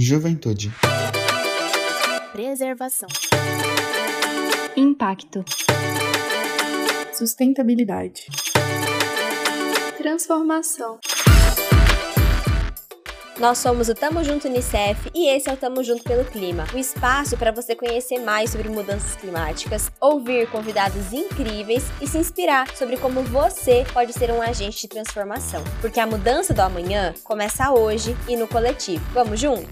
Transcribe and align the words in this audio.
Juventude. 0.00 0.72
Preservação. 2.30 3.08
Impacto. 4.76 5.44
Sustentabilidade. 7.12 8.26
Transformação. 9.96 11.00
Nós 13.38 13.58
somos 13.58 13.88
o 13.88 13.94
Tamo 13.94 14.24
Junto 14.24 14.48
Unicef 14.48 15.08
e 15.14 15.28
esse 15.28 15.48
é 15.48 15.52
o 15.52 15.56
Tamo 15.56 15.84
Junto 15.84 16.02
pelo 16.02 16.24
Clima, 16.24 16.66
um 16.74 16.78
espaço 16.78 17.36
para 17.36 17.52
você 17.52 17.72
conhecer 17.72 18.18
mais 18.18 18.50
sobre 18.50 18.68
mudanças 18.68 19.14
climáticas, 19.14 19.92
ouvir 20.00 20.50
convidados 20.50 21.12
incríveis 21.12 21.84
e 22.02 22.08
se 22.08 22.18
inspirar 22.18 22.68
sobre 22.74 22.96
como 22.96 23.22
você 23.22 23.86
pode 23.92 24.12
ser 24.12 24.32
um 24.32 24.42
agente 24.42 24.80
de 24.80 24.88
transformação. 24.88 25.62
Porque 25.80 26.00
a 26.00 26.06
mudança 26.06 26.52
do 26.52 26.60
amanhã 26.60 27.14
começa 27.22 27.70
hoje 27.70 28.16
e 28.28 28.36
no 28.36 28.48
coletivo. 28.48 29.04
Vamos 29.12 29.38
junto? 29.38 29.68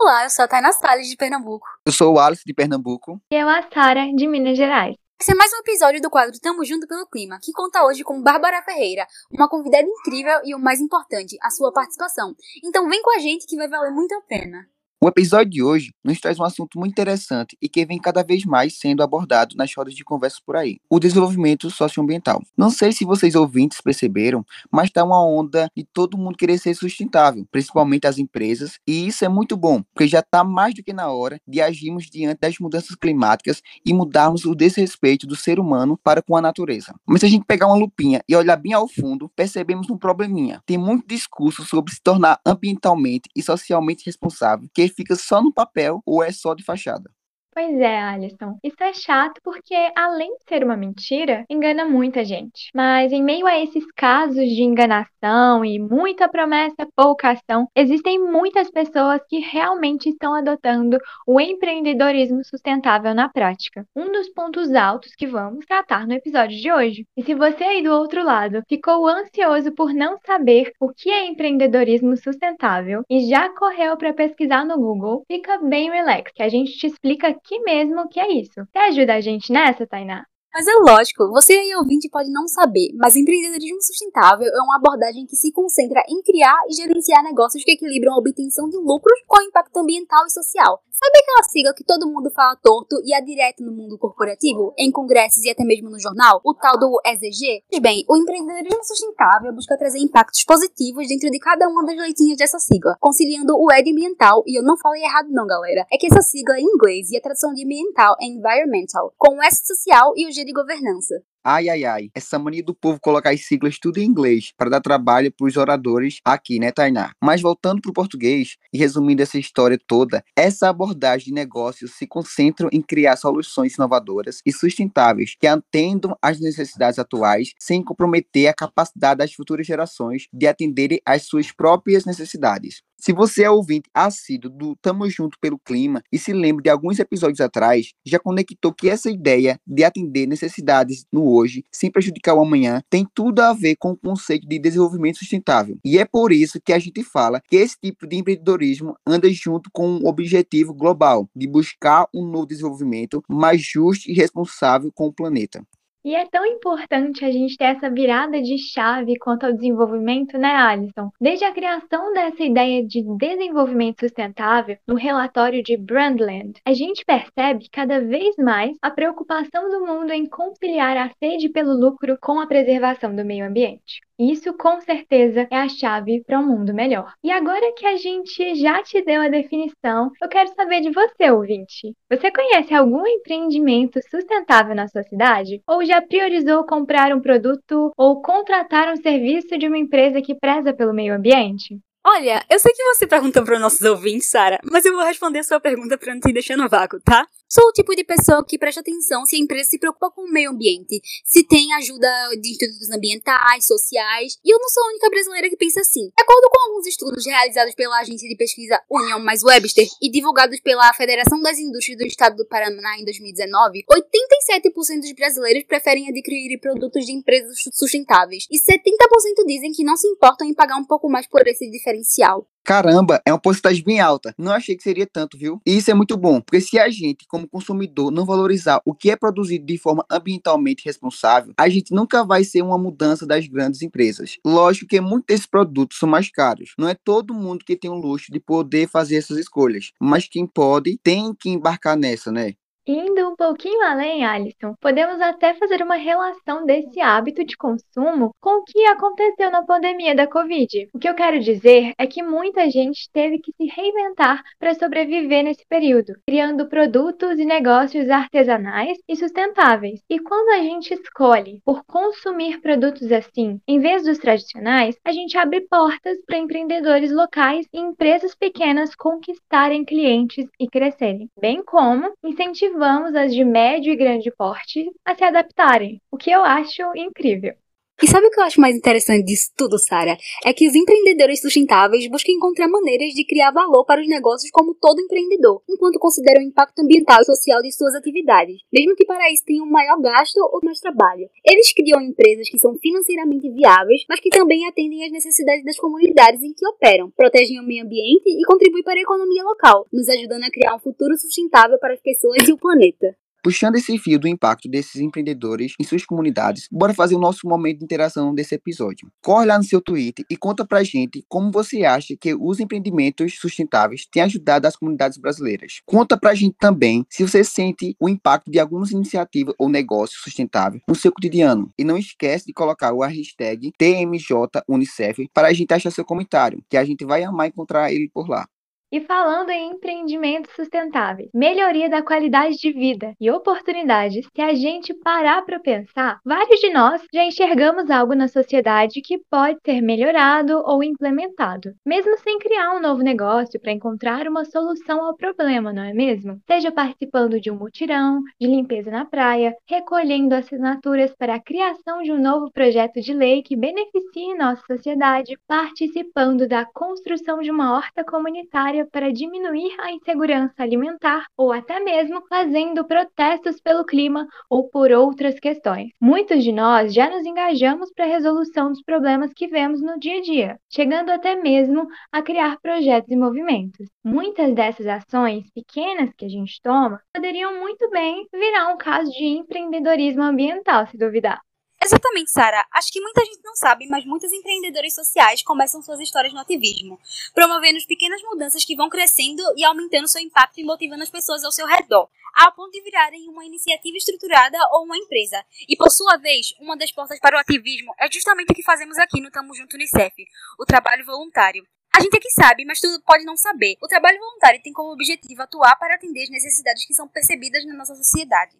Olá, 0.00 0.24
eu 0.24 0.30
sou 0.30 0.44
a 0.44 0.48
Taina 0.48 0.72
Salles 0.72 1.08
de 1.08 1.16
Pernambuco. 1.16 1.64
Eu 1.86 1.92
sou 1.92 2.14
o 2.14 2.18
Alice 2.18 2.42
de 2.44 2.52
Pernambuco. 2.52 3.20
E 3.32 3.36
eu 3.36 3.48
a 3.48 3.62
Sara 3.72 4.06
de 4.12 4.26
Minas 4.26 4.56
Gerais. 4.56 4.96
Esse 5.20 5.32
é 5.32 5.34
mais 5.34 5.52
um 5.52 5.58
episódio 5.58 6.00
do 6.00 6.08
quadro 6.08 6.40
Tamo 6.40 6.64
Junto 6.64 6.86
pelo 6.86 7.06
Clima, 7.06 7.38
que 7.42 7.52
conta 7.52 7.84
hoje 7.84 8.02
com 8.02 8.22
Bárbara 8.22 8.62
Ferreira, 8.62 9.06
uma 9.30 9.50
convidada 9.50 9.86
incrível 9.86 10.40
e 10.46 10.54
o 10.54 10.58
mais 10.58 10.80
importante, 10.80 11.36
a 11.42 11.50
sua 11.50 11.70
participação. 11.70 12.34
Então 12.64 12.88
vem 12.88 13.02
com 13.02 13.14
a 13.14 13.18
gente 13.18 13.46
que 13.46 13.54
vai 13.54 13.68
valer 13.68 13.92
muito 13.92 14.14
a 14.14 14.22
pena. 14.22 14.66
O 15.02 15.08
episódio 15.08 15.50
de 15.50 15.62
hoje 15.62 15.94
nos 16.04 16.20
traz 16.20 16.38
um 16.38 16.44
assunto 16.44 16.78
muito 16.78 16.92
interessante 16.92 17.56
e 17.62 17.70
que 17.70 17.86
vem 17.86 17.98
cada 17.98 18.22
vez 18.22 18.44
mais 18.44 18.78
sendo 18.78 19.02
abordado 19.02 19.56
nas 19.56 19.74
rodas 19.74 19.94
de 19.94 20.04
conversa 20.04 20.36
por 20.44 20.56
aí: 20.56 20.76
o 20.90 21.00
desenvolvimento 21.00 21.70
socioambiental. 21.70 22.42
Não 22.54 22.68
sei 22.68 22.92
se 22.92 23.06
vocês 23.06 23.34
ouvintes 23.34 23.80
perceberam, 23.80 24.44
mas 24.70 24.88
está 24.88 25.02
uma 25.02 25.26
onda 25.26 25.70
de 25.74 25.84
todo 25.90 26.18
mundo 26.18 26.36
querer 26.36 26.58
ser 26.58 26.74
sustentável, 26.74 27.46
principalmente 27.50 28.06
as 28.06 28.18
empresas, 28.18 28.78
e 28.86 29.06
isso 29.06 29.24
é 29.24 29.28
muito 29.30 29.56
bom, 29.56 29.82
porque 29.94 30.06
já 30.06 30.18
está 30.18 30.44
mais 30.44 30.74
do 30.74 30.82
que 30.82 30.92
na 30.92 31.10
hora 31.10 31.40
de 31.48 31.62
agirmos 31.62 32.04
diante 32.04 32.38
das 32.38 32.58
mudanças 32.58 32.94
climáticas 32.94 33.62
e 33.86 33.94
mudarmos 33.94 34.44
o 34.44 34.54
desrespeito 34.54 35.26
do 35.26 35.34
ser 35.34 35.58
humano 35.58 35.98
para 36.04 36.20
com 36.20 36.36
a 36.36 36.42
natureza. 36.42 36.94
Mas 37.06 37.20
se 37.20 37.26
a 37.26 37.30
gente 37.30 37.46
pegar 37.46 37.68
uma 37.68 37.76
lupinha 37.76 38.20
e 38.28 38.36
olhar 38.36 38.56
bem 38.56 38.74
ao 38.74 38.86
fundo, 38.86 39.30
percebemos 39.34 39.88
um 39.88 39.96
probleminha. 39.96 40.62
Tem 40.66 40.76
muito 40.76 41.08
discurso 41.08 41.64
sobre 41.64 41.90
se 41.94 42.02
tornar 42.02 42.38
ambientalmente 42.44 43.30
e 43.34 43.42
socialmente 43.42 44.04
responsável 44.04 44.68
que 44.74 44.89
fica 44.90 45.16
só 45.16 45.42
no 45.42 45.52
papel 45.52 46.02
ou 46.04 46.22
é 46.22 46.30
só 46.32 46.54
de 46.54 46.64
fachada. 46.64 47.10
Pois 47.52 47.80
é, 47.80 47.98
Alisson. 48.00 48.56
Isso 48.62 48.80
é 48.80 48.92
chato 48.92 49.40
porque, 49.42 49.74
além 49.96 50.30
de 50.36 50.44
ser 50.48 50.62
uma 50.62 50.76
mentira, 50.76 51.44
engana 51.50 51.84
muita 51.84 52.24
gente. 52.24 52.70
Mas 52.72 53.10
em 53.10 53.22
meio 53.24 53.44
a 53.44 53.58
esses 53.58 53.84
casos 53.96 54.48
de 54.48 54.62
enganação 54.62 55.64
e 55.64 55.80
muita 55.80 56.28
promessa, 56.28 56.86
pouca 56.94 57.30
ação, 57.30 57.66
existem 57.74 58.20
muitas 58.20 58.70
pessoas 58.70 59.20
que 59.28 59.40
realmente 59.40 60.08
estão 60.08 60.32
adotando 60.32 60.96
o 61.26 61.40
empreendedorismo 61.40 62.44
sustentável 62.44 63.12
na 63.14 63.28
prática. 63.28 63.84
Um 63.96 64.12
dos 64.12 64.28
pontos 64.28 64.72
altos 64.72 65.12
que 65.16 65.26
vamos 65.26 65.66
tratar 65.66 66.06
no 66.06 66.14
episódio 66.14 66.56
de 66.56 66.70
hoje. 66.70 67.04
E 67.16 67.22
se 67.24 67.34
você 67.34 67.64
aí 67.64 67.82
do 67.82 67.92
outro 67.92 68.22
lado 68.22 68.62
ficou 68.68 69.08
ansioso 69.08 69.72
por 69.72 69.92
não 69.92 70.16
saber 70.24 70.70
o 70.80 70.88
que 70.88 71.10
é 71.10 71.26
empreendedorismo 71.26 72.16
sustentável 72.16 73.02
e 73.10 73.28
já 73.28 73.48
correu 73.56 73.96
para 73.96 74.14
pesquisar 74.14 74.64
no 74.64 74.76
Google, 74.78 75.24
fica 75.26 75.58
bem 75.58 75.90
relax, 75.90 76.30
que 76.32 76.44
a 76.44 76.48
gente 76.48 76.78
te 76.78 76.86
explica 76.86 77.39
aqui 77.40 77.58
mesmo 77.60 78.08
que 78.08 78.20
é 78.20 78.30
isso. 78.32 78.64
Você 78.70 78.78
ajuda 78.78 79.14
a 79.14 79.20
gente 79.20 79.52
nessa, 79.52 79.86
Tainá? 79.86 80.24
Mas 80.52 80.66
é 80.66 80.72
lógico, 80.80 81.28
você 81.28 81.52
aí 81.52 81.74
ouvinte 81.76 82.08
pode 82.08 82.28
não 82.28 82.48
saber, 82.48 82.90
mas 82.96 83.14
empreendedorismo 83.14 83.80
sustentável 83.80 84.48
é 84.48 84.62
uma 84.62 84.76
abordagem 84.76 85.24
que 85.24 85.36
se 85.36 85.52
concentra 85.52 86.02
em 86.08 86.20
criar 86.22 86.58
e 86.68 86.74
gerenciar 86.74 87.22
negócios 87.22 87.62
que 87.62 87.70
equilibram 87.70 88.14
a 88.14 88.18
obtenção 88.18 88.68
de 88.68 88.76
lucros 88.76 89.20
com 89.28 89.40
impacto 89.42 89.76
ambiental 89.78 90.26
e 90.26 90.30
social. 90.30 90.82
Sabe 90.90 91.18
aquela 91.18 91.48
sigla 91.48 91.72
que 91.72 91.84
todo 91.84 92.10
mundo 92.10 92.30
fala 92.30 92.56
torto 92.56 92.96
e 93.04 93.14
é 93.14 93.22
direto 93.22 93.62
no 93.62 93.72
mundo 93.72 93.96
corporativo, 93.96 94.74
em 94.76 94.90
congressos 94.90 95.44
e 95.44 95.50
até 95.50 95.64
mesmo 95.64 95.88
no 95.88 95.98
jornal? 95.98 96.42
O 96.44 96.52
tal 96.52 96.78
do 96.78 97.00
ESG? 97.06 97.62
Pois 97.70 97.80
bem, 97.80 98.04
o 98.06 98.16
empreendedorismo 98.16 98.84
sustentável 98.84 99.54
busca 99.54 99.78
trazer 99.78 99.98
impactos 100.00 100.44
positivos 100.44 101.08
dentro 101.08 101.30
de 101.30 101.38
cada 101.38 101.68
uma 101.68 101.86
das 101.86 101.96
letrinhas 101.96 102.36
dessa 102.36 102.58
sigla, 102.58 102.96
conciliando 103.00 103.56
o 103.56 103.72
ED 103.72 103.92
ambiental, 103.92 104.42
e 104.46 104.58
eu 104.58 104.62
não 104.62 104.76
falei 104.76 105.02
errado 105.02 105.28
não, 105.30 105.46
galera, 105.46 105.86
é 105.90 105.96
que 105.96 106.08
essa 106.08 106.20
sigla 106.20 106.56
é 106.56 106.60
em 106.60 106.64
inglês 106.64 107.10
e 107.10 107.16
a 107.16 107.22
tradução 107.22 107.54
de 107.54 107.64
ambiental 107.64 108.16
é 108.20 108.26
environmental, 108.26 109.14
com 109.16 109.36
o 109.36 109.42
S 109.42 109.62
social 109.64 110.12
e 110.16 110.26
o 110.26 110.32
G 110.32 110.39
de 110.44 110.52
governança. 110.52 111.14
Ai, 111.42 111.70
ai, 111.70 111.84
ai. 111.84 112.10
Essa 112.14 112.38
mania 112.38 112.62
do 112.62 112.74
povo 112.74 113.00
colocar 113.00 113.30
as 113.30 113.46
siglas 113.46 113.78
tudo 113.78 113.98
em 113.98 114.04
inglês 114.04 114.52
para 114.58 114.68
dar 114.68 114.80
trabalho 114.80 115.32
para 115.32 115.46
os 115.46 115.56
oradores 115.56 116.20
aqui, 116.22 116.58
né, 116.58 116.70
Tainá? 116.70 117.12
Mas 117.22 117.40
voltando 117.40 117.80
para 117.80 117.90
o 117.90 117.94
português 117.94 118.56
e 118.72 118.76
resumindo 118.78 119.22
essa 119.22 119.38
história 119.38 119.78
toda, 119.86 120.22
essa 120.36 120.68
abordagem 120.68 121.26
de 121.26 121.32
negócios 121.32 121.96
se 121.96 122.06
concentra 122.06 122.68
em 122.70 122.82
criar 122.82 123.16
soluções 123.16 123.74
inovadoras 123.74 124.42
e 124.44 124.52
sustentáveis 124.52 125.34
que 125.40 125.46
atendam 125.46 126.14
às 126.20 126.38
necessidades 126.38 126.98
atuais 126.98 127.54
sem 127.58 127.82
comprometer 127.82 128.48
a 128.48 128.54
capacidade 128.54 129.18
das 129.18 129.32
futuras 129.32 129.66
gerações 129.66 130.26
de 130.30 130.46
atenderem 130.46 131.00
às 131.06 131.22
suas 131.22 131.50
próprias 131.50 132.04
necessidades. 132.04 132.82
Se 133.00 133.14
você 133.14 133.44
é 133.44 133.50
ouvinte 133.50 133.88
assíduo 133.94 134.50
do 134.50 134.76
Tamo 134.76 135.08
Junto 135.08 135.38
pelo 135.40 135.58
Clima 135.58 136.02
e 136.12 136.18
se 136.18 136.34
lembra 136.34 136.62
de 136.62 136.68
alguns 136.68 136.98
episódios 136.98 137.40
atrás, 137.40 137.94
já 138.04 138.18
conectou 138.18 138.74
que 138.74 138.90
essa 138.90 139.10
ideia 139.10 139.58
de 139.66 139.82
atender 139.82 140.26
necessidades 140.26 141.06
no 141.10 141.26
hoje, 141.32 141.64
sem 141.72 141.90
prejudicar 141.90 142.34
o 142.34 142.42
amanhã, 142.42 142.82
tem 142.90 143.06
tudo 143.14 143.40
a 143.40 143.54
ver 143.54 143.76
com 143.76 143.92
o 143.92 143.96
conceito 143.96 144.46
de 144.46 144.58
desenvolvimento 144.58 145.16
sustentável. 145.16 145.78
E 145.82 145.98
é 145.98 146.04
por 146.04 146.30
isso 146.30 146.60
que 146.62 146.74
a 146.74 146.78
gente 146.78 147.02
fala 147.02 147.40
que 147.48 147.56
esse 147.56 147.76
tipo 147.80 148.06
de 148.06 148.16
empreendedorismo 148.16 148.94
anda 149.06 149.32
junto 149.32 149.70
com 149.72 149.88
um 149.88 150.06
objetivo 150.06 150.74
global 150.74 151.26
de 151.34 151.46
buscar 151.46 152.06
um 152.14 152.26
novo 152.26 152.44
desenvolvimento 152.44 153.22
mais 153.26 153.62
justo 153.62 154.10
e 154.10 154.12
responsável 154.12 154.92
com 154.92 155.06
o 155.06 155.12
planeta. 155.12 155.64
E 156.02 156.14
é 156.14 156.26
tão 156.26 156.46
importante 156.46 157.24
a 157.26 157.30
gente 157.30 157.58
ter 157.58 157.76
essa 157.76 157.90
virada 157.90 158.40
de 158.40 158.56
chave 158.56 159.18
quanto 159.18 159.44
ao 159.44 159.52
desenvolvimento, 159.52 160.38
né, 160.38 160.48
Alisson? 160.48 161.10
Desde 161.20 161.44
a 161.44 161.52
criação 161.52 162.14
dessa 162.14 162.42
ideia 162.42 162.82
de 162.82 163.02
desenvolvimento 163.18 164.00
sustentável 164.00 164.78
no 164.88 164.94
relatório 164.94 165.62
de 165.62 165.76
Brundtland, 165.76 166.58
a 166.64 166.72
gente 166.72 167.04
percebe 167.04 167.68
cada 167.70 168.00
vez 168.00 168.34
mais 168.38 168.74
a 168.80 168.90
preocupação 168.90 169.68
do 169.68 169.86
mundo 169.86 170.10
em 170.10 170.26
conciliar 170.26 170.96
a 170.96 171.10
sede 171.22 171.50
pelo 171.50 171.74
lucro 171.74 172.16
com 172.18 172.40
a 172.40 172.46
preservação 172.46 173.14
do 173.14 173.22
meio 173.22 173.46
ambiente. 173.46 174.00
Isso 174.20 174.52
com 174.52 174.78
certeza 174.82 175.48
é 175.50 175.56
a 175.56 175.66
chave 175.66 176.22
para 176.26 176.38
um 176.38 176.46
mundo 176.46 176.74
melhor. 176.74 177.14
E 177.24 177.30
agora 177.30 177.72
que 177.74 177.86
a 177.86 177.96
gente 177.96 178.54
já 178.54 178.82
te 178.82 179.00
deu 179.02 179.22
a 179.22 179.28
definição, 179.28 180.10
eu 180.20 180.28
quero 180.28 180.52
saber 180.54 180.82
de 180.82 180.90
você, 180.90 181.30
ouvinte. 181.30 181.96
Você 182.10 182.30
conhece 182.30 182.74
algum 182.74 183.06
empreendimento 183.06 183.98
sustentável 184.10 184.74
na 184.74 184.86
sua 184.88 185.02
cidade? 185.04 185.62
Ou 185.66 185.82
já 185.86 186.02
priorizou 186.02 186.66
comprar 186.66 187.16
um 187.16 187.20
produto 187.22 187.92
ou 187.96 188.20
contratar 188.20 188.92
um 188.92 188.96
serviço 188.96 189.56
de 189.56 189.66
uma 189.66 189.78
empresa 189.78 190.20
que 190.20 190.34
preza 190.34 190.74
pelo 190.74 190.92
meio 190.92 191.14
ambiente? 191.14 191.78
Olha, 192.04 192.44
eu 192.50 192.58
sei 192.58 192.74
que 192.74 192.84
você 192.94 193.06
perguntou 193.06 193.42
para 193.42 193.54
os 193.54 193.60
nossos 193.60 193.82
ouvintes, 193.82 194.28
Sara, 194.28 194.58
mas 194.64 194.84
eu 194.84 194.92
vou 194.92 195.02
responder 195.02 195.38
a 195.38 195.44
sua 195.44 195.60
pergunta 195.60 195.96
para 195.96 196.12
não 196.12 196.20
te 196.20 196.30
deixar 196.30 196.58
no 196.58 196.68
vácuo, 196.68 197.00
tá? 197.00 197.26
Sou 197.52 197.64
o 197.66 197.72
tipo 197.72 197.96
de 197.96 198.04
pessoa 198.04 198.46
que 198.46 198.56
presta 198.56 198.80
atenção 198.80 199.26
se 199.26 199.34
a 199.34 199.38
empresa 199.40 199.70
se 199.70 199.78
preocupa 199.80 200.08
com 200.12 200.22
o 200.22 200.30
meio 200.30 200.52
ambiente, 200.52 201.00
se 201.24 201.42
tem 201.42 201.72
ajuda 201.72 202.06
de 202.40 202.48
institutos 202.48 202.88
ambientais, 202.90 203.66
sociais, 203.66 204.38
e 204.44 204.54
eu 204.54 204.58
não 204.60 204.68
sou 204.68 204.84
a 204.84 204.90
única 204.90 205.10
brasileira 205.10 205.50
que 205.50 205.56
pensa 205.56 205.80
assim. 205.80 206.12
De 206.16 206.22
acordo 206.22 206.48
com 206.48 206.70
alguns 206.70 206.86
estudos 206.86 207.26
realizados 207.26 207.74
pela 207.74 207.98
agência 207.98 208.28
de 208.28 208.36
pesquisa 208.36 208.80
União 208.88 209.18
mais 209.18 209.42
Webster 209.42 209.84
e 210.00 210.08
divulgados 210.12 210.60
pela 210.60 210.94
Federação 210.94 211.42
das 211.42 211.58
Indústrias 211.58 211.98
do 211.98 212.06
Estado 212.06 212.36
do 212.36 212.46
Paraná 212.46 212.96
em 213.00 213.04
2019, 213.04 213.84
87% 213.90 215.00
dos 215.00 215.12
brasileiros 215.14 215.64
preferem 215.64 216.08
adquirir 216.08 216.56
produtos 216.60 217.04
de 217.04 217.10
empresas 217.10 217.58
sustentáveis 217.72 218.46
e 218.48 218.58
70% 218.58 219.44
dizem 219.44 219.72
que 219.72 219.82
não 219.82 219.96
se 219.96 220.06
importam 220.06 220.46
em 220.46 220.54
pagar 220.54 220.76
um 220.76 220.86
pouco 220.86 221.10
mais 221.10 221.26
por 221.26 221.44
esse 221.48 221.68
diferencial. 221.68 222.46
Caramba, 222.64 223.20
é 223.26 223.32
uma 223.32 223.40
porcentagem 223.40 223.82
bem 223.82 224.00
alta. 224.00 224.34
Não 224.38 224.52
achei 224.52 224.76
que 224.76 224.82
seria 224.82 225.06
tanto, 225.06 225.36
viu? 225.36 225.60
E 225.66 225.76
isso 225.76 225.90
é 225.90 225.94
muito 225.94 226.16
bom, 226.16 226.40
porque 226.40 226.60
se 226.60 226.78
a 226.78 226.88
gente, 226.90 227.26
como 227.26 227.48
consumidor, 227.48 228.10
não 228.10 228.24
valorizar 228.26 228.80
o 228.84 228.94
que 228.94 229.10
é 229.10 229.16
produzido 229.16 229.64
de 229.64 229.78
forma 229.78 230.04
ambientalmente 230.10 230.84
responsável, 230.84 231.52
a 231.58 231.68
gente 231.68 231.92
nunca 231.92 232.22
vai 232.24 232.44
ser 232.44 232.62
uma 232.62 232.78
mudança 232.78 233.26
das 233.26 233.46
grandes 233.48 233.82
empresas. 233.82 234.36
Lógico 234.46 234.86
que 234.88 235.00
muitos 235.00 235.26
desses 235.26 235.46
produtos 235.46 235.98
são 235.98 236.08
mais 236.08 236.30
caros. 236.30 236.72
Não 236.78 236.88
é 236.88 236.94
todo 236.94 237.34
mundo 237.34 237.64
que 237.64 237.76
tem 237.76 237.90
o 237.90 237.94
luxo 237.94 238.30
de 238.30 238.38
poder 238.38 238.88
fazer 238.88 239.16
essas 239.16 239.38
escolhas, 239.38 239.90
mas 240.00 240.28
quem 240.28 240.46
pode 240.46 240.98
tem 241.02 241.34
que 241.34 241.48
embarcar 241.50 241.96
nessa, 241.96 242.30
né? 242.30 242.54
Indo 242.92 243.28
um 243.28 243.36
pouquinho 243.36 243.80
além, 243.84 244.24
Alisson, 244.24 244.74
podemos 244.80 245.20
até 245.20 245.54
fazer 245.54 245.80
uma 245.80 245.94
relação 245.94 246.66
desse 246.66 247.00
hábito 247.00 247.44
de 247.44 247.56
consumo 247.56 248.34
com 248.40 248.58
o 248.58 248.64
que 248.64 248.84
aconteceu 248.86 249.48
na 249.48 249.64
pandemia 249.64 250.12
da 250.12 250.26
Covid. 250.26 250.88
O 250.92 250.98
que 250.98 251.08
eu 251.08 251.14
quero 251.14 251.38
dizer 251.38 251.92
é 251.96 252.04
que 252.04 252.20
muita 252.20 252.68
gente 252.68 253.08
teve 253.12 253.38
que 253.38 253.52
se 253.52 253.66
reinventar 253.66 254.42
para 254.58 254.74
sobreviver 254.74 255.44
nesse 255.44 255.64
período, 255.68 256.14
criando 256.26 256.68
produtos 256.68 257.38
e 257.38 257.44
negócios 257.44 258.10
artesanais 258.10 258.98
e 259.08 259.14
sustentáveis. 259.14 260.00
E 260.10 260.18
quando 260.18 260.48
a 260.48 260.58
gente 260.58 260.92
escolhe 260.92 261.60
por 261.64 261.84
consumir 261.84 262.60
produtos 262.60 263.12
assim, 263.12 263.60
em 263.68 263.78
vez 263.78 264.02
dos 264.02 264.18
tradicionais, 264.18 264.96
a 265.04 265.12
gente 265.12 265.38
abre 265.38 265.60
portas 265.60 266.18
para 266.26 266.38
empreendedores 266.38 267.12
locais 267.12 267.68
e 267.72 267.78
empresas 267.78 268.34
pequenas 268.34 268.96
conquistarem 268.96 269.84
clientes 269.84 270.44
e 270.58 270.66
crescerem, 270.66 271.28
bem 271.40 271.62
como 271.62 272.12
incentivar 272.24 272.79
incentivamos 272.80 273.14
as 273.14 273.34
de 273.34 273.44
médio 273.44 273.92
e 273.92 273.96
grande 273.96 274.30
porte 274.30 274.90
a 275.04 275.14
se 275.14 275.22
adaptarem, 275.22 276.00
o 276.10 276.16
que 276.16 276.30
eu 276.30 276.42
acho 276.42 276.82
incrível. 276.96 277.54
E 278.02 278.08
sabe 278.08 278.28
o 278.28 278.30
que 278.30 278.40
eu 278.40 278.44
acho 278.44 278.60
mais 278.60 278.74
interessante 278.74 279.26
disso 279.26 279.50
tudo, 279.54 279.78
Sara? 279.78 280.16
É 280.42 280.54
que 280.54 280.66
os 280.66 280.74
empreendedores 280.74 281.42
sustentáveis 281.42 282.08
buscam 282.08 282.32
encontrar 282.32 282.66
maneiras 282.66 283.12
de 283.12 283.26
criar 283.26 283.50
valor 283.50 283.84
para 283.84 284.00
os 284.00 284.08
negócios 284.08 284.50
como 284.50 284.74
todo 284.74 285.02
empreendedor, 285.02 285.60
enquanto 285.68 285.98
consideram 285.98 286.40
o 286.40 286.46
impacto 286.46 286.80
ambiental 286.80 287.18
e 287.20 287.26
social 287.26 287.60
de 287.60 287.70
suas 287.70 287.94
atividades, 287.94 288.56
mesmo 288.72 288.96
que 288.96 289.04
para 289.04 289.30
isso 289.30 289.44
tenham 289.44 289.66
maior 289.66 290.00
gasto 290.00 290.38
ou 290.38 290.60
mais 290.62 290.80
trabalho. 290.80 291.28
Eles 291.44 291.74
criam 291.74 292.00
empresas 292.00 292.48
que 292.48 292.58
são 292.58 292.74
financeiramente 292.80 293.50
viáveis, 293.50 294.00
mas 294.08 294.18
que 294.18 294.30
também 294.30 294.66
atendem 294.66 295.04
às 295.04 295.12
necessidades 295.12 295.62
das 295.62 295.76
comunidades 295.76 296.42
em 296.42 296.54
que 296.54 296.66
operam, 296.66 297.10
protegem 297.10 297.60
o 297.60 297.66
meio 297.66 297.84
ambiente 297.84 298.30
e 298.30 298.46
contribuem 298.46 298.82
para 298.82 298.98
a 298.98 299.02
economia 299.02 299.44
local, 299.44 299.86
nos 299.92 300.08
ajudando 300.08 300.44
a 300.44 300.50
criar 300.50 300.74
um 300.74 300.80
futuro 300.80 301.18
sustentável 301.18 301.78
para 301.78 301.92
as 301.92 302.00
pessoas 302.00 302.48
e 302.48 302.52
o 302.52 302.56
planeta. 302.56 303.14
Puxando 303.42 303.76
esse 303.76 303.96
fio 303.98 304.18
do 304.18 304.28
impacto 304.28 304.68
desses 304.68 305.00
empreendedores 305.00 305.72
em 305.80 305.84
suas 305.84 306.04
comunidades, 306.04 306.68
bora 306.70 306.92
fazer 306.92 307.14
o 307.14 307.18
nosso 307.18 307.48
momento 307.48 307.78
de 307.78 307.84
interação 307.84 308.34
desse 308.34 308.54
episódio. 308.54 309.10
Corre 309.22 309.46
lá 309.46 309.56
no 309.56 309.64
seu 309.64 309.80
Twitter 309.80 310.24
e 310.30 310.36
conta 310.36 310.66
pra 310.66 310.82
gente 310.82 311.24
como 311.26 311.50
você 311.50 311.84
acha 311.84 312.14
que 312.20 312.34
os 312.34 312.60
empreendimentos 312.60 313.38
sustentáveis 313.38 314.06
têm 314.10 314.22
ajudado 314.22 314.66
as 314.66 314.76
comunidades 314.76 315.16
brasileiras. 315.16 315.80
Conta 315.86 316.18
pra 316.18 316.34
gente 316.34 316.56
também 316.58 317.06
se 317.08 317.26
você 317.26 317.42
sente 317.42 317.96
o 317.98 318.08
impacto 318.08 318.50
de 318.50 318.58
algumas 318.58 318.90
iniciativas 318.90 319.54
ou 319.58 319.68
negócios 319.68 320.22
sustentáveis 320.22 320.82
no 320.86 320.94
seu 320.94 321.10
cotidiano. 321.10 321.72
E 321.78 321.84
não 321.84 321.96
esquece 321.96 322.46
de 322.46 322.52
colocar 322.52 322.92
o 322.92 323.00
hashtag 323.00 323.72
TMJUnicef 323.78 325.28
para 325.32 325.48
a 325.48 325.52
gente 325.52 325.72
achar 325.72 325.90
seu 325.90 326.04
comentário, 326.04 326.62
que 326.68 326.76
a 326.76 326.84
gente 326.84 327.04
vai 327.04 327.22
amar 327.22 327.48
encontrar 327.48 327.92
ele 327.92 328.10
por 328.12 328.28
lá. 328.28 328.46
E 328.92 329.00
falando 329.02 329.50
em 329.50 329.70
empreendimentos 329.70 330.52
sustentáveis, 330.56 331.30
melhoria 331.32 331.88
da 331.88 332.02
qualidade 332.02 332.56
de 332.56 332.72
vida 332.72 333.14
e 333.20 333.30
oportunidades, 333.30 334.26
se 334.34 334.42
a 334.42 334.52
gente 334.52 334.92
parar 334.92 335.44
para 335.44 335.60
pensar, 335.60 336.18
vários 336.24 336.58
de 336.58 336.70
nós 336.70 337.00
já 337.14 337.22
enxergamos 337.22 337.88
algo 337.88 338.16
na 338.16 338.26
sociedade 338.26 339.00
que 339.00 339.20
pode 339.30 339.60
ser 339.64 339.80
melhorado 339.80 340.60
ou 340.66 340.82
implementado, 340.82 341.72
mesmo 341.86 342.18
sem 342.18 342.40
criar 342.40 342.72
um 342.72 342.80
novo 342.80 343.00
negócio 343.00 343.60
para 343.60 343.70
encontrar 343.70 344.26
uma 344.26 344.44
solução 344.44 345.04
ao 345.04 345.16
problema, 345.16 345.72
não 345.72 345.84
é 345.84 345.92
mesmo? 345.92 346.40
Seja 346.44 346.72
participando 346.72 347.40
de 347.40 347.48
um 347.48 347.56
mutirão, 347.56 348.20
de 348.40 348.48
limpeza 348.48 348.90
na 348.90 349.04
praia, 349.04 349.54
recolhendo 349.68 350.34
assinaturas 350.34 351.14
para 351.16 351.36
a 351.36 351.40
criação 351.40 352.02
de 352.02 352.10
um 352.10 352.20
novo 352.20 352.50
projeto 352.50 353.00
de 353.00 353.14
lei 353.14 353.40
que 353.40 353.56
beneficie 353.56 354.34
nossa 354.34 354.62
sociedade, 354.66 355.38
participando 355.46 356.48
da 356.48 356.64
construção 356.64 357.38
de 357.38 357.52
uma 357.52 357.76
horta 357.76 358.02
comunitária 358.02 358.79
para 358.86 359.12
diminuir 359.12 359.74
a 359.80 359.92
insegurança 359.92 360.54
alimentar 360.58 361.24
ou 361.36 361.52
até 361.52 361.80
mesmo 361.80 362.22
fazendo 362.28 362.86
protestos 362.86 363.60
pelo 363.60 363.84
clima 363.84 364.26
ou 364.48 364.68
por 364.68 364.92
outras 364.92 365.38
questões. 365.38 365.90
Muitos 366.00 366.42
de 366.42 366.52
nós 366.52 366.94
já 366.94 367.10
nos 367.10 367.24
engajamos 367.24 367.92
para 367.92 368.04
a 368.04 368.08
resolução 368.08 368.70
dos 368.70 368.82
problemas 368.82 369.32
que 369.34 369.48
vemos 369.48 369.82
no 369.82 369.98
dia 369.98 370.18
a 370.18 370.22
dia, 370.22 370.58
chegando 370.72 371.10
até 371.10 371.34
mesmo 371.36 371.86
a 372.12 372.22
criar 372.22 372.58
projetos 372.60 373.10
e 373.10 373.16
movimentos. 373.16 373.86
Muitas 374.04 374.54
dessas 374.54 374.86
ações 374.86 375.50
pequenas 375.52 376.10
que 376.16 376.24
a 376.24 376.28
gente 376.28 376.60
toma 376.62 377.00
poderiam 377.12 377.60
muito 377.60 377.88
bem 377.90 378.26
virar 378.32 378.72
um 378.72 378.76
caso 378.76 379.10
de 379.10 379.24
empreendedorismo 379.24 380.22
ambiental, 380.22 380.86
se 380.86 380.96
duvidar. 380.96 381.40
Exatamente, 381.82 382.30
Sara. 382.30 382.62
Acho 382.72 382.92
que 382.92 383.00
muita 383.00 383.24
gente 383.24 383.40
não 383.42 383.56
sabe, 383.56 383.86
mas 383.88 384.04
muitos 384.04 384.30
empreendedores 384.30 384.94
sociais 384.94 385.42
começam 385.42 385.80
suas 385.80 385.98
histórias 385.98 386.32
no 386.32 386.38
ativismo, 386.38 387.00
promovendo 387.34 387.78
pequenas 387.88 388.20
mudanças 388.22 388.64
que 388.66 388.76
vão 388.76 388.90
crescendo 388.90 389.42
e 389.56 389.64
aumentando 389.64 390.06
seu 390.06 390.20
impacto 390.20 390.60
e 390.60 390.64
motivando 390.64 391.02
as 391.02 391.08
pessoas 391.08 391.42
ao 391.42 391.50
seu 391.50 391.66
redor, 391.66 392.10
ao 392.34 392.52
ponto 392.52 392.70
de 392.70 392.82
virarem 392.82 393.26
uma 393.30 393.46
iniciativa 393.46 393.96
estruturada 393.96 394.58
ou 394.72 394.84
uma 394.84 394.96
empresa. 394.96 395.42
E 395.66 395.74
por 395.74 395.90
sua 395.90 396.18
vez, 396.18 396.52
uma 396.60 396.76
das 396.76 396.92
portas 396.92 397.18
para 397.18 397.36
o 397.36 397.40
ativismo 397.40 397.94
é 397.98 398.10
justamente 398.12 398.50
o 398.50 398.54
que 398.54 398.62
fazemos 398.62 398.98
aqui 398.98 399.18
no 399.20 399.30
Tamo 399.30 399.54
Junto 399.54 399.74
Unicef, 399.74 400.14
o 400.58 400.66
trabalho 400.66 401.04
voluntário. 401.06 401.66
A 401.96 402.02
gente 402.02 402.16
aqui 402.16 402.30
sabe, 402.30 402.64
mas 402.66 402.78
tudo 402.78 403.02
pode 403.04 403.24
não 403.24 403.36
saber. 403.36 403.76
O 403.82 403.88
trabalho 403.88 404.18
voluntário 404.18 404.62
tem 404.62 404.72
como 404.72 404.92
objetivo 404.92 405.42
atuar 405.42 405.76
para 405.76 405.94
atender 405.94 406.24
as 406.24 406.30
necessidades 406.30 406.86
que 406.86 406.94
são 406.94 407.08
percebidas 407.08 407.64
na 407.66 407.74
nossa 407.74 407.94
sociedade. 407.94 408.56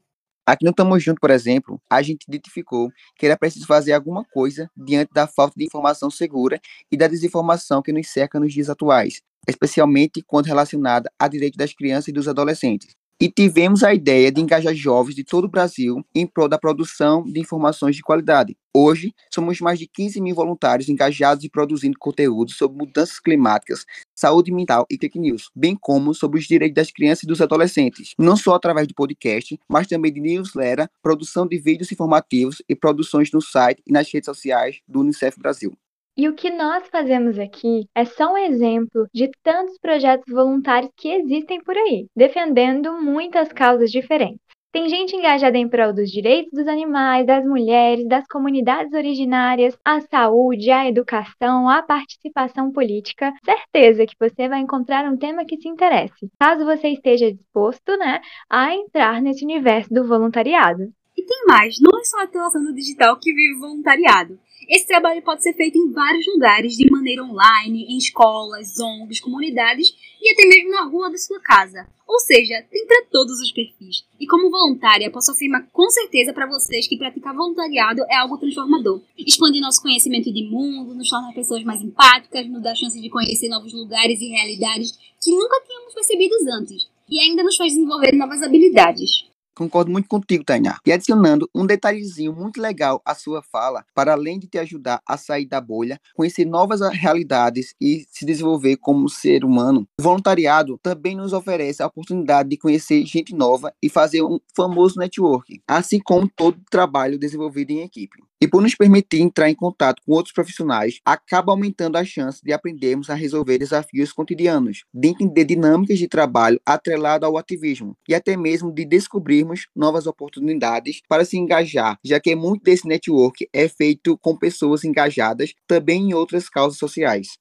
Aqui 0.50 0.64
no 0.64 0.72
Tamo 0.72 0.98
Junto, 0.98 1.20
por 1.20 1.30
exemplo, 1.30 1.80
a 1.88 2.02
gente 2.02 2.24
identificou 2.26 2.90
que 3.16 3.24
era 3.24 3.38
preciso 3.38 3.68
fazer 3.68 3.92
alguma 3.92 4.24
coisa 4.24 4.68
diante 4.76 5.12
da 5.12 5.24
falta 5.24 5.54
de 5.56 5.64
informação 5.64 6.10
segura 6.10 6.60
e 6.90 6.96
da 6.96 7.06
desinformação 7.06 7.80
que 7.80 7.92
nos 7.92 8.08
cerca 8.08 8.40
nos 8.40 8.52
dias 8.52 8.68
atuais, 8.68 9.22
especialmente 9.48 10.20
quando 10.26 10.46
relacionada 10.46 11.08
a 11.16 11.28
direitos 11.28 11.56
das 11.56 11.72
crianças 11.72 12.08
e 12.08 12.12
dos 12.12 12.26
adolescentes 12.26 12.99
e 13.20 13.30
tivemos 13.30 13.84
a 13.84 13.92
ideia 13.92 14.32
de 14.32 14.40
engajar 14.40 14.74
jovens 14.74 15.14
de 15.14 15.22
todo 15.22 15.44
o 15.44 15.48
Brasil 15.48 16.02
em 16.14 16.26
prol 16.26 16.48
da 16.48 16.58
produção 16.58 17.22
de 17.22 17.38
informações 17.38 17.94
de 17.94 18.02
qualidade. 18.02 18.56
Hoje, 18.72 19.12
somos 19.30 19.60
mais 19.60 19.78
de 19.78 19.86
15 19.86 20.22
mil 20.22 20.34
voluntários 20.34 20.88
engajados 20.88 21.44
e 21.44 21.50
produzindo 21.50 21.98
conteúdo 21.98 22.50
sobre 22.50 22.78
mudanças 22.78 23.20
climáticas, 23.20 23.84
saúde 24.14 24.50
mental 24.50 24.86
e 24.90 24.96
fake 24.96 25.18
news, 25.18 25.50
bem 25.54 25.76
como 25.78 26.14
sobre 26.14 26.38
os 26.38 26.46
direitos 26.46 26.76
das 26.76 26.90
crianças 26.90 27.24
e 27.24 27.26
dos 27.26 27.42
adolescentes, 27.42 28.14
não 28.18 28.38
só 28.38 28.54
através 28.54 28.86
do 28.86 28.94
podcast, 28.94 29.60
mas 29.68 29.86
também 29.86 30.10
de 30.10 30.20
newsletter, 30.20 30.88
produção 31.02 31.46
de 31.46 31.58
vídeos 31.58 31.92
informativos 31.92 32.62
e 32.66 32.74
produções 32.74 33.30
no 33.32 33.42
site 33.42 33.82
e 33.86 33.92
nas 33.92 34.10
redes 34.10 34.26
sociais 34.26 34.80
do 34.88 35.00
Unicef 35.00 35.38
Brasil. 35.38 35.76
E 36.20 36.28
o 36.28 36.34
que 36.34 36.50
nós 36.50 36.86
fazemos 36.88 37.38
aqui 37.38 37.88
é 37.94 38.04
só 38.04 38.34
um 38.34 38.36
exemplo 38.36 39.06
de 39.10 39.30
tantos 39.42 39.78
projetos 39.78 40.30
voluntários 40.30 40.92
que 40.94 41.08
existem 41.08 41.62
por 41.62 41.74
aí, 41.74 42.08
defendendo 42.14 42.92
muitas 43.00 43.50
causas 43.54 43.90
diferentes. 43.90 44.38
Tem 44.70 44.86
gente 44.86 45.16
engajada 45.16 45.56
em 45.56 45.66
prol 45.66 45.94
dos 45.94 46.10
direitos 46.10 46.52
dos 46.52 46.68
animais, 46.68 47.26
das 47.26 47.42
mulheres, 47.46 48.06
das 48.06 48.26
comunidades 48.26 48.92
originárias, 48.92 49.78
a 49.82 50.02
saúde, 50.02 50.70
a 50.70 50.86
educação, 50.86 51.66
a 51.66 51.82
participação 51.82 52.70
política. 52.70 53.32
Certeza 53.42 54.04
que 54.04 54.14
você 54.20 54.46
vai 54.46 54.60
encontrar 54.60 55.10
um 55.10 55.16
tema 55.16 55.46
que 55.46 55.56
te 55.56 55.70
interesse, 55.70 56.28
caso 56.38 56.66
você 56.66 56.88
esteja 56.88 57.32
disposto, 57.32 57.96
né, 57.96 58.20
a 58.50 58.74
entrar 58.74 59.22
nesse 59.22 59.42
universo 59.42 59.88
do 59.88 60.06
voluntariado. 60.06 60.92
E 61.16 61.24
tem 61.24 61.46
mais, 61.46 61.76
não 61.80 61.98
é 61.98 62.04
só 62.04 62.18
a 62.18 62.24
atuação 62.24 62.62
no 62.62 62.74
digital 62.74 63.18
que 63.18 63.32
vive 63.32 63.58
voluntariado. 63.58 64.38
Esse 64.70 64.86
trabalho 64.86 65.20
pode 65.22 65.42
ser 65.42 65.52
feito 65.54 65.76
em 65.76 65.90
vários 65.90 66.24
lugares, 66.28 66.76
de 66.76 66.88
maneira 66.88 67.24
online, 67.24 67.86
em 67.88 67.98
escolas, 67.98 68.78
ONGs, 68.78 69.18
comunidades 69.18 69.92
e 70.22 70.30
até 70.30 70.46
mesmo 70.46 70.70
na 70.70 70.84
rua 70.84 71.10
da 71.10 71.18
sua 71.18 71.40
casa. 71.40 71.88
Ou 72.06 72.20
seja, 72.20 72.64
tem 72.70 72.86
para 72.86 73.04
todos 73.10 73.40
os 73.40 73.50
perfis. 73.50 74.04
E 74.20 74.28
como 74.28 74.48
voluntária, 74.48 75.10
posso 75.10 75.32
afirmar 75.32 75.66
com 75.72 75.90
certeza 75.90 76.32
para 76.32 76.46
vocês 76.46 76.86
que 76.86 76.96
praticar 76.96 77.34
voluntariado 77.34 78.02
é 78.08 78.14
algo 78.14 78.38
transformador. 78.38 79.02
Expande 79.18 79.60
nosso 79.60 79.82
conhecimento 79.82 80.32
de 80.32 80.44
mundo, 80.44 80.94
nos 80.94 81.10
torna 81.10 81.32
pessoas 81.32 81.64
mais 81.64 81.82
empáticas, 81.82 82.48
nos 82.48 82.62
dá 82.62 82.72
chance 82.72 83.00
de 83.00 83.10
conhecer 83.10 83.48
novos 83.48 83.72
lugares 83.72 84.20
e 84.20 84.28
realidades 84.28 84.96
que 85.20 85.32
nunca 85.32 85.60
tínhamos 85.66 85.94
percebidos 85.94 86.46
antes. 86.46 86.88
E 87.08 87.18
ainda 87.18 87.42
nos 87.42 87.56
faz 87.56 87.72
desenvolver 87.72 88.14
novas 88.14 88.40
habilidades. 88.40 89.29
Concordo 89.60 89.92
muito 89.92 90.08
contigo, 90.08 90.42
Tainá. 90.42 90.78
E 90.86 90.90
adicionando 90.90 91.46
um 91.54 91.66
detalhezinho 91.66 92.32
muito 92.32 92.58
legal 92.58 93.02
à 93.04 93.14
sua 93.14 93.42
fala, 93.42 93.84
para 93.94 94.12
além 94.12 94.38
de 94.38 94.46
te 94.46 94.56
ajudar 94.56 95.02
a 95.06 95.18
sair 95.18 95.44
da 95.44 95.60
bolha, 95.60 96.00
conhecer 96.14 96.46
novas 96.46 96.80
realidades 96.80 97.74
e 97.78 98.06
se 98.10 98.24
desenvolver 98.24 98.78
como 98.78 99.06
ser 99.06 99.44
humano, 99.44 99.86
o 100.00 100.02
voluntariado 100.02 100.80
também 100.82 101.14
nos 101.14 101.34
oferece 101.34 101.82
a 101.82 101.86
oportunidade 101.86 102.48
de 102.48 102.56
conhecer 102.56 103.04
gente 103.04 103.34
nova 103.34 103.70
e 103.82 103.90
fazer 103.90 104.22
um 104.22 104.40
famoso 104.56 104.98
network, 104.98 105.60
assim 105.68 106.00
como 106.00 106.26
todo 106.26 106.58
trabalho 106.70 107.18
desenvolvido 107.18 107.72
em 107.72 107.82
equipe. 107.82 108.29
E 108.42 108.48
por 108.48 108.62
nos 108.62 108.74
permitir 108.74 109.20
entrar 109.20 109.50
em 109.50 109.54
contato 109.54 110.00
com 110.02 110.12
outros 110.12 110.32
profissionais, 110.32 110.98
acaba 111.04 111.52
aumentando 111.52 111.98
a 111.98 112.04
chance 112.04 112.42
de 112.42 112.54
aprendermos 112.54 113.10
a 113.10 113.14
resolver 113.14 113.58
desafios 113.58 114.14
cotidianos, 114.14 114.84
de 114.94 115.08
entender 115.08 115.44
dinâmicas 115.44 115.98
de 115.98 116.08
trabalho 116.08 116.58
atrelado 116.64 117.26
ao 117.26 117.36
ativismo 117.36 117.94
e 118.08 118.14
até 118.14 118.38
mesmo 118.38 118.72
de 118.72 118.86
descobrirmos 118.86 119.66
novas 119.76 120.06
oportunidades 120.06 121.02
para 121.06 121.26
se 121.26 121.36
engajar, 121.36 121.98
já 122.02 122.18
que 122.18 122.34
muito 122.34 122.62
desse 122.62 122.88
network 122.88 123.46
é 123.52 123.68
feito 123.68 124.16
com 124.16 124.34
pessoas 124.34 124.84
engajadas 124.84 125.52
também 125.66 126.08
em 126.08 126.14
outras 126.14 126.48
causas 126.48 126.78
sociais. 126.78 127.38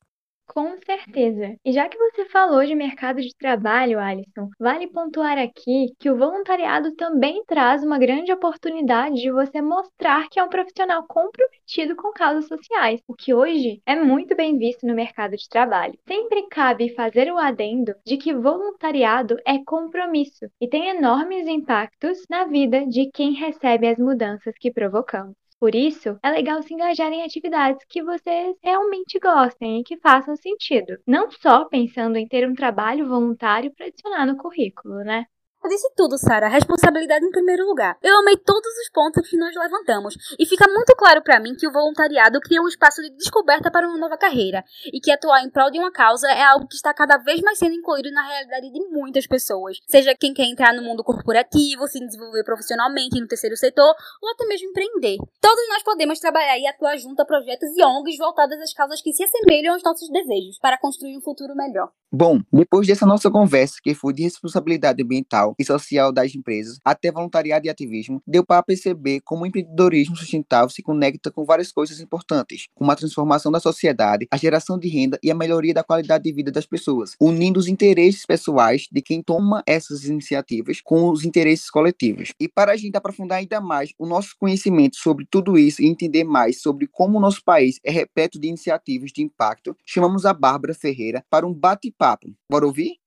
Com 0.49 0.75
certeza. 0.79 1.55
E 1.63 1.71
já 1.71 1.87
que 1.87 1.97
você 1.97 2.25
falou 2.25 2.65
de 2.65 2.73
mercado 2.73 3.21
de 3.21 3.33
trabalho, 3.37 3.99
Alisson, 3.99 4.49
vale 4.59 4.87
pontuar 4.87 5.37
aqui 5.37 5.93
que 5.99 6.09
o 6.09 6.17
voluntariado 6.17 6.93
também 6.95 7.43
traz 7.45 7.83
uma 7.83 7.99
grande 7.99 8.31
oportunidade 8.33 9.21
de 9.21 9.31
você 9.31 9.61
mostrar 9.61 10.27
que 10.27 10.39
é 10.39 10.43
um 10.43 10.49
profissional 10.49 11.05
comprometido 11.07 11.95
com 11.95 12.11
causas 12.11 12.47
sociais, 12.47 12.99
o 13.07 13.13
que 13.13 13.31
hoje 13.33 13.79
é 13.85 13.95
muito 13.95 14.35
bem 14.35 14.57
visto 14.57 14.87
no 14.87 14.95
mercado 14.95 15.37
de 15.37 15.47
trabalho. 15.47 15.97
Sempre 16.07 16.47
cabe 16.49 16.93
fazer 16.95 17.31
o 17.31 17.37
adendo 17.37 17.93
de 18.03 18.17
que 18.17 18.33
voluntariado 18.33 19.37
é 19.45 19.63
compromisso 19.63 20.47
e 20.59 20.67
tem 20.67 20.89
enormes 20.89 21.47
impactos 21.47 22.25
na 22.27 22.45
vida 22.45 22.85
de 22.87 23.09
quem 23.13 23.33
recebe 23.33 23.87
as 23.87 23.99
mudanças 23.99 24.55
que 24.59 24.73
provocamos. 24.73 25.48
Por 25.59 25.73
isso, 25.75 26.19
é 26.23 26.31
legal 26.31 26.61
se 26.61 26.73
engajar 26.73 27.11
em 27.13 27.23
atividades 27.23 27.85
que 27.87 28.03
vocês 28.03 28.57
realmente 28.61 29.17
gostem 29.19 29.79
e 29.79 29.83
que 29.83 29.97
façam 29.97 30.35
sentido. 30.35 30.97
Não 31.07 31.29
só 31.31 31.63
pensando 31.65 32.17
em 32.17 32.27
ter 32.27 32.47
um 32.47 32.53
trabalho 32.53 33.07
voluntário 33.07 33.73
para 33.73 33.85
adicionar 33.87 34.25
no 34.25 34.37
currículo, 34.37 34.97
né? 35.03 35.25
Eu 35.61 35.69
disse 35.69 35.91
tudo, 35.93 36.17
Sara. 36.17 36.47
Responsabilidade 36.47 37.25
em 37.25 37.31
primeiro 37.31 37.65
lugar. 37.67 37.97
Eu 38.01 38.17
amei 38.19 38.37
todos 38.37 38.71
os 38.81 38.89
pontos 38.93 39.27
que 39.27 39.37
nós 39.37 39.53
levantamos. 39.53 40.15
E 40.39 40.45
fica 40.45 40.65
muito 40.67 40.95
claro 40.95 41.21
para 41.21 41.39
mim 41.39 41.53
que 41.53 41.67
o 41.67 41.71
voluntariado 41.71 42.39
cria 42.39 42.61
um 42.61 42.67
espaço 42.67 43.01
de 43.01 43.09
descoberta 43.09 43.69
para 43.69 43.85
uma 43.85 43.97
nova 43.97 44.17
carreira. 44.17 44.63
E 44.93 45.01
que 45.01 45.11
atuar 45.11 45.43
em 45.43 45.49
prol 45.49 45.69
de 45.69 45.77
uma 45.77 45.91
causa 45.91 46.29
é 46.31 46.41
algo 46.41 46.65
que 46.65 46.75
está 46.75 46.93
cada 46.93 47.17
vez 47.17 47.41
mais 47.41 47.57
sendo 47.59 47.73
incluído 47.73 48.09
na 48.11 48.25
realidade 48.25 48.71
de 48.71 48.79
muitas 48.87 49.27
pessoas. 49.27 49.77
Seja 49.85 50.15
quem 50.17 50.33
quer 50.33 50.45
entrar 50.45 50.73
no 50.73 50.81
mundo 50.81 51.03
corporativo, 51.03 51.87
se 51.87 51.99
desenvolver 51.99 52.45
profissionalmente 52.45 53.19
no 53.19 53.27
terceiro 53.27 53.57
setor, 53.57 53.93
ou 54.21 54.31
até 54.31 54.45
mesmo 54.45 54.69
empreender. 54.69 55.17
Todos 55.41 55.67
nós 55.69 55.83
podemos 55.83 56.19
trabalhar 56.19 56.57
e 56.57 56.67
atuar 56.67 56.97
junto 56.97 57.21
a 57.21 57.25
projetos 57.25 57.69
e 57.75 57.83
ONGs 57.83 58.17
voltadas 58.17 58.61
às 58.61 58.73
causas 58.73 59.01
que 59.01 59.11
se 59.11 59.23
assemelham 59.23 59.73
aos 59.73 59.83
nossos 59.83 60.09
desejos, 60.09 60.57
para 60.59 60.77
construir 60.77 61.17
um 61.17 61.21
futuro 61.21 61.53
melhor. 61.53 61.91
Bom, 62.11 62.39
depois 62.51 62.87
dessa 62.87 63.05
nossa 63.05 63.29
conversa, 63.29 63.75
que 63.83 63.93
foi 63.93 64.13
de 64.13 64.23
responsabilidade 64.23 65.03
ambiental 65.03 65.48
e 65.57 65.65
social 65.65 66.11
das 66.11 66.35
empresas, 66.35 66.77
até 66.83 67.11
voluntariado 67.11 67.65
e 67.65 67.69
ativismo, 67.69 68.21
deu 68.27 68.45
para 68.45 68.63
perceber 68.63 69.21
como 69.21 69.43
o 69.43 69.45
empreendedorismo 69.45 70.15
sustentável 70.15 70.69
se 70.69 70.81
conecta 70.81 71.31
com 71.31 71.45
várias 71.45 71.71
coisas 71.71 71.99
importantes, 71.99 72.67
como 72.75 72.91
a 72.91 72.95
transformação 72.95 73.51
da 73.51 73.59
sociedade, 73.59 74.27
a 74.31 74.37
geração 74.37 74.77
de 74.77 74.87
renda 74.87 75.19
e 75.23 75.31
a 75.31 75.35
melhoria 75.35 75.73
da 75.73 75.83
qualidade 75.83 76.23
de 76.23 76.33
vida 76.33 76.51
das 76.51 76.65
pessoas, 76.65 77.15
unindo 77.19 77.59
os 77.59 77.67
interesses 77.67 78.25
pessoais 78.25 78.87
de 78.91 79.01
quem 79.01 79.21
toma 79.21 79.63
essas 79.65 80.05
iniciativas 80.05 80.81
com 80.81 81.09
os 81.09 81.25
interesses 81.25 81.69
coletivos. 81.69 82.31
E 82.39 82.47
para 82.47 82.71
a 82.73 82.77
gente 82.77 82.95
aprofundar 82.95 83.39
ainda 83.39 83.61
mais 83.61 83.91
o 83.97 84.05
nosso 84.05 84.35
conhecimento 84.39 84.97
sobre 84.97 85.25
tudo 85.29 85.57
isso 85.57 85.81
e 85.81 85.87
entender 85.87 86.23
mais 86.23 86.61
sobre 86.61 86.87
como 86.87 87.17
o 87.17 87.21
nosso 87.21 87.43
país 87.43 87.79
é 87.83 87.91
repleto 87.91 88.39
de 88.39 88.47
iniciativas 88.47 89.11
de 89.11 89.21
impacto, 89.21 89.75
chamamos 89.85 90.25
a 90.25 90.33
Bárbara 90.33 90.73
Ferreira 90.73 91.23
para 91.29 91.47
um 91.47 91.53
bate 91.53 91.91
papo. 91.91 92.27
Bora 92.49 92.65
ouvir? 92.65 92.97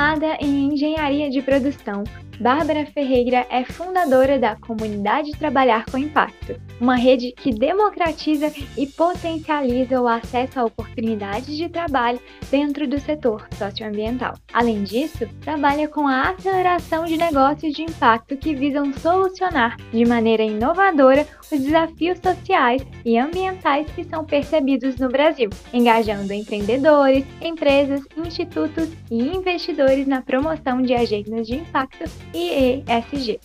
Formada 0.00 0.38
em 0.40 0.59
Engenharia 0.80 1.28
de 1.28 1.42
Produção, 1.42 2.04
Bárbara 2.40 2.86
Ferreira 2.86 3.46
é 3.50 3.62
fundadora 3.64 4.38
da 4.38 4.56
Comunidade 4.56 5.32
Trabalhar 5.32 5.84
com 5.84 5.98
Impacto, 5.98 6.58
uma 6.80 6.96
rede 6.96 7.32
que 7.32 7.52
democratiza 7.52 8.50
e 8.78 8.86
potencializa 8.86 10.00
o 10.00 10.08
acesso 10.08 10.58
a 10.58 10.64
oportunidades 10.64 11.54
de 11.54 11.68
trabalho 11.68 12.18
dentro 12.50 12.88
do 12.88 12.98
setor 12.98 13.46
socioambiental. 13.58 14.32
Além 14.54 14.82
disso, 14.84 15.28
trabalha 15.42 15.86
com 15.86 16.08
a 16.08 16.30
aceleração 16.30 17.04
de 17.04 17.18
negócios 17.18 17.74
de 17.74 17.82
impacto 17.82 18.34
que 18.38 18.54
visam 18.54 18.90
solucionar 18.94 19.76
de 19.92 20.06
maneira 20.06 20.42
inovadora 20.42 21.26
os 21.52 21.60
desafios 21.60 22.18
sociais 22.20 22.82
e 23.04 23.18
ambientais 23.18 23.86
que 23.90 24.04
são 24.04 24.24
percebidos 24.24 24.96
no 24.96 25.10
Brasil, 25.10 25.50
engajando 25.74 26.32
empreendedores, 26.32 27.26
empresas, 27.42 28.00
institutos 28.16 28.88
e 29.10 29.18
investidores 29.36 30.06
na 30.06 30.22
promoção 30.22 30.69
de 30.78 30.94
agendas 30.94 31.46
de 31.46 31.56
impacto 31.56 32.04
e 32.32 32.82
ESG. 32.86 33.40